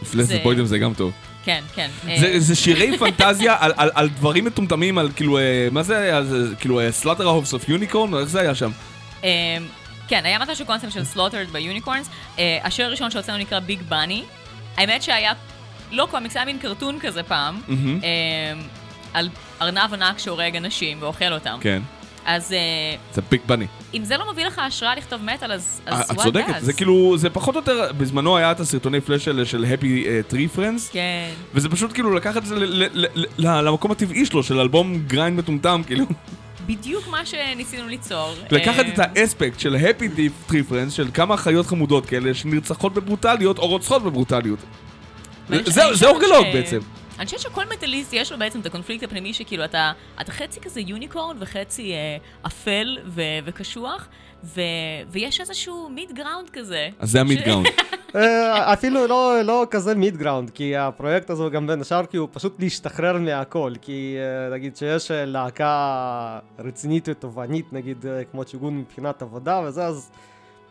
מפלצת 0.02 0.34
בוידם 0.42 0.64
זה 0.66 0.78
גם 0.78 0.94
טוב. 0.94 1.12
כן, 1.44 1.60
כן. 1.74 1.90
אה, 2.08 2.16
זה- 2.20 2.40
זה 2.40 2.56
שירי 2.56 2.98
פנטזיה 2.98 3.56
על- 3.60 3.72
על 3.76 3.90
על 3.94 4.08
דברים 4.08 4.44
מטומטמים, 4.44 4.98
על 4.98 5.10
כאילו, 5.16 5.38
אה, 5.38 5.68
מה 5.72 5.82
זה 5.82 5.98
היה? 5.98 6.22
זה 6.24 6.54
כאילו 6.60 6.80
slaughterhouse 6.90 7.52
of 7.54 7.68
unicorn? 7.68 8.14
איך 8.14 8.24
זה 8.28 8.40
היה 8.40 8.54
שם? 8.54 8.70
אמ, 9.24 9.28
כן, 10.08 10.20
היה 10.24 10.38
מתישהו 10.38 10.66
קונספט 10.66 10.90
של 10.92 11.04
slaughtered 11.04 11.46
by 11.52 11.62
unicorns. 11.62 12.08
אה, 12.38 12.58
השיר 12.64 12.86
הראשון 12.86 13.10
שהוצאנו 13.10 13.38
נקרא 13.38 13.58
Big 13.58 13.82
Bunny. 13.88 14.22
האמת 14.76 15.02
שהיה 15.02 15.32
לא 15.92 16.08
קומיקס, 16.10 16.36
היה 16.36 16.44
מין 16.44 16.58
cartoon 16.58 16.98
כזה 17.00 17.22
פעם, 17.22 17.60
על 19.14 19.28
ארנב 19.62 19.94
ענק 19.94 20.18
שהורג 20.18 20.56
אנשים 20.56 20.98
ואוכל 21.00 21.32
אותם. 21.32 21.58
כן, 21.60 21.82
אז 22.24 22.52
אה, 22.52 22.58
זה 23.14 23.22
Big 23.30 23.40
Bunny. 23.46 23.66
אם 23.94 24.04
זה 24.04 24.16
לא 24.16 24.32
מביא 24.32 24.46
לך 24.46 24.58
השראה 24.58 24.94
לכתוב 24.94 25.22
מטאל, 25.24 25.52
אז 25.52 25.80
אז 25.86 26.10
את 26.10 26.18
צודקת? 26.20 26.54
זה 26.60 26.72
כאילו, 26.72 27.14
זה 27.18 27.30
פחות 27.30 27.54
או 27.54 27.60
יותר, 27.60 27.92
בזמנו 27.98 28.36
היה 28.36 28.52
את 28.52 28.60
הסרטוני 28.60 29.00
פלאש 29.00 29.24
של- 29.24 29.44
של 29.44 29.64
Happy 29.64 29.84
uh, 29.84 30.32
Tree 30.34 30.58
Friends, 30.58 30.92
כן. 30.92 31.30
וזה 31.54 31.68
פשוט 31.68 31.92
כאילו 31.92 32.14
לקחת 32.14 32.36
את 32.36 32.46
זה 32.46 32.54
למקום 33.38 33.90
הטבעי 33.90 34.26
שלו, 34.26 34.42
של 34.42 34.58
אלבום 34.60 34.98
grind 35.06 35.38
מטומטם, 35.38 35.82
כאילו. 35.86 36.04
בדיוק 36.66 37.08
מה 37.08 37.26
שניסינו 37.26 37.88
ליצור. 37.88 38.34
לקחת 38.50 38.84
אה, 38.84 38.88
את 38.94 38.98
האספקט 38.98 39.60
של 39.60 39.76
Happy 39.76 40.18
Tree 40.50 40.72
Friends, 40.72 40.90
של 40.90 41.08
כמה 41.14 41.36
חיות 41.36 41.66
חמודות 41.66 42.06
כאלה 42.06 42.34
שנרצחות 42.34 42.94
בברוטליות 42.94 43.58
או 43.58 43.66
רוצחות 43.68 44.02
בברוטליות. 44.02 44.58
זה- 45.48 46.06
אורגלוג 46.08 46.46
בעצם. 46.52 46.78
אני 47.20 47.26
חושבת 47.26 47.40
שכל 47.40 47.64
מטאליסט 47.76 48.12
יש 48.12 48.32
לו 48.32 48.38
בעצם 48.38 48.60
את 48.60 48.66
הקונפליקט 48.66 49.04
הפנימי 49.04 49.34
שכאילו 49.34 49.64
אתה, 49.64 49.92
אתה 50.20 50.32
חצי 50.32 50.60
כזה 50.60 50.80
unicorn 50.80 51.36
וחצי 51.40 51.92
אה, 51.92 52.16
אפל 52.46 52.98
ו- 53.06 53.22
וקשוח, 53.44 54.08
ו- 54.44 54.60
ויש 55.10 55.40
איזשהו 55.40 55.88
mid 55.88 56.12
ground 56.12 56.50
כזה. 56.50 56.88
אז 56.98 57.10
זה 57.10 57.20
ה 57.20 57.25
mid 57.25 57.40
ground. 57.44 57.66
אה, 58.16 58.72
אפילו 58.72 59.06
לא, 59.06 59.42
לא 59.42 59.66
כזה 59.70 59.94
mid 59.94 60.16
ground, 60.16 60.50
כי 60.50 60.76
הפרויקט 60.76 61.30
הזה 61.30 61.42
הוא 61.42 61.50
גם 61.50 61.66
בין 61.66 61.80
השאר 61.80 62.06
כי 62.06 62.16
הוא 62.16 62.28
פשוט 62.32 62.60
להשתחרר 62.60 63.18
מהכל, 63.18 63.72
כי 63.82 64.16
אה, 64.18 64.54
נגיד 64.54 64.76
שיש 64.76 65.10
אה, 65.10 65.24
להקה 65.24 66.38
רצינית 66.58 67.08
ותובענית, 67.08 67.72
נגיד 67.72 68.04
כמו 68.30 68.44
צ'יגון 68.44 68.78
מבחינת 68.78 69.22
עבודה 69.22 69.60
וזה, 69.64 69.84
אז 69.84 70.10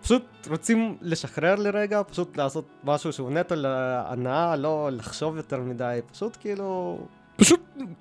פשוט 0.01 0.23
רוצים 0.49 0.97
לשחרר 1.01 1.55
לרגע, 1.55 2.01
פשוט 2.03 2.37
לעשות 2.37 2.65
משהו 2.83 3.13
שהוא 3.13 3.31
נטו 3.31 3.55
להנאה, 3.55 4.55
לא 4.55 4.89
לחשוב 4.91 5.37
יותר 5.37 5.59
מדי, 5.59 5.99
פשוט 6.11 6.37
כאילו... 6.39 6.99
פשוט 7.35 7.59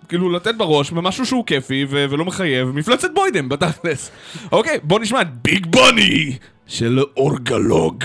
כאילו 0.08 0.32
לתת 0.32 0.54
בראש 0.54 0.90
במשהו 0.90 1.26
שהוא 1.26 1.46
כיפי 1.46 1.86
ו- 1.90 2.06
ולא 2.10 2.24
מחייב, 2.24 2.68
מפלצת 2.68 3.08
בוידם 3.14 3.48
בתכלס. 3.48 4.10
אוקיי, 4.52 4.78
בוא 4.82 5.00
נשמע 5.00 5.22
את 5.22 5.42
ביג 5.42 5.66
בוני 5.66 6.38
של 6.66 6.98
אורגלוג. 7.16 8.04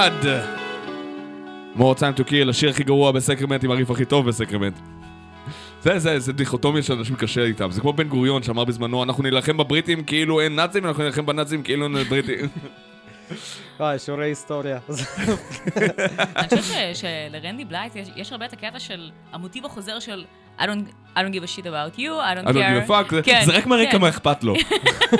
God! 0.00 0.26
More 1.76 1.94
time 1.94 2.20
to 2.20 2.24
kill, 2.30 2.50
השיר 2.50 2.70
הכי 2.70 2.84
גרוע 2.84 3.12
בסקרמנט 3.12 3.64
עם 3.64 3.70
הריף 3.70 3.90
הכי 3.90 4.04
טוב 4.04 4.28
בסקרמנט. 4.28 4.78
זה, 5.82 5.98
זה, 5.98 6.18
זה 6.18 6.32
דיכוטומיה 6.32 6.82
שאנשים 6.82 7.16
קשה 7.16 7.44
איתם. 7.44 7.70
זה 7.70 7.80
כמו 7.80 7.92
בן 7.92 8.08
גוריון 8.08 8.42
שאמר 8.42 8.64
בזמנו, 8.64 9.02
אנחנו 9.02 9.22
נילחם 9.22 9.56
בבריטים 9.56 10.04
כאילו 10.04 10.40
אין 10.40 10.56
נאצים, 10.56 10.86
אנחנו 10.86 11.02
נילחם 11.02 11.26
בנאצים 11.26 11.62
כאילו 11.62 11.84
אין 11.84 12.04
בריטים. 12.08 12.48
וואי, 13.80 13.98
שיעורי 13.98 14.24
היסטוריה. 14.26 14.78
אני 16.36 16.48
חושבת 16.48 16.64
ש- 16.96 17.00
שלרנדי 17.00 17.64
בלייט 17.64 17.92
יש 18.16 18.32
הרבה 18.32 18.46
את 18.46 18.52
הקטע 18.52 18.78
של 18.78 19.10
המוטיב 19.32 19.66
החוזר 19.66 19.98
של 19.98 20.24
I 20.60 20.66
don't, 20.66 20.84
I 21.16 21.22
don't 21.22 21.32
give 21.32 21.42
a 21.42 21.52
shit 21.56 21.66
about 21.66 21.98
you, 21.98 22.12
I 22.14 22.34
don't 22.34 22.46
I 22.48 22.52
don't 22.52 22.62
care. 22.62 22.80
give 22.80 22.90
a 22.90 23.10
fuck, 23.10 23.14
זה- 23.14 23.22
כן, 23.22 23.42
זה 23.46 23.52
רק 23.52 23.66
מראה 23.66 23.84
כן. 23.86 23.92
כמה 23.92 24.08
אכפת 24.08 24.44
לו. 24.44 24.54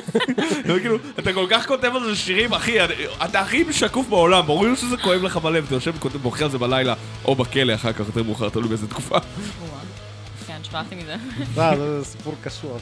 כאילו, 0.80 0.96
אתה 1.18 1.32
כל 1.32 1.46
כך 1.50 1.66
כותב 1.66 1.92
על 1.96 2.04
זה 2.04 2.16
שירים, 2.16 2.52
אחי, 2.52 2.76
אתה 3.24 3.40
הכי 3.40 3.72
שקוף 3.72 4.08
בעולם, 4.08 4.46
ברור 4.46 4.66
לי 4.66 4.76
שזה 4.76 4.96
כואב 4.96 5.22
לך 5.22 5.36
בלב, 5.36 5.64
אתה 5.66 5.74
יושב 5.74 5.92
וכותב 5.96 6.16
בוכה 6.16 6.44
על 6.44 6.50
זה 6.50 6.58
בלילה, 6.58 6.94
או 7.24 7.34
בכלא 7.34 7.74
אחר 7.74 7.92
כך, 7.92 8.00
יותר 8.00 8.22
מאוחר, 8.22 8.48
תלוי 8.48 8.68
באיזה 8.68 8.88
תקופה. 8.88 9.18
כן, 10.46 10.60
מזה. 10.96 11.16
אה, 11.60 11.76
זה 11.76 12.04
סיפור 12.04 12.34
קשוח. 12.44 12.80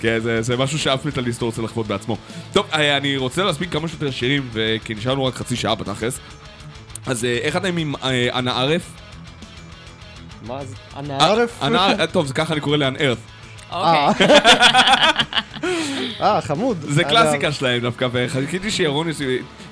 כן, 0.00 0.18
זה, 0.40 0.56
משהו 0.56 0.78
שאף 0.78 1.04
מטאליסט 1.04 1.42
לא 1.42 1.46
רוצה 1.46 1.62
לחוות 1.62 1.86
בעצמו. 1.86 2.16
טוב, 2.52 2.66
אה, 2.72 2.96
אני 2.96 3.16
רוצה 3.16 3.44
להספיק 3.44 3.72
כמה 3.72 3.88
שיותר 3.88 4.10
שירים, 4.10 4.50
כי 4.84 4.94
נשארנו 4.94 5.24
רק 5.24 5.34
חצי 5.34 5.56
שעה 5.56 5.74
בתכלס. 5.74 6.18
אז 7.06 7.24
אה, 7.24 7.38
איך 7.42 7.56
אתם 7.56 7.76
עם 7.76 7.94
אה, 8.04 8.38
אנה 8.38 8.60
ערף? 8.60 8.82
מה 10.46 10.64
זה? 10.64 10.74
הנערף? 10.94 11.62
אנה 11.62 11.86
ערף, 11.86 12.10
טוב, 12.12 12.26
זה 12.26 12.34
ככה 12.34 12.52
אני 12.52 12.60
קורא 12.60 12.76
לאן 12.76 12.96
ארת. 13.00 13.18
אוקיי. 13.72 14.26
אה, 16.20 16.40
חמוד. 16.40 16.76
זה 16.80 17.04
קלאסיקה 17.04 17.52
שלהם 17.52 17.80
דווקא, 17.80 18.08
וחיכיתי 18.12 18.70
שירון. 18.70 19.06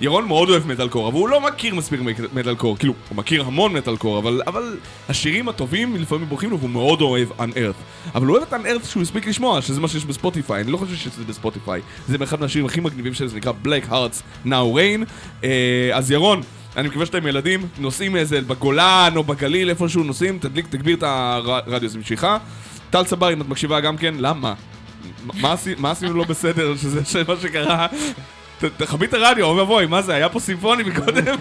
ירון 0.00 0.28
מאוד 0.28 0.48
אוהב 0.48 0.66
מטאל 0.66 0.88
קור, 0.88 1.08
אבל 1.08 1.16
הוא 1.16 1.28
לא 1.28 1.40
מכיר 1.40 1.74
מספיק 1.74 2.00
מטאל 2.32 2.54
קור, 2.54 2.78
כאילו, 2.78 2.94
הוא 3.08 3.16
מכיר 3.16 3.44
המון 3.44 3.72
מטאל 3.72 3.96
קור, 3.96 4.18
אבל, 4.18 4.42
אבל 4.46 4.76
השירים 5.08 5.48
הטובים 5.48 5.96
לפעמים 5.96 6.28
בורחים 6.28 6.50
לו, 6.50 6.58
והוא 6.58 6.70
מאוד 6.70 7.00
אוהב 7.00 7.28
Unearth. 7.30 8.10
אבל 8.14 8.26
הוא 8.26 8.36
אוהב 8.36 8.48
את 8.48 8.52
Unearth 8.52 8.86
שהוא 8.86 9.02
הספיק 9.02 9.26
לשמוע, 9.26 9.62
שזה 9.62 9.80
מה 9.80 9.88
שיש 9.88 10.04
בספוטיפיי, 10.04 10.62
אני 10.62 10.72
לא 10.72 10.76
חושב 10.76 10.94
שזה 10.96 11.24
בספוטיפיי. 11.28 11.80
זה 12.08 12.18
מאחד 12.18 12.40
מהשירים 12.40 12.66
הכי 12.66 12.80
מגניבים 12.80 13.14
שלהם, 13.14 13.30
זה 13.30 13.36
נקרא 13.36 13.52
Black 13.64 13.90
Hearts 13.90 14.46
Now 14.46 14.76
Rain. 14.76 15.04
אה, 15.44 15.90
אז 15.92 16.10
ירון, 16.10 16.40
אני 16.76 16.88
מקווה 16.88 17.06
שאתם 17.06 17.26
ילדים, 17.26 17.66
נוסעים 17.78 18.16
איזה 18.16 18.40
בגולן 18.40 19.12
או 19.16 19.24
בגליל, 19.24 19.70
איפשהו 19.70 20.02
נוסעים, 20.04 20.38
תדליק, 20.38 20.66
תגביר 20.66 20.96
את 20.96 21.02
הרדיו, 21.02 21.88
זה 21.88 21.98
בשבילך. 21.98 22.26
טל 22.90 23.04
צבר, 23.04 23.32
אם 23.32 23.40
את 23.40 23.48
מקשיבה 23.48 23.80
גם 23.80 23.96
כן, 23.96 24.14
למה? 24.18 24.54
מה 25.40 25.52
עשי- 25.52 25.74
מה 25.78 25.90
עשינו 25.90 26.14
לא 26.14 26.24
בסדר, 26.24 26.76
שזה 26.76 27.00
מה 27.28 27.34
שקרה? 27.42 27.86
ת- 28.60 28.64
תכבי 28.64 29.06
את 29.06 29.14
הרדיו, 29.14 29.46
אוי 29.46 29.58
ואבוי, 29.60 29.86
מה 29.86 30.02
זה, 30.02 30.14
היה 30.14 30.28
פה 30.28 30.40
סימפוני 30.40 30.82
מקודם? 30.82 31.36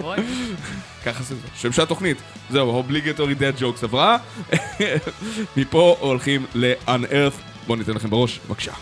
אוי. 0.00 0.16
ככה 1.04 1.22
זה, 1.22 1.34
שם 1.56 1.72
של 1.72 1.82
התוכנית. 1.82 2.16
זהו, 2.50 2.82
obligatory 2.88 3.18
dead 3.40 3.62
jokes 3.62 3.82
עברה. 3.84 4.16
מפה 5.56 5.96
הולכים 6.00 6.46
ל-unearth. 6.54 7.40
בואו 7.66 7.78
ניתן 7.78 7.92
לכם 7.92 8.10
בראש, 8.10 8.40
בבקשה. 8.48 8.72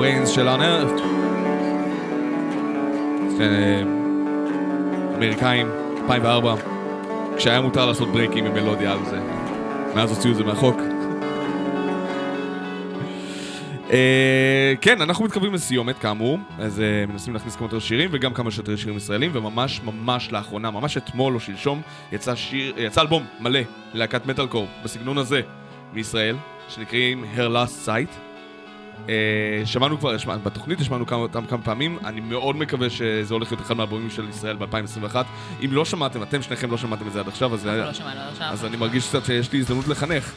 Reigns 0.00 0.26
של. 0.26 0.46
כן, 3.38 3.52
אה, 3.52 3.82
אמריקאים, 5.16 5.70
2004, 6.02 6.54
כשהיה 7.36 7.60
מותר 7.60 7.86
לעשות 7.86 8.08
ברייקים 8.08 8.46
עם 8.46 8.54
מלודיה 8.54 8.92
על 8.92 9.04
זה. 9.04 9.20
מאז 9.94 10.10
הוציאו 10.10 10.32
את 10.32 10.36
זה 10.36 10.44
מהחוק. 10.44 10.76
אה, 13.90 14.74
כן, 14.80 15.00
אנחנו 15.00 15.24
מתקרבים 15.24 15.54
לסיומת 15.54 15.98
כאמור, 15.98 16.38
אז 16.58 16.80
אה, 16.80 17.06
מנסים 17.06 17.34
להכניס 17.34 17.56
כמה 17.56 17.66
יותר 17.66 17.78
שירים 17.78 18.10
וגם 18.12 18.34
כמה 18.34 18.50
שיותר 18.50 18.76
שירים 18.76 18.96
ישראלים, 18.96 19.30
וממש 19.34 19.80
ממש 19.84 20.32
לאחרונה, 20.32 20.70
ממש 20.70 20.96
אתמול 20.96 21.34
או 21.34 21.40
שלשום, 21.40 21.82
יצא 22.12 22.34
שיר, 22.34 22.74
יצא 22.76 23.00
אלבום 23.00 23.24
מלא 23.40 23.60
ללהקת 23.94 24.26
מטאל 24.26 24.46
קור 24.46 24.66
בסגנון 24.84 25.18
הזה 25.18 25.40
מישראל, 25.92 26.36
שנקראים 26.68 27.24
Her 27.36 27.38
Last 27.54 27.88
Sight. 27.88 28.29
אה, 29.10 29.66
שמענו 29.66 29.98
כבר, 29.98 30.18
שמע, 30.18 30.36
בתוכנית 30.36 30.80
השמענו 30.80 31.06
כמה, 31.06 31.18
אותם 31.18 31.46
כמה 31.46 31.62
פעמים, 31.62 31.98
אני 32.04 32.20
מאוד 32.20 32.56
מקווה 32.56 32.90
שזה 32.90 33.34
הולך 33.34 33.52
להיות 33.52 33.66
אחד 33.66 33.76
מהאלבומים 33.76 34.10
של 34.10 34.28
ישראל 34.28 34.56
ב-2021. 34.56 35.16
אם 35.64 35.72
לא 35.72 35.84
שמעתם, 35.84 36.22
אתם 36.22 36.42
שניכם 36.42 36.70
לא 36.70 36.76
שמעתם 36.76 37.06
את 37.08 37.12
זה 37.12 37.20
עד 37.20 37.28
עכשיו, 37.28 37.54
אז, 37.54 37.66
לא 37.66 37.92
שמענו 37.92 38.20
עד 38.20 38.28
עכשיו. 38.32 38.46
אז 38.52 38.64
אני 38.64 38.76
מרגיש 38.76 39.08
קצת 39.08 39.24
שיש 39.24 39.52
לי 39.52 39.58
הזדמנות 39.58 39.88
לחנך. 39.88 40.32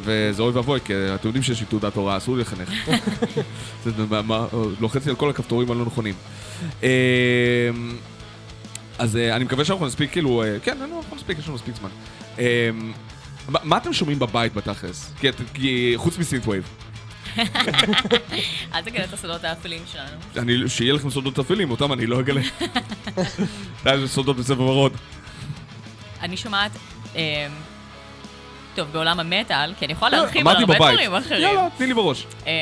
וזה 0.00 0.42
אוי 0.42 0.52
ואבוי, 0.52 0.80
כי 0.84 0.92
אתם 1.14 1.28
יודעים 1.28 1.42
שיש 1.42 1.60
לי 1.60 1.66
תעודת 1.66 1.96
הוראה, 1.96 2.16
אסור 2.16 2.36
לי 2.36 2.40
לחנך. 2.42 2.70
מה- 4.26 4.46
לוחצתי 4.80 5.10
על 5.10 5.16
כל 5.16 5.30
הכפתורים 5.30 5.70
הלא 5.70 5.84
נכונים. 5.84 6.14
אה, 6.82 6.88
אז 8.98 9.16
אה, 9.16 9.36
אני 9.36 9.44
מקווה 9.44 9.64
שאנחנו 9.64 9.86
נספיק, 9.86 10.12
כאילו, 10.12 10.42
כן, 10.62 10.78
לא, 10.78 10.84
אנחנו 10.98 11.16
נספיק, 11.16 11.38
יש 11.38 11.46
לנו 11.46 11.54
מספיק 11.54 11.74
זמן. 11.76 11.88
מה 13.48 13.76
אתם 13.76 13.92
שומעים 13.92 14.18
בבית 14.18 14.54
בתכלס? 14.54 15.12
כי 15.54 15.92
חוץ 15.96 16.18
מסינטווייב. 16.18 16.64
אל 18.74 18.82
תגלה 18.84 19.04
את 19.04 19.12
הסודות 19.12 19.44
האפלים 19.44 19.82
שלנו. 19.92 20.68
שיהיה 20.68 20.92
לכם 20.92 21.10
סודות 21.10 21.38
אפלים, 21.38 21.70
אותם 21.70 21.92
אני 21.92 22.06
לא 22.06 22.20
אגלה. 22.20 22.40
זה 24.00 24.08
סודות 24.08 24.36
בספר 24.36 24.60
ורוד. 24.60 24.92
אני 26.20 26.36
שומעת... 26.36 26.72
אמ, 27.14 27.20
טוב, 28.74 28.88
בעולם 28.92 29.20
המטאל, 29.20 29.74
כי 29.78 29.84
אני 29.84 29.92
יכולה 29.92 30.10
להרחיב 30.10 30.44
לא, 30.44 30.50
על 30.50 30.56
אמרתי 30.56 30.72
הרבה. 30.72 30.92
דברים 30.92 31.14
אחרים. 31.14 31.42
יאללה, 31.42 31.68
תני 31.76 31.86
לי 31.86 31.94
בראש. 31.94 32.26
אמ, 32.46 32.52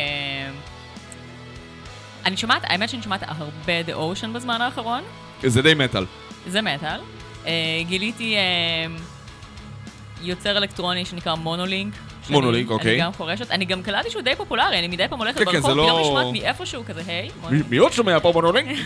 אני 2.25 2.37
שומעת, 2.37 2.63
האמת 2.65 2.89
שאני 2.89 3.03
שומעת 3.03 3.23
הרבה 3.27 3.81
The 3.87 3.93
Ocean 3.95 4.29
בזמן 4.35 4.61
האחרון. 4.61 5.03
זה 5.43 5.63
די 5.63 5.75
מטאל. 5.75 6.05
זה 6.47 6.63
מטאל. 6.63 7.01
אה, 7.47 7.53
גיליתי 7.89 8.37
אה, 8.37 8.41
יוצר 10.23 10.59
אלקטרוני 10.59 11.05
שנקרא 11.05 11.35
מונולינק. 11.35 11.95
מונולינק, 12.31 12.71
אוקיי. 12.71 12.93
אני 12.93 13.01
גם 13.01 13.13
חורשת. 13.13 13.51
אני 13.51 13.65
גם 13.65 13.83
קלטתי 13.83 14.11
שהוא 14.11 14.23
די 14.23 14.33
פופולרי, 14.37 14.79
אני 14.79 14.89
מדי 14.89 15.09
פעם 15.11 15.19
הולכת 15.19 15.39
ברחוב, 15.39 15.61
פתאום 15.61 15.77
לא- 15.79 16.01
נשמעת 16.01 16.27
מאיפשהו 16.33 16.83
כזה, 16.87 17.03
היי. 17.07 17.23
מי- 17.23 17.31
מונולינק." 17.41 17.67
מי 17.71 17.77
עוד 17.77 17.93
שומע 17.93 18.21
פה 18.21 18.33
מונולינק? 18.35 18.79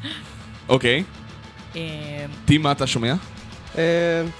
אוקיי. 0.68 1.02
אה, 1.76 1.80
טים, 2.44 2.62
מה 2.62 2.72
אתה 2.72 2.86
שומע? 2.86 3.14
אה, 3.78 3.82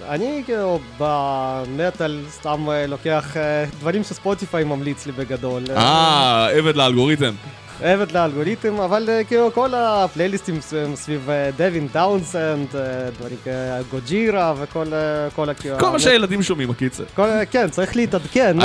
אני 0.09 0.43
כאילו 0.47 0.81
במטאל 0.99 2.21
סתם 2.31 2.71
אה, 2.71 2.87
לוקח 2.87 3.37
אה, 3.37 3.65
דברים 3.81 4.05
שספוטיפיי 4.05 4.65
ממליץ 4.65 5.07
לי 5.07 5.13
בגדול. 5.13 5.63
אה, 5.77 6.49
עבד 6.59 6.77
לאלגוריתם. 6.77 7.35
עבד 7.83 8.13
לאלגוריתם, 8.13 8.81
אבל 8.81 9.09
אה, 9.09 9.25
כאילו 9.25 9.53
כל 9.55 9.75
הפלייליסטים 9.75 10.61
ס- 10.61 10.75
סביב 10.95 11.31
אה, 11.31 11.51
דווין 11.57 11.89
טאונסנד, 11.93 12.77
אה, 12.77 12.81
דברים 13.19 13.37
כאלה, 13.45 13.79
גוג'ירה 13.91 14.55
וכל 14.59 14.87
אה, 14.95 14.99
כל 15.37 15.49
הכאילו... 15.51 15.79
כל 15.79 15.91
מה 15.91 15.99
שהילדים 15.99 16.43
שומעים, 16.43 16.71
הקיצר. 16.71 17.05
כן, 17.51 17.69
צריך 17.71 17.97
להתעדכן. 17.97 18.57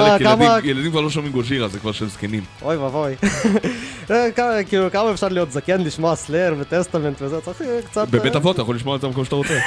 ילדים- 0.64 0.92
כבר 0.92 1.02
לא 1.02 1.10
שומעים 1.10 1.34
גוג'ירה, 1.34 1.68
זה 1.68 1.80
כבר 1.80 1.92
של 1.92 2.10
זקנים. 2.10 2.44
אוי 2.62 2.78
ואבוי. 2.78 3.16
אה, 4.12 4.28
כאילו 4.70 4.92
כמה 4.92 5.12
אפשר 5.12 5.28
להיות 5.28 5.52
זקן 5.52 5.82
לשמוע 5.82 6.16
סלייר 6.16 6.54
וטסטמנט 6.60 7.22
וזה, 7.22 7.42
צריך 7.42 7.62
אה, 7.62 7.80
קצת... 7.90 8.08
בבית 8.10 8.34
אה, 8.34 8.38
אבות 8.38 8.56
אתה 8.56 8.62
יכול 8.62 8.76
לשמוע 8.76 8.96
את 8.96 9.02
זה 9.02 9.08
במקום 9.08 9.26
שאתה 9.26 9.36
רוצה. 9.36 9.60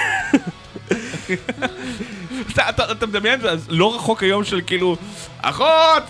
אתה- 2.68 2.92
אתה 2.92 3.06
מדמיין, 3.06 3.40
לא 3.68 3.94
רחוק 3.96 4.22
היום 4.22 4.44
של 4.44 4.60
כאילו, 4.66 4.96
אחות, 5.42 5.66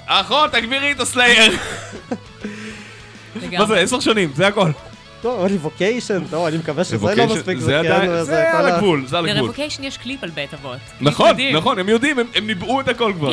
אחות, 0.07 0.53
תגבירי 0.53 0.93
את 0.93 1.01
הסלייר. 1.01 1.53
מה. 3.59 3.67
זה, 3.67 3.77
עשר 3.79 4.01
שנים, 4.01 4.31
זה 4.35 4.47
הכל. 4.47 4.71
טוב, 5.23 5.45
Revocation, 5.45 6.23
טוב, 6.31 6.47
אני 6.47 6.57
מקווה 6.57 6.85
שזה 6.85 7.15
לא 7.15 7.27
מספיק 7.27 7.59
זה 7.59 7.65
זקן. 7.67 7.75
עדיין- 7.93 8.25
זה 8.25 8.53
על 8.59 8.67
ה- 8.67 8.75
הגבול, 8.77 9.07
זה 9.07 9.19
על 9.19 9.25
הגבול. 9.27 9.41
ל 9.43 9.47
Revocation 9.47 9.85
יש 9.85 9.97
קליפ 9.99 10.25
על 10.25 10.31
בית 10.31 10.55
אבות. 10.55 10.79
נכון. 11.01 11.31
נכון, 11.55 11.79
הם 11.79 11.89
יודעים, 11.89 12.19
הם- 12.19 12.47
ניבאו 12.47 12.81
את 12.81 12.89
הכל 12.89 13.13
כבר. 13.17 13.31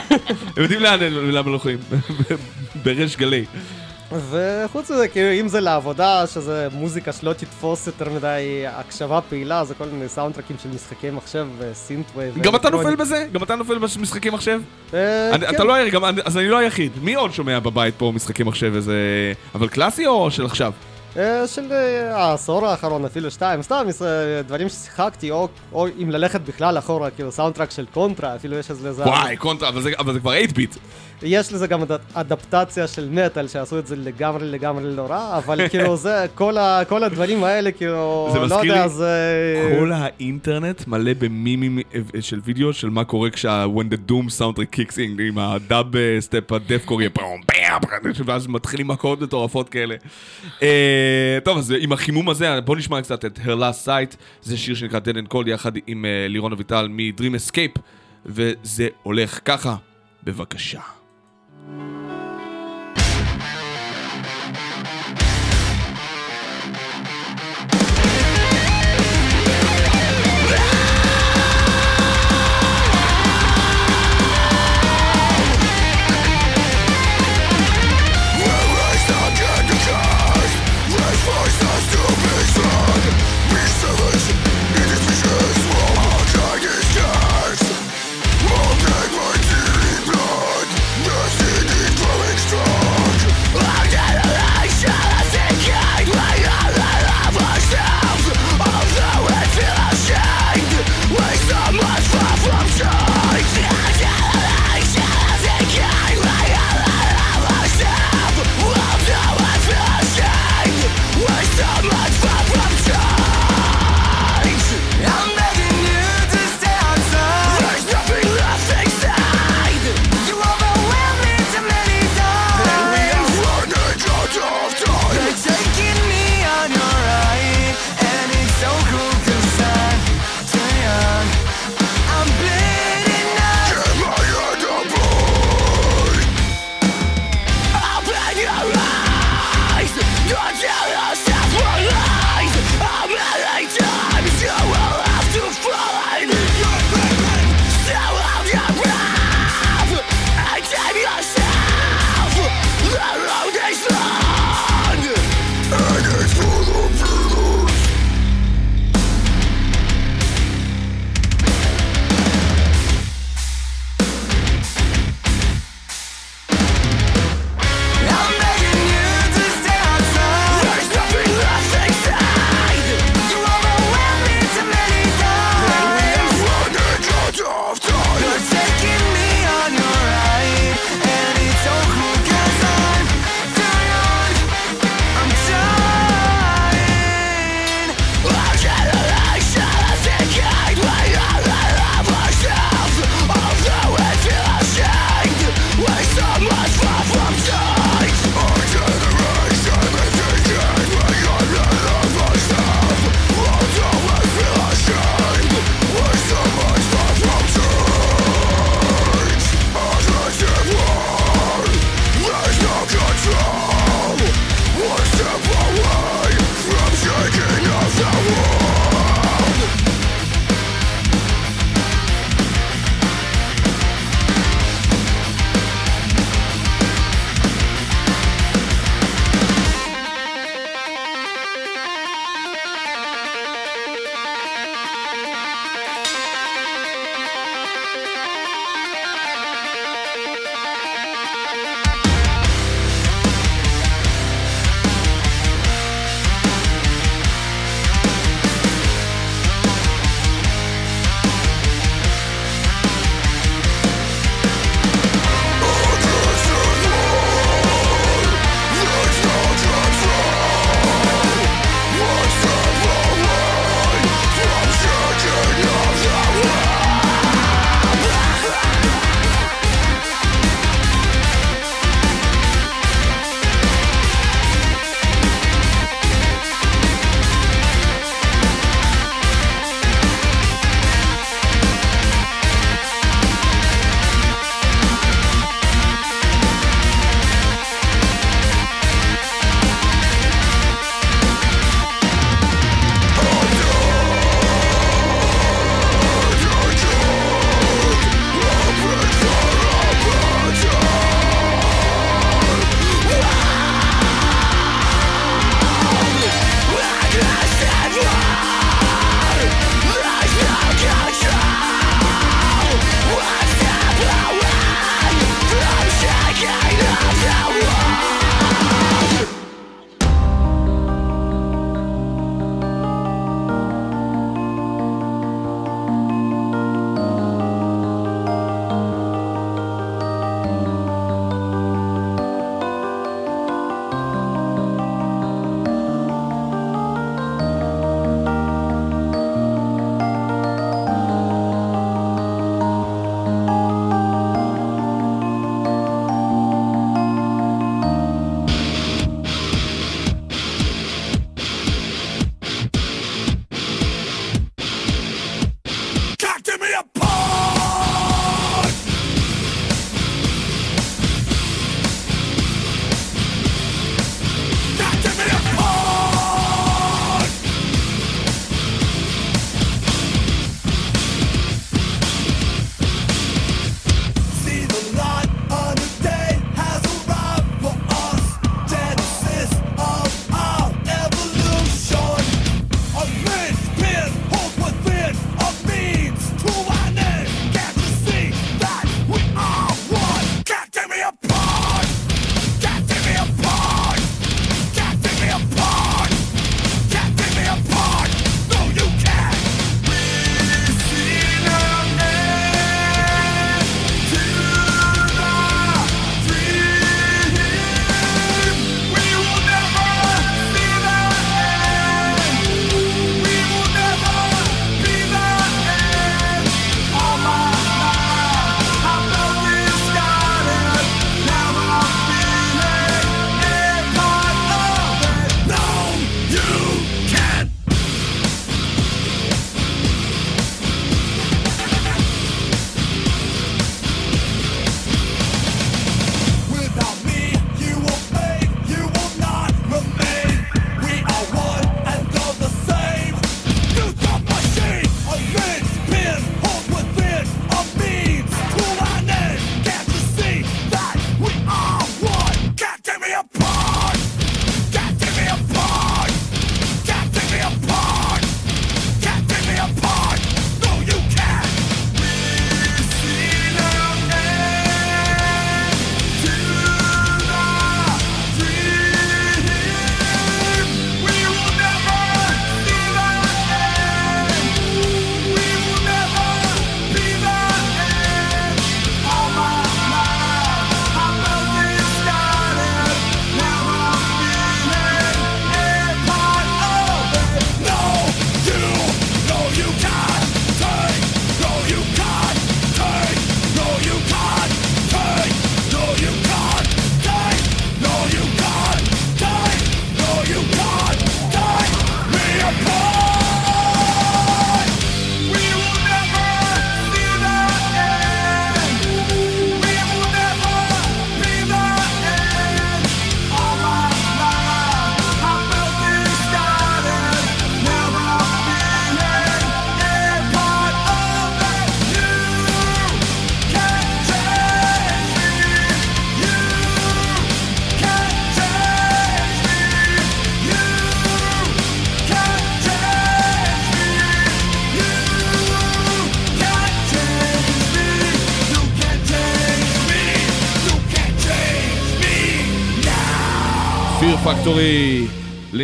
הם 0.56 0.62
יודעים 0.62 0.80
לאן 0.80 1.02
הם 1.02 1.12
הולכים. 1.48 1.78
בריש 2.84 3.16
גלי. 3.16 3.44
וחוץ 4.12 4.90
מזה, 4.90 5.08
כאילו, 5.08 5.40
אם 5.40 5.48
זה 5.48 5.60
לעבודה, 5.60 6.26
שזה 6.26 6.68
מוזיקה 6.72 7.12
שלא 7.12 7.32
תתפוס 7.32 7.86
יותר 7.86 8.10
מדי 8.10 8.64
הקשבה 8.66 9.20
פעילה, 9.28 9.64
זה 9.64 9.74
כל 9.74 9.84
מיני 9.84 10.08
סאונדטרקים 10.08 10.56
של 10.62 10.68
משחקי 10.68 11.10
מחשב 11.10 11.46
ו 11.58 11.65
synthwave. 11.65 12.38
גם 12.42 12.56
אתה 12.56 12.70
נופל 12.70 12.96
בזה? 12.96 13.26
גם 13.32 13.42
אתה 13.42 13.56
נופל 13.56 13.78
במשחקי 13.78 14.30
מחשב? 14.30 14.60
אני- 14.92 15.00
כן. 15.46 15.54
אתה 15.54 15.64
לא 15.64 15.74
היחיד, 15.74 16.00
אז 16.24 16.38
אני 16.38 16.48
לא 16.48 16.58
היחיד. 16.58 16.92
מי 17.02 17.14
עוד 17.14 17.32
שומע 17.32 17.58
בבית 17.58 17.94
פה 17.98 18.12
משחקי 18.14 18.42
מחשב 18.42 18.72
איזה... 18.74 18.96
אבל 19.54 19.68
קלאסי 19.68 20.06
או 20.06 20.30
של 20.30 20.46
עכשיו? 20.46 20.72
אה, 21.16 21.46
של 21.46 21.72
אה, 21.72 22.16
העשור 22.16 22.66
האחרון, 22.66 23.04
אפילו 23.04 23.30
שתיים, 23.30 23.62
סתם 23.62 23.86
אה, 24.02 24.06
דברים 24.42 24.68
ששיחקתי, 24.68 25.30
או 25.30 25.48
או 25.72 25.86
אם 26.02 26.10
ללכת 26.10 26.40
בכלל 26.40 26.78
אחורה, 26.78 27.10
כאילו 27.10 27.32
סאונדטרק 27.32 27.70
של 27.70 27.86
קונטרה, 27.94 28.36
אפילו 28.36 28.58
יש 28.58 28.70
לזה... 28.70 29.02
וואי, 29.02 29.36
קונטרה, 29.36 29.68
אבל 29.68 29.80
זה- 29.82 29.90
אבל 29.98 30.12
זה 30.12 30.20
כבר 30.20 30.32
8 30.34 30.52
ביט. 30.54 30.76
יש 31.22 31.52
לזה 31.52 31.66
גם 31.66 31.82
אד- 31.82 32.00
אדפטציה 32.14 32.86
של 32.86 33.08
מטאל, 33.10 33.48
שעשו 33.48 33.78
את 33.78 33.86
זה 33.86 33.96
לגמרי 33.96 34.46
לגמרי 34.50 34.84
לא 34.96 35.02
רע, 35.02 35.38
אבל 35.38 35.60
כאילו 35.70 35.96
זה, 35.96 36.26
כל 36.34 36.56
ה- 36.58 36.82
כל 36.88 37.04
הדברים 37.04 37.44
האלה, 37.44 37.72
כאילו, 37.72 38.28
זה 38.32 38.38
לא 38.38 38.54
יודע, 38.54 38.82
לי 38.82 38.88
זה... 38.88 39.74
כל 39.78 39.92
האינטרנט 39.92 40.86
מלא 40.86 41.12
במימים 41.18 41.78
אה, 41.94 42.00
של 42.22 42.40
וידאו 42.44 42.72
של 42.72 42.90
מה 42.90 43.04
קורה 43.04 43.30
כשה 43.30 43.66
when 43.76 43.92
the 43.94 44.10
doom 44.10 44.40
soundtrack 44.40 44.76
kicks 44.78 44.94
in 44.96 45.22
עם 45.28 45.38
הדאב 45.38 45.86
סטפ 46.20 46.52
הדפקור 46.52 47.00
יהיה 47.02 47.10
פאום 47.10 47.40
פאם 47.46 47.58
ואז 48.26 48.46
מתחילים 48.46 48.88
מכות 48.88 49.20
מטורפות 49.20 49.68
כאלה. 49.68 49.94
אה, 50.62 51.38
טוב 51.44 51.58
אז 51.58 51.74
עם 51.80 51.92
החימום 51.92 52.28
הזה 52.28 52.60
בוא 52.60 52.76
נשמע 52.76 53.02
קצת 53.02 53.24
את 53.24 53.38
Her 53.38 53.58
Last 53.60 53.86
Sight 53.86 54.16
זה 54.42 54.56
שיר 54.56 54.74
שנקרא 54.74 55.00
Dead 55.00 55.16
and 55.16 55.32
Cold 55.34 55.48
יחד 55.50 55.72
עם 55.86 56.04
אה, 56.04 56.26
לירון 56.28 56.52
אביטל 56.52 56.88
מ-Dream 56.90 57.22
Escape 57.50 57.80
וזה 58.26 58.88
הולך 59.02 59.40
ככה 59.44 59.76
בבקשה. 60.24 60.80
thank 61.68 62.12
you 62.12 62.27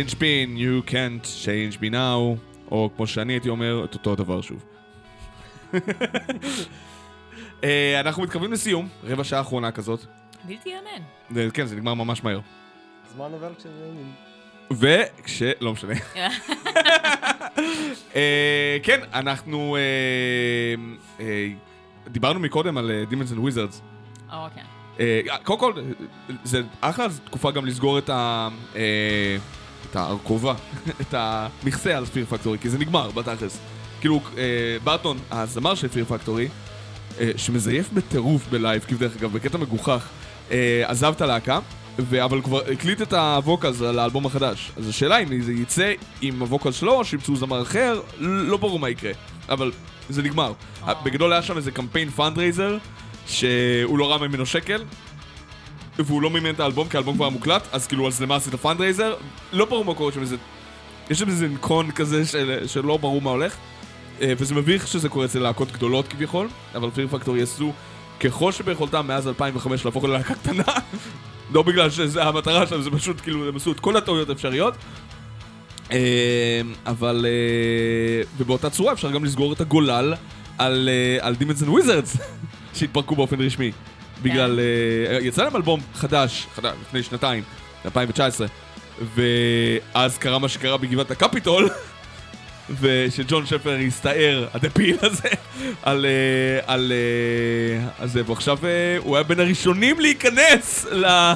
לינצ'פין, 0.05 0.57
you 0.57 0.89
can't 0.89 1.25
change 1.45 1.77
me 1.77 1.91
now, 1.91 2.39
או 2.71 2.89
כמו 2.95 3.07
שאני 3.07 3.33
הייתי 3.33 3.49
אומר, 3.49 3.85
את 3.85 3.93
אותו 3.93 4.13
הדבר 4.13 4.41
שוב. 4.41 4.65
אה, 7.63 7.99
אנחנו 7.99 8.23
מתקרבים 8.23 8.53
לסיום, 8.53 8.87
רבע 9.03 9.23
שעה 9.23 9.41
אחרונה 9.41 9.71
כזאת. 9.71 10.05
בלתי 10.43 10.69
יאמן. 10.69 11.49
כן, 11.53 11.65
זה 11.65 11.75
נגמר 11.75 11.93
ממש 11.93 12.23
מהר. 12.23 12.39
זמן 13.15 13.31
עובר 13.31 13.53
כשנהנים. 13.57 14.11
וכש... 14.71 15.41
לא 15.61 15.73
משנה. 15.73 15.93
אה, 18.15 18.77
כן, 18.83 18.99
אנחנו... 19.13 19.77
אה, 21.19 21.25
דיברנו 22.07 22.39
מקודם 22.39 22.77
על 22.77 22.91
Demons 23.09 23.33
and 23.33 23.39
Wizards. 23.39 23.81
או, 24.33 24.47
כן. 24.55 24.63
קודם 25.43 25.59
כל, 25.59 25.73
זה 26.43 26.61
אחלה 26.81 27.07
תקופה 27.25 27.51
גם 27.51 27.65
לסגור 27.65 27.97
את 27.97 28.09
ה... 28.09 28.49
את 29.95 29.99
הארכובה, 29.99 30.53
את 31.01 31.13
המכסה 31.17 31.97
על 31.97 32.05
Fear 32.05 32.25
Factory, 32.25 32.57
כי 32.59 32.69
זה 32.69 32.77
נגמר 32.77 33.11
בתכלס. 33.11 33.59
כאילו, 33.99 34.21
אה, 34.37 34.43
ברטון, 34.83 35.17
הזמר 35.31 35.75
של 35.75 35.87
Fear 35.87 36.05
Factory, 36.05 36.47
אה, 37.19 37.31
שמזייף 37.37 37.89
בטירוף 37.93 38.47
בלייב, 38.49 38.83
כאילו 38.83 38.99
דרך 38.99 39.17
אגב, 39.17 39.33
בקטע 39.33 39.57
מגוחך, 39.57 40.07
אה, 40.51 40.83
עזב 40.87 41.13
את 41.15 41.21
הלהקה, 41.21 41.59
ו- 41.99 42.23
אבל 42.23 42.41
כבר 42.41 42.61
הקליט 42.71 43.01
את 43.01 43.13
ה 43.13 43.23
vocals 43.23 43.81
על 43.81 43.99
האלבום 43.99 44.25
החדש. 44.25 44.71
אז 44.77 44.89
השאלה 44.89 45.17
אם 45.17 45.41
זה 45.41 45.53
יצא 45.53 45.93
עם 46.21 46.39
ה 46.39 46.44
vocals 46.44 46.75
שלו, 46.75 46.93
או 46.93 47.05
שימצאו 47.05 47.35
זמר 47.35 47.61
אחר, 47.61 48.01
לא 48.19 48.57
ברור 48.57 48.79
מה 48.79 48.89
יקרה. 48.89 49.11
אבל 49.49 49.71
זה 50.09 50.21
נגמר. 50.23 50.53
בגדול 51.03 51.33
היה 51.33 51.41
שם 51.41 51.57
איזה 51.57 51.71
קמפיין 51.71 52.09
fundraiser, 52.09 52.77
שהוא 53.27 53.99
לא 53.99 54.11
ראה 54.11 54.27
ממנו 54.27 54.45
שקל, 54.45 54.83
והוא 55.99 56.21
לא 56.21 56.29
מימן 56.29 56.49
את 56.49 56.59
האלבום, 56.59 56.87
כי 56.87 56.97
האלבום 56.97 57.15
כבר 57.15 57.29
מוקלט, 57.29 57.67
אז 57.71 57.87
כאילו, 57.87 58.07
אז 58.07 58.21
למה 58.21 58.35
עשית 58.35 58.55
fundraiser? 58.55 59.13
לא 59.53 59.65
ברור 59.65 59.85
מה 59.85 59.93
קורה 59.93 60.11
שם, 60.11 60.21
איזה... 60.21 60.35
יש 61.09 61.19
שם 61.19 61.27
איזה 61.27 61.47
נקון 61.47 61.91
כזה 61.91 62.25
של, 62.25 62.67
שלא 62.67 62.97
ברור 62.97 63.21
מה 63.21 63.29
הולך, 63.29 63.55
אה, 64.21 64.33
וזה 64.37 64.55
מביך 64.55 64.87
שזה 64.87 65.09
קורה 65.09 65.25
אצל 65.25 65.39
להקות 65.39 65.71
גדולות 65.71 66.07
כביכול, 66.07 66.47
אבל 66.75 66.89
Fear 66.89 67.07
Factory 67.07 67.41
עשו 67.41 67.73
ככל 68.19 68.51
שביכולתם 68.51 69.07
מאז 69.07 69.27
2005 69.27 69.85
להפוך 69.85 70.03
ללהקה 70.03 70.33
קטנה, 70.33 70.63
לא 71.53 71.63
בגלל 71.63 71.89
שזה 71.89 72.23
המטרה 72.23 72.67
שלהם, 72.67 72.81
זה 72.81 72.91
פשוט 72.91 73.21
כאילו, 73.21 73.47
הם 73.47 73.55
עשו 73.55 73.71
את 73.71 73.79
כל 73.79 73.97
הטעויות 73.97 74.29
האפשריות. 74.29 74.73
אה, 75.91 76.61
אבל... 76.85 77.25
אה, 77.27 78.23
ובאותה 78.37 78.69
צורה 78.69 78.93
אפשר 78.93 79.11
גם 79.11 79.25
לסגור 79.25 79.53
את 79.53 79.61
הגולל 79.61 80.13
על, 80.57 80.89
על 81.21 81.35
and 81.35 81.67
Wizards, 81.67 82.19
שהתפרקו 82.75 83.15
באופן 83.15 83.41
רשמי. 83.41 83.71
בגלל... 84.29 84.59
אה, 85.09 85.17
יצא 85.21 85.43
להם 85.43 85.55
אלבום 85.55 85.81
חדש, 85.95 86.47
חדש, 86.55 86.73
לפני 86.81 87.03
שנתיים, 87.03 87.43
2019, 87.85 88.47
ואז 89.15 90.17
קרה 90.17 90.39
מה 90.39 90.49
שקרה 90.49 90.77
בגבעת 90.77 91.11
הקפיטול, 91.11 91.69
ושג'ון 92.81 93.45
שפר 93.45 93.77
הסתער, 93.87 94.47
הדפיל 94.53 94.97
הזה, 95.01 95.29
על... 95.83 96.05
אה, 96.05 96.73
על... 96.73 96.91
אה, 96.95 97.87
על 97.99 98.07
זה, 98.07 98.21
ועכשיו 98.25 98.57
אה, 98.63 98.97
הוא 98.99 99.15
היה 99.15 99.23
בין 99.23 99.39
הראשונים 99.39 99.99
להיכנס 99.99 100.85
ל... 100.91 101.05
אה, 101.05 101.33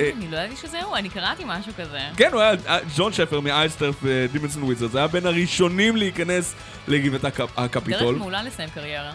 אני 0.00 0.28
לא 0.30 0.36
ידעתי 0.36 0.56
שזה 0.56 0.82
הוא, 0.82 0.96
אני 0.96 1.08
קראתי 1.08 1.42
משהו 1.46 1.72
כזה. 1.78 1.98
כן, 2.16 2.30
הוא 2.32 2.40
היה, 2.40 2.52
ג'ון 2.96 3.12
שפר 3.12 3.40
מאייסטרף 3.40 3.94
ודימנסון 4.02 4.62
וויזרס, 4.62 4.94
היה 4.96 5.06
בין 5.06 5.26
הראשונים 5.26 5.96
להיכנס 5.96 6.54
לגבעת 6.88 7.24
הקפ- 7.24 7.38
דרך 7.38 7.48
הקפיטול. 7.56 8.14
מעולה 8.14 8.42
לסיים 8.42 8.68
קריירה. 8.74 9.12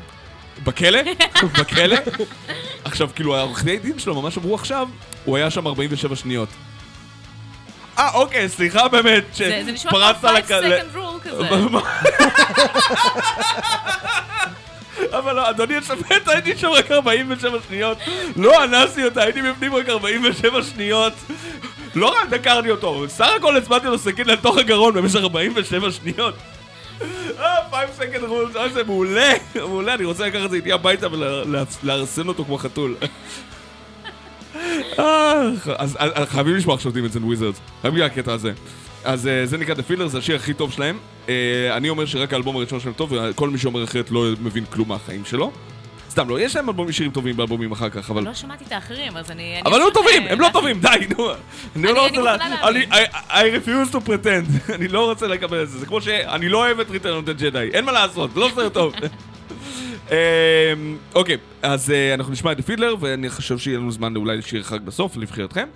בכלא? 0.64 1.00
בכלא? 1.60 1.96
עכשיו, 2.86 3.10
כאילו, 3.16 3.36
העורכי 3.38 3.78
דין 3.78 4.00
שלו 4.00 4.22
ממש 4.22 4.38
אמרו 4.38 4.56
עכשיו, 4.56 4.88
הוא 5.26 5.38
היה 5.38 5.50
שם 5.52 5.68
47 5.68 6.16
שניות. 6.16 6.50
אה, 7.98 8.14
אוקיי, 8.14 8.50
סליחה 8.50 8.88
באמת, 8.88 9.24
זה 9.34 9.62
זה 9.66 9.72
נשמע 9.72 9.92
שפרצת 9.92 10.20
כמו 10.20 10.30
5 10.30 10.38
לק- 10.38 10.52
ל- 10.52 10.80
second 10.80 10.96
rule 10.96 11.30
כזה. 11.30 11.50
אבל 15.18 15.36
לא, 15.36 15.50
אדוני 15.50 15.78
השופט, 15.78 16.28
הייתי 16.28 16.58
שם 16.58 16.68
רק 16.68 16.92
47 16.92 17.58
שניות. 17.68 17.98
לא 18.36 18.64
אנסתי 18.64 19.06
אותה, 19.06 19.22
הייתי 19.24 19.42
בפנים 19.42 19.76
רק 19.76 19.90
47 19.90 20.64
שניות. 20.64 21.14
לא 21.96 22.08
רק 22.22 22.30
דקרתי 22.30 22.72
אותו, 22.72 23.06
סך 23.08 23.30
הכל 23.38 23.58
הצבעתי 23.58 23.86
לו 23.88 23.98
סכין 23.98 24.28
לתוך 24.28 24.58
הגרון 24.58 24.94
במשך 24.94 25.20
47 25.20 25.92
שניות. 25.92 26.36
אה, 27.40 27.70
5 27.72 27.90
second 28.00 28.24
rule, 28.24 28.58
אוי, 28.58 28.70
זה 28.74 28.84
מעולה, 28.84 29.34
מעולה, 29.56 29.94
אני 29.94 30.06
רוצה 30.06 30.28
לקחת 30.28 30.46
את 30.46 30.50
זה 30.50 30.56
איתי 30.56 30.72
הביתה 30.72 31.08
ולארסן 31.12 32.28
אותו 32.28 32.46
כמו 32.46 32.58
חתול. 32.58 32.96
אה, 35.00 35.50
אז 35.78 35.98
חייבים 36.30 36.56
לשמוע 36.56 36.76
עכשיו 36.76 36.92
דימנס 36.92 37.16
אנד 37.16 37.24
וויזרדס, 37.24 37.60
בגלל 37.84 38.04
הקטע 38.06 38.34
הזה. 38.34 38.52
אז 39.04 39.28
אה, 39.28 39.46
זה 39.46 39.58
נקרא 39.58 39.76
The 39.76 39.92
Filler, 39.92 40.08
זה 40.08 40.18
השיר 40.18 40.36
הכי 40.36 40.54
טוב 40.54 40.72
שלהם. 40.72 40.98
אה, 41.30 41.78
אני 41.78 41.90
אומר 41.90 42.06
שרק 42.06 42.34
האלבום 42.34 42.56
הראשון 42.56 42.80
שלהם 42.80 42.94
טוב, 42.94 43.14
וכל 43.14 43.50
מי 43.50 43.58
שאומר 43.58 43.84
אחרת 43.84 44.12
לא 44.12 44.26
מבין 44.42 44.66
כלום 44.66 44.88
מהחיים 44.88 45.26
שלו. 45.26 45.52
סתם 46.10 46.30
לא, 46.30 46.40
יש 46.42 46.56
להם 46.56 46.70
אלבומים 46.70 46.92
שירים 46.92 47.12
טובים 47.12 47.38
באלבומים 47.38 47.72
אחר 47.72 47.90
כך, 47.90 48.10
אבל... 48.10 48.24
לא 48.24 48.34
שמעתי 48.34 48.64
את 48.68 48.72
האחרים, 48.72 49.18
אז 49.18 49.32
אני... 49.32 49.62
אבל 49.66 49.74
הם 49.74 49.80
לא 49.80 49.86
אמשיך, 49.88 49.94
טובים, 50.04 50.24
אה, 50.28 50.32
הם 50.32 50.40
לא 50.40 50.46
לעשות- 50.48 50.62
טובים, 50.62 50.80
די, 50.82 50.88
נו. 51.18 51.30
אני 51.76 51.84
לא 51.84 52.08
רוצה 52.08 52.22
לה... 52.22 52.34
מוכנה 52.34 52.68
אני... 52.70 52.86
להאמין. 52.86 53.10
I- 53.30 53.66
refuse 53.66 53.94
to 53.94 54.08
pretend. 54.08 54.48
אני 54.76 54.88
לא 54.88 55.10
רוצה 55.10 55.28
לקבל 55.28 55.64
את 55.64 55.70
זה. 55.70 55.80
זה 55.80 55.86
כמו 55.86 56.02
שאני 56.02 56.50
לא 56.50 56.58
אוהב 56.58 56.80
את 56.80 56.88
of 56.90 57.28
the 57.30 57.42
Jedi. 57.42 57.74
אין 57.74 57.86
מה 57.86 57.92
לעשות, 57.92 58.34
זה 58.34 58.40
לא 58.40 58.50
סרט 58.56 58.74
טוב. 58.74 58.94
אמ, 60.12 60.16
אוקיי, 61.16 61.38
אז 61.62 61.92
אה, 61.92 62.14
אנחנו 62.14 62.34
נשמע 62.34 62.52
את 62.52 62.66
Fiddler, 62.66 62.96
ואני 63.00 63.30
חושב 63.30 63.58
שיהיה 63.58 63.78
לנו 63.78 63.92
זמן 63.92 64.16
אולי 64.16 64.38
לשיר 64.38 64.62
אחד 64.62 64.86
בסוף, 64.86 65.18
לבחירתכם. 65.18 65.68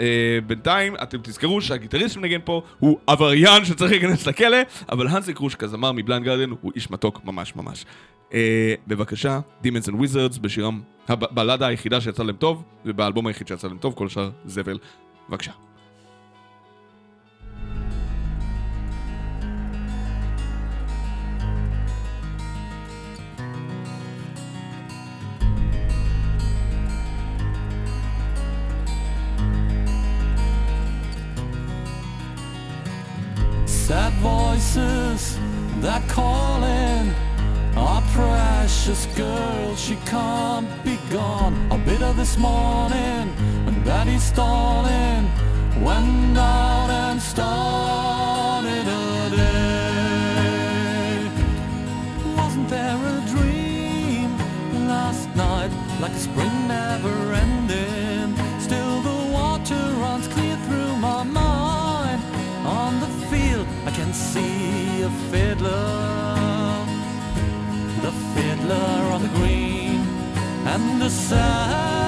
אה, 0.00 0.06
בינתיים, 0.46 0.94
אתם 1.02 1.18
תזכרו 1.22 1.60
שהגיטריסט 1.60 2.14
שמנגן 2.14 2.38
פה 2.44 2.62
הוא 2.78 2.98
עבריין 3.06 3.64
שצריך 3.64 3.92
להיכנס 3.92 4.26
לכלא, 4.26 4.56
אבל 4.92 5.06
האנסי 5.08 5.34
קורש 5.34 5.54
כזמר 5.54 5.92
מ 5.92 5.97
Blind 5.97 6.24
Guardian 6.24 6.50
הוא 6.60 6.72
איש 6.76 6.90
מתוק 6.90 7.20
ממש 7.24 7.56
ממש. 7.56 7.84
אה, 8.34 8.74
בבקשה, 8.86 9.40
Demons 9.64 9.88
and 9.88 9.94
Wizards 9.94 10.40
בשירם, 10.40 10.80
הבלדה 11.08 11.66
היחידה 11.66 12.00
שיצא 12.00 12.22
להם 12.22 12.36
טוב, 12.36 12.62
ובאלבום 12.86 13.26
היחיד 13.26 13.46
שיצא 13.48 13.68
להם 13.68 13.78
טוב, 13.78 13.94
כל 13.94 14.06
השאר 14.06 14.30
זבל. 14.44 14.78
בבקשה. 15.28 15.52
Sad 33.88 34.12
voices 34.22 35.22
that 35.84 36.02
calling 36.08 37.31
our 37.76 38.02
precious 38.12 39.06
girl. 39.16 39.76
She 39.76 39.96
can't 40.06 40.68
be 40.84 40.98
gone. 41.10 41.54
A 41.70 41.78
bit 41.78 42.02
of 42.02 42.16
this 42.16 42.36
morning 42.36 43.28
when 43.64 43.82
Daddy's 43.84 44.22
stalling 44.22 45.30
went 45.82 46.38
out 46.38 46.90
and 46.90 47.20
started 47.20 48.86
a 48.86 49.30
day. 49.36 50.62
Wasn't 52.36 52.68
there 52.68 52.96
a 52.96 53.20
dream 53.34 54.36
last 54.88 55.28
night 55.34 55.70
like 56.00 56.12
a 56.12 56.18
spring 56.18 56.68
never 56.68 57.32
ending? 57.32 58.36
Still 58.60 59.00
the 59.00 59.32
water 59.32 59.82
runs 60.00 60.28
clear 60.28 60.56
through 60.66 60.96
my 60.96 61.22
mind. 61.22 62.22
On 62.64 63.00
the 63.00 63.08
field 63.30 63.66
I 63.86 63.90
can 63.90 64.12
see 64.12 65.02
a 65.02 65.10
fiddler, 65.30 66.21
fiddler 68.62 69.12
on 69.12 69.22
the 69.22 69.28
green, 69.28 70.00
and 70.66 71.02
the 71.02 71.08
sad 71.08 72.01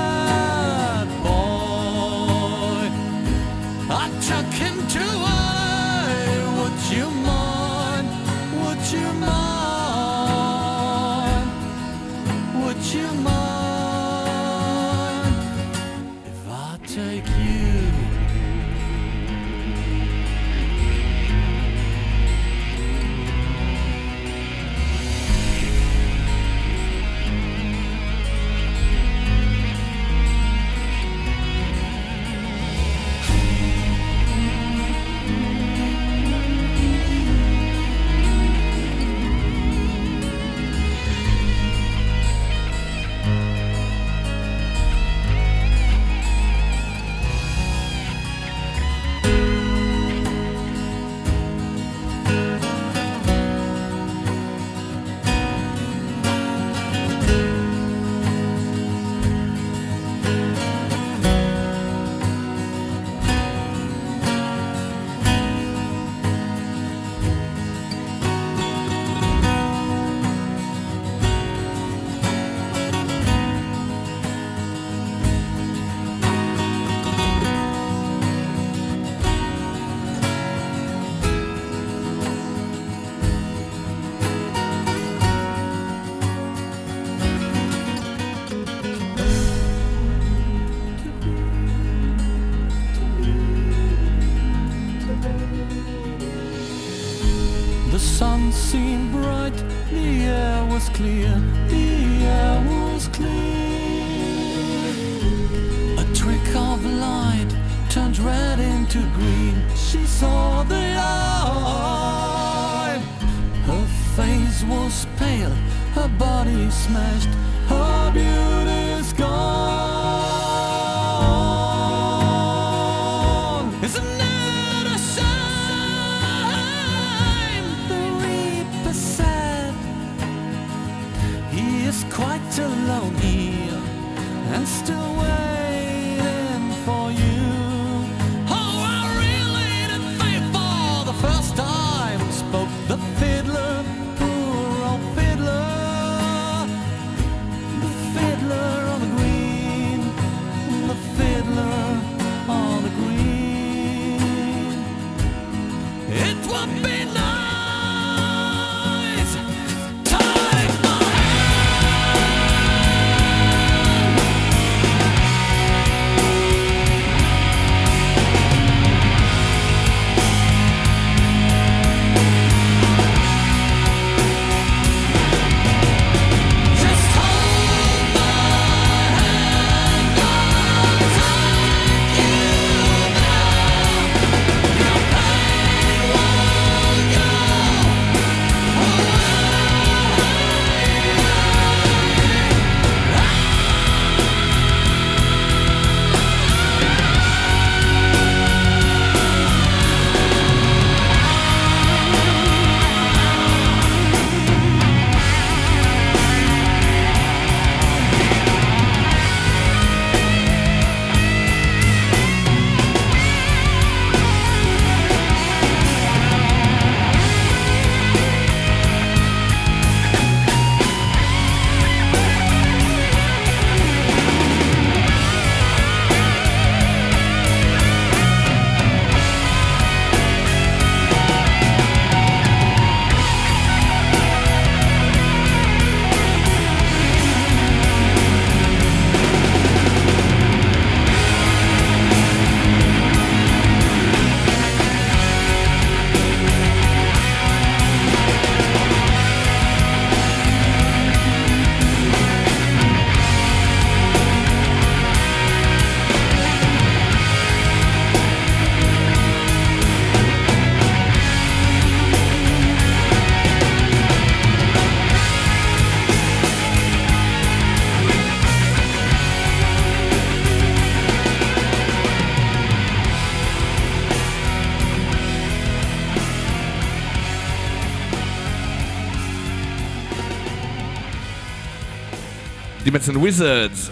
Demons 282.95 283.09
and 283.09 283.17
Wizards, 283.17 283.91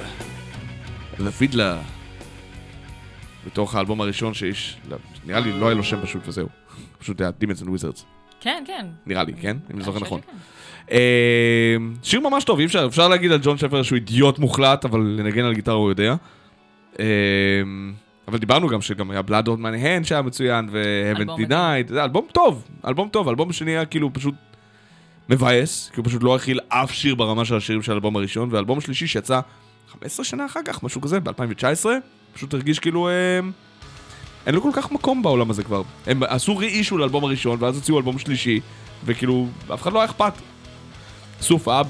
The 1.19 1.41
Fiddler, 1.41 1.79
מתוך 3.47 3.75
האלבום 3.75 4.01
הראשון 4.01 4.35
שיש, 4.35 4.77
לא, 4.91 4.97
נראה 5.27 5.41
לי 5.41 5.53
לא 5.53 5.67
היה 5.67 5.75
לו 5.75 5.85
שם 5.85 6.03
פשוט 6.03 6.29
וזהו, 6.29 6.49
פשוט 6.99 7.21
היה 7.21 7.31
Demons 7.41 7.63
and 7.63 7.67
Wizards, 7.67 8.03
כן, 8.41 8.65
כן. 8.67 8.87
נראה 9.07 9.25
לי, 9.25 9.33
כן? 9.41 9.57
אם 9.71 9.77
אני 9.77 9.85
זוכר 9.85 9.99
חושבת 9.99 10.07
נכון. 10.07 10.21
אה, 10.91 11.77
שיר 12.03 12.21
ממש 12.21 12.45
טוב, 12.45 12.59
אי 12.59 12.65
אפשר, 12.65 12.87
אפשר 12.87 13.09
להגיד 13.09 13.33
על 13.33 13.39
ג'ון 13.43 13.59
שפר 13.59 13.83
שהוא 13.83 13.97
אידיוט 13.97 14.39
מוחלט, 14.39 14.85
אבל 14.85 15.01
לנגן 15.01 15.45
על 15.45 15.55
גיטרה 15.55 15.75
הוא 15.75 15.89
יודע. 15.89 16.15
אה, 17.01 17.05
אבל 18.29 18.39
דיברנו 18.39 18.69
גם 18.69 18.81
שגם 18.81 19.11
היה 19.11 19.23
בלאד 19.23 19.49
און 19.49 19.63
מניהן 19.63 20.05
שהיה 20.05 20.23
מצוין, 20.23 20.69
ו-Haven't 20.71 21.41
Denied, 21.41 21.89
זה 21.89 22.05
אלבום 22.05 22.27
טוב, 22.33 22.69
אלבום 22.87 23.09
טוב, 23.09 23.29
אלבום 23.29 23.53
שני 23.53 23.71
היה 23.71 23.85
כאילו 23.85 24.13
פשוט 24.13 24.35
מבאס, 25.33 25.91
כי 25.95 26.01
הוא 26.01 26.07
פשוט 26.07 26.23
לא 26.23 26.37
הכיל 26.37 26.61
אף 26.69 26.93
שיר 26.93 27.15
ברמה 27.15 27.45
של 27.45 27.57
השירים 27.57 27.83
של 27.83 27.93
האלבום 27.93 28.17
הראשון, 28.17 28.49
והאלבום 28.53 28.79
השלישי 28.79 29.07
שיצא 29.07 29.41
15 29.93 30.25
שנה 30.25 30.47
אחר 30.47 30.61
כך, 30.65 30.83
משהו 30.83 31.01
כזה, 31.01 31.21
ב-2019, 31.21 31.87
פשוט 32.35 32.55
הרגיש 32.55 32.79
כאילו... 32.79 33.09
אה, 33.09 33.41
אין 34.47 34.55
לו 34.55 34.63
כל 34.63 34.71
כך 34.73 34.93
מקום 34.93 35.23
בעולם 35.23 35.51
הזה 35.51 35.63
כבר. 35.63 35.83
הם 36.07 36.23
עשו 36.23 36.57
רי-אישו 36.57 36.99
לאלבום 36.99 37.25
הראשון, 37.25 37.57
ואז 37.61 37.77
הוציאו 37.77 37.99
אלבום 37.99 38.19
שלישי, 38.19 38.61
וכאילו, 39.05 39.49
אף 39.75 39.83
אחד 39.83 39.93
לא 39.93 39.99
היה 39.99 40.05
אכפת. 40.05 40.33
עשו 41.41 41.55
הופעה 41.55 41.83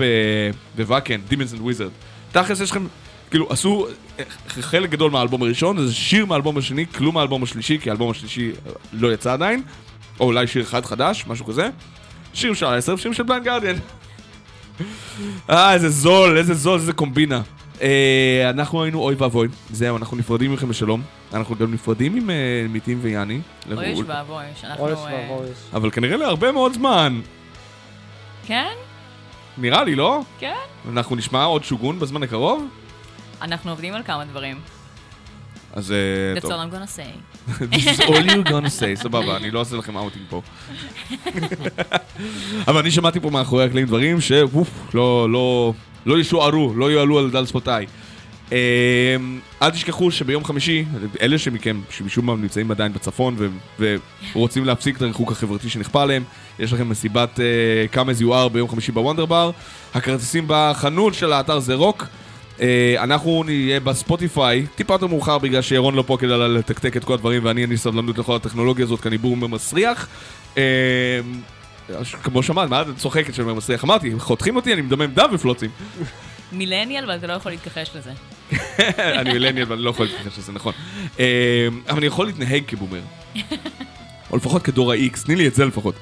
בוואקן, 0.77 1.21
Demons 1.31 1.57
and 1.57 1.61
Wizard. 1.61 2.33
תכלס 2.33 2.61
יש 2.61 2.71
לכם, 2.71 2.87
כאילו, 3.31 3.47
עשו 3.51 3.87
אה, 4.19 4.25
חלק 4.49 4.91
גדול 4.91 5.11
מהאלבום 5.11 5.43
הראשון, 5.43 5.79
איזה 5.79 5.95
שיר 5.95 6.27
מהאלבום 6.27 6.59
השני, 6.59 6.87
כלום 6.87 7.15
מהאלבום 7.15 7.43
השלישי, 7.43 7.79
כי 7.79 7.91
האלבום 7.91 8.11
השלישי 8.11 8.51
אה, 8.51 8.73
לא 8.93 9.13
יצא 9.13 9.33
עדיין, 9.33 9.63
או 10.21 10.25
אולי 10.25 10.47
שיר 10.47 10.63
אחד 10.63 10.85
חדש, 10.85 11.25
משהו 11.27 11.47
כזה. 11.47 11.71
שיר 12.35 12.55
של 12.55 12.67
עשר, 12.67 12.97
שיר 12.97 13.13
של 13.13 13.23
בליינד 13.23 13.45
גרדיאן. 13.45 13.77
אה, 15.51 15.75
איזה 15.75 15.89
זול, 15.89 16.39
איזה 16.39 16.55
זול, 16.55 16.75
איזה 16.81 16.93
קומבינה. 16.93 17.43
אה, 17.83 18.51
אנחנו 18.51 18.83
היינו 18.83 19.01
אוי 19.01 19.15
ואבוי, 19.15 19.49
זהו, 19.71 19.97
אנחנו 19.97 20.17
נפרדים 20.17 20.53
מכם 20.53 20.69
בשלום. 20.69 21.03
אנחנו 21.35 21.57
גם 21.57 21.75
נפרדים 21.75 22.17
עם 22.17 22.31
אה, 22.31 22.67
מיטים 22.69 22.99
ויאני. 23.03 23.41
אוי 23.77 23.87
יש 23.87 23.99
ואבוי, 24.07 24.45
שאנחנו... 24.61 24.85
אוי 24.85 24.93
אה, 24.93 25.29
ואבוי. 25.31 25.47
אבל 25.73 25.91
כנראה 25.91 26.17
להרבה 26.17 26.53
מאוד 26.53 26.73
זמן. 26.73 27.21
כן? 28.47 28.73
נראה 29.59 29.85
לי, 29.85 29.95
לא? 29.95 30.21
כן. 30.39 30.55
אנחנו 30.89 31.17
נשמע 31.17 31.45
עוד 31.45 31.65
שוגון 31.65 31.99
בזמן 31.99 32.23
הקרוב? 32.23 32.69
אנחנו 33.43 33.71
עובדים 33.71 33.95
על 33.95 34.03
כמה 34.03 34.25
דברים. 34.25 34.61
אז 35.73 35.93
אה, 35.93 35.97
That's 36.37 36.41
טוב. 36.43 36.51
all 36.53 36.55
I'm 36.55 36.75
gonna 36.75 36.97
say. 36.99 37.13
This 37.75 37.99
is 37.99 38.01
all 38.01 38.27
you're 38.27 38.49
gonna 38.51 38.81
say, 38.81 38.95
סבבה, 38.95 39.37
אני 39.37 39.51
לא 39.51 39.61
אעשה 39.61 39.77
לכם 39.77 39.97
אאוטינג 39.97 40.25
פה. 40.29 40.43
אבל 42.69 42.79
אני 42.79 42.91
שמעתי 42.91 43.21
פה 43.21 43.31
מאחורי 43.31 43.65
הקלעים 43.65 43.87
דברים 43.87 44.21
שווף, 44.21 44.69
לא, 44.95 45.31
לא, 45.31 45.73
לא 46.07 46.19
ישוערו, 46.19 46.75
לא 46.77 46.91
יועלו 46.91 47.19
על 47.19 47.31
דל 47.31 47.47
שפתיי. 47.47 47.87
אה, 48.53 49.17
אל 49.63 49.71
תשכחו 49.71 50.11
שביום 50.11 50.45
חמישי, 50.45 50.85
אלה 51.21 51.39
שמכם 51.39 51.81
שמשום 51.91 52.27
מה 52.27 52.35
נמצאים 52.35 52.71
עדיין 52.71 52.93
בצפון 52.93 53.37
ו- 53.39 53.97
ורוצים 54.35 54.65
להפסיק 54.65 54.97
את 54.97 55.03
הריחוק 55.03 55.33
החברתי 55.33 55.69
שנכפה 55.69 56.03
עליהם, 56.03 56.25
יש 56.59 56.73
לכם 56.73 56.89
מסיבת 56.89 57.39
uh, 57.39 57.95
Come 57.97 58.19
as 58.19 58.23
you 58.23 58.27
are 58.29 58.49
ביום 58.53 58.69
חמישי 58.69 58.93
בוונדר 58.93 59.27
בר. 59.27 59.51
הכרטיסים 59.95 60.45
בחנות 60.47 61.15
של 61.15 61.33
האתר 61.33 61.59
זה 61.59 61.75
רוק. 61.75 62.07
Uh, 62.63 62.65
אנחנו 62.99 63.43
נהיה 63.45 63.81
בספוטיפיי, 63.81 64.67
טיפה 64.75 64.95
יותר 64.95 65.07
מאוחר 65.07 65.39
בגלל 65.39 65.63
שירון 65.63 65.95
לא 65.95 66.05
פה 66.07 66.17
כדי 66.21 66.39
לתקתק 66.39 66.97
את 66.97 67.05
כל 67.05 67.15
הדברים 67.15 67.45
ואני 67.45 67.63
אין 67.63 67.71
לי 67.71 67.77
סבלנות 67.77 68.19
לכל 68.19 68.37
הטכנולוגיה 68.37 68.85
הזאת 68.85 69.01
כי 69.01 69.09
אני 69.09 69.19
בום 69.19 69.55
מסריח. 69.55 70.09
Uh, 70.55 70.59
כמו 72.23 72.43
שאמרת, 72.43 72.71
מה 72.71 72.83
את 72.83 72.87
צוחקת 72.97 73.35
שאני 73.35 73.43
אומר 73.43 73.55
מסריח? 73.55 73.85
אמרתי, 73.85 74.13
חותכים 74.19 74.57
אותי, 74.57 74.73
אני 74.73 74.83
מדמם 74.83 75.15
דם 75.15 75.29
ופלוצים. 75.33 75.71
מילניאל, 76.53 77.05
אבל 77.05 77.17
אתה 77.17 77.27
לא 77.27 77.33
יכול 77.33 77.53
להתכחש 77.53 77.91
לזה. 77.97 78.13
אני 79.21 79.33
מילניאל 79.33 79.67
ואני 79.69 79.83
לא 79.83 79.91
יכול 79.91 80.07
להתכחש 80.07 80.39
לזה, 80.39 80.53
נכון. 80.53 80.73
אה, 81.21 81.69
אבל 81.89 81.99
אני 81.99 82.07
יכול 82.07 82.27
להתנהג 82.27 82.63
כבומר. 82.67 83.01
או 84.31 84.37
לפחות 84.37 84.63
כדור 84.63 84.93
ה-X, 84.93 85.25
תני 85.25 85.37
לי 85.37 85.49
את 85.49 85.55
זה 85.55 85.65
לפחות. 85.65 85.95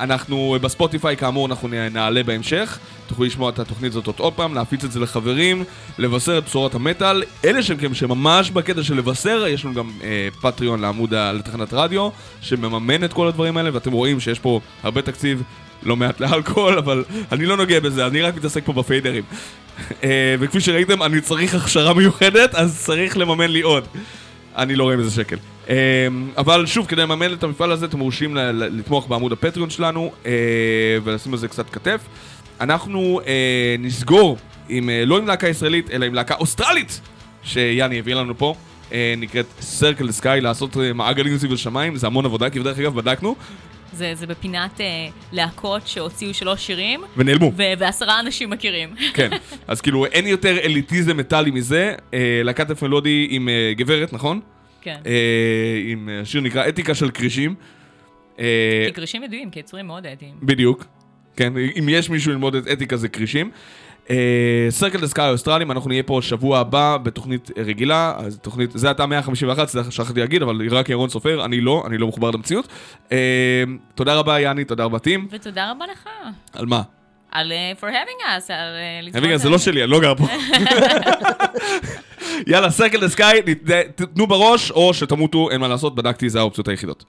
אה, 0.00 0.04
אנחנו 0.04 0.56
בספוטיפיי, 0.60 1.16
כאמור, 1.16 1.46
אנחנו 1.46 1.68
נעלה 1.68 2.22
בהמשך. 2.22 2.78
תוכלו 3.06 3.24
לשמוע 3.24 3.50
את 3.50 3.58
התוכנית 3.58 3.92
הזאת 3.92 4.18
עוד 4.18 4.32
פעם, 4.32 4.54
להפיץ 4.54 4.84
את 4.84 4.92
זה 4.92 5.00
לחברים, 5.00 5.64
לבשר 5.98 6.38
את 6.38 6.44
בשורת 6.44 6.74
המטאל. 6.74 7.22
אלה 7.44 7.62
שהם 7.62 7.94
שממש 7.94 8.50
בקטע 8.50 8.82
של 8.82 8.96
לבשר, 8.96 9.46
יש 9.46 9.64
לנו 9.64 9.74
גם 9.74 9.90
אה, 10.02 10.28
פטריון 10.40 10.80
לעמוד, 10.80 11.14
לתחנת 11.14 11.72
רדיו, 11.72 12.08
שמממן 12.40 13.04
את 13.04 13.12
כל 13.12 13.28
הדברים 13.28 13.56
האלה, 13.56 13.70
ואתם 13.74 13.92
רואים 13.92 14.20
שיש 14.20 14.38
פה 14.38 14.60
הרבה 14.82 15.02
תקציב, 15.02 15.42
לא 15.82 15.96
מעט 15.96 16.20
לאלכוהול, 16.20 16.78
אבל 16.78 17.04
אני 17.32 17.46
לא 17.46 17.56
נוגע 17.56 17.80
בזה, 17.80 18.06
אני 18.06 18.22
רק 18.22 18.36
מתעסק 18.36 18.64
פה 18.64 18.72
בפיידרים. 18.72 19.22
אה, 20.04 20.34
וכפי 20.40 20.60
שראיתם, 20.60 21.02
אני 21.02 21.20
צריך 21.20 21.54
הכשרה 21.54 21.94
מיוחדת, 21.94 22.54
אז 22.54 22.78
צריך 22.84 23.16
לממן 23.16 23.50
לי 23.50 23.60
עוד. 23.60 23.86
אני 24.56 24.76
לא 24.76 24.84
רואה 24.84 24.96
מזה 24.96 25.10
שקל. 25.10 25.36
אה, 25.70 25.76
אבל 26.36 26.66
שוב, 26.66 26.86
כדי 26.86 27.02
לממן 27.02 27.32
את 27.32 27.42
המפעל 27.44 27.72
הזה, 27.72 27.86
אתם 27.86 27.98
מורשים 27.98 28.36
לתמוך 28.36 29.08
בעמוד 29.08 29.32
הפטריון 29.32 29.70
שלנו 29.70 30.12
אה, 30.26 30.32
ולשים 31.04 31.34
לזה 31.34 31.48
קצת 31.48 31.70
כתף. 31.70 32.00
אנחנו 32.60 33.20
אה, 33.26 33.76
נסגור 33.78 34.36
עם, 34.68 34.90
אה, 34.90 35.04
לא 35.04 35.18
עם 35.18 35.26
להקה 35.26 35.48
ישראלית, 35.48 35.90
אלא 35.90 36.04
עם 36.04 36.14
להקה 36.14 36.34
אוסטרלית, 36.34 37.00
שיאני 37.42 37.98
הביא 37.98 38.14
לנו 38.14 38.38
פה. 38.38 38.54
נקראת 39.16 39.46
Circle 39.60 40.02
the 40.02 40.22
Sky, 40.22 40.40
לעשות 40.40 40.76
מעגלים 40.94 41.38
סביב 41.38 41.52
השמיים, 41.52 41.96
זה 41.96 42.06
המון 42.06 42.24
עבודה, 42.24 42.50
כי 42.50 42.60
בדרך 42.60 42.78
אגב 42.78 42.94
בדקנו, 42.94 43.36
זה, 43.92 44.12
זה 44.14 44.26
בפינת 44.26 44.80
אה, 44.80 44.86
להקות 45.32 45.86
שהוציאו 45.86 46.34
שלוש 46.34 46.66
שירים, 46.66 47.00
ונעלמו. 47.16 47.52
ו- 47.56 47.62
ועשרה 47.78 48.20
אנשים 48.20 48.50
מכירים. 48.50 48.88
כן, 49.14 49.30
אז 49.68 49.80
כאילו 49.80 50.06
אין 50.06 50.26
יותר 50.26 50.58
אליטיזם 50.58 51.16
מטאלי 51.16 51.50
מזה. 51.50 51.94
אה, 52.14 52.40
להקת 52.44 52.70
אף 52.70 52.82
מלודי 52.82 53.26
עם 53.30 53.48
אה, 53.48 53.72
גברת, 53.76 54.12
נכון? 54.12 54.40
כן. 54.80 54.96
אה, 55.06 55.82
עם 55.84 56.08
אה, 56.08 56.24
שיר 56.24 56.40
נקרא 56.40 56.68
אתיקה 56.68 56.94
של 56.94 57.10
כרישים. 57.10 57.54
אה, 58.38 58.84
כי 58.86 58.92
קרישים 58.92 59.22
ידועים, 59.22 59.50
כיצורים 59.50 59.86
מאוד 59.86 60.06
אתיים. 60.06 60.34
בדיוק. 60.42 60.84
כן, 61.36 61.52
אם 61.78 61.88
יש 61.88 62.10
מישהו 62.10 62.32
ללמוד 62.32 62.54
את 62.54 62.68
אתיקה 62.72 62.96
זה 62.96 63.08
כרישים. 63.08 63.50
סרקל 64.70 65.00
דה 65.00 65.06
סקאי 65.06 65.24
האוסטרלים, 65.24 65.70
אנחנו 65.70 65.88
נהיה 65.88 66.02
פה 66.02 66.18
שבוע 66.22 66.58
הבא 66.58 66.96
בתוכנית 67.02 67.50
רגילה, 67.58 68.14
אז 68.16 68.38
תוכנית, 68.38 68.70
זה 68.74 68.88
הייתה 68.88 69.06
151, 69.06 69.68
זה 69.68 69.90
שכחתי 69.90 70.20
להגיד, 70.20 70.42
אבל 70.42 70.68
רק 70.70 70.88
ירון 70.88 71.08
סופר, 71.08 71.44
אני 71.44 71.60
לא, 71.60 71.84
אני 71.86 71.98
לא 71.98 72.06
מחובר 72.08 72.30
למציאות. 72.30 72.68
אה, 73.12 73.64
תודה 73.94 74.14
רבה 74.14 74.40
יאני, 74.40 74.64
תודה 74.64 74.84
רבה 74.84 74.98
טים. 74.98 75.28
ותודה 75.30 75.70
רבה 75.70 75.84
לך 75.92 76.08
על 76.52 76.66
מה? 76.66 76.82
על 77.32 77.52
uh, 77.52 77.80
for 77.80 77.86
having 77.86 78.22
us, 78.22 78.52
על 78.52 78.74
uh, 79.02 79.06
לצפות 79.06 79.22
רגע, 79.22 79.36
זה. 79.36 79.48
לא 79.48 79.58
שלי, 79.58 79.82
אני 79.82 79.90
לא 79.90 80.00
גר 80.00 80.14
פה. 80.14 80.26
יאללה, 82.46 82.70
סרקל 82.70 83.00
דה 83.00 83.08
סקאי, 83.08 83.40
תנו 83.94 84.26
בראש, 84.26 84.70
או 84.70 84.94
שתמותו, 84.94 85.50
אין 85.50 85.60
מה 85.60 85.68
לעשות, 85.68 85.94
בדקתי, 85.94 86.30
זה 86.30 86.38
האופציות 86.38 86.68
היחידות. 86.68 87.04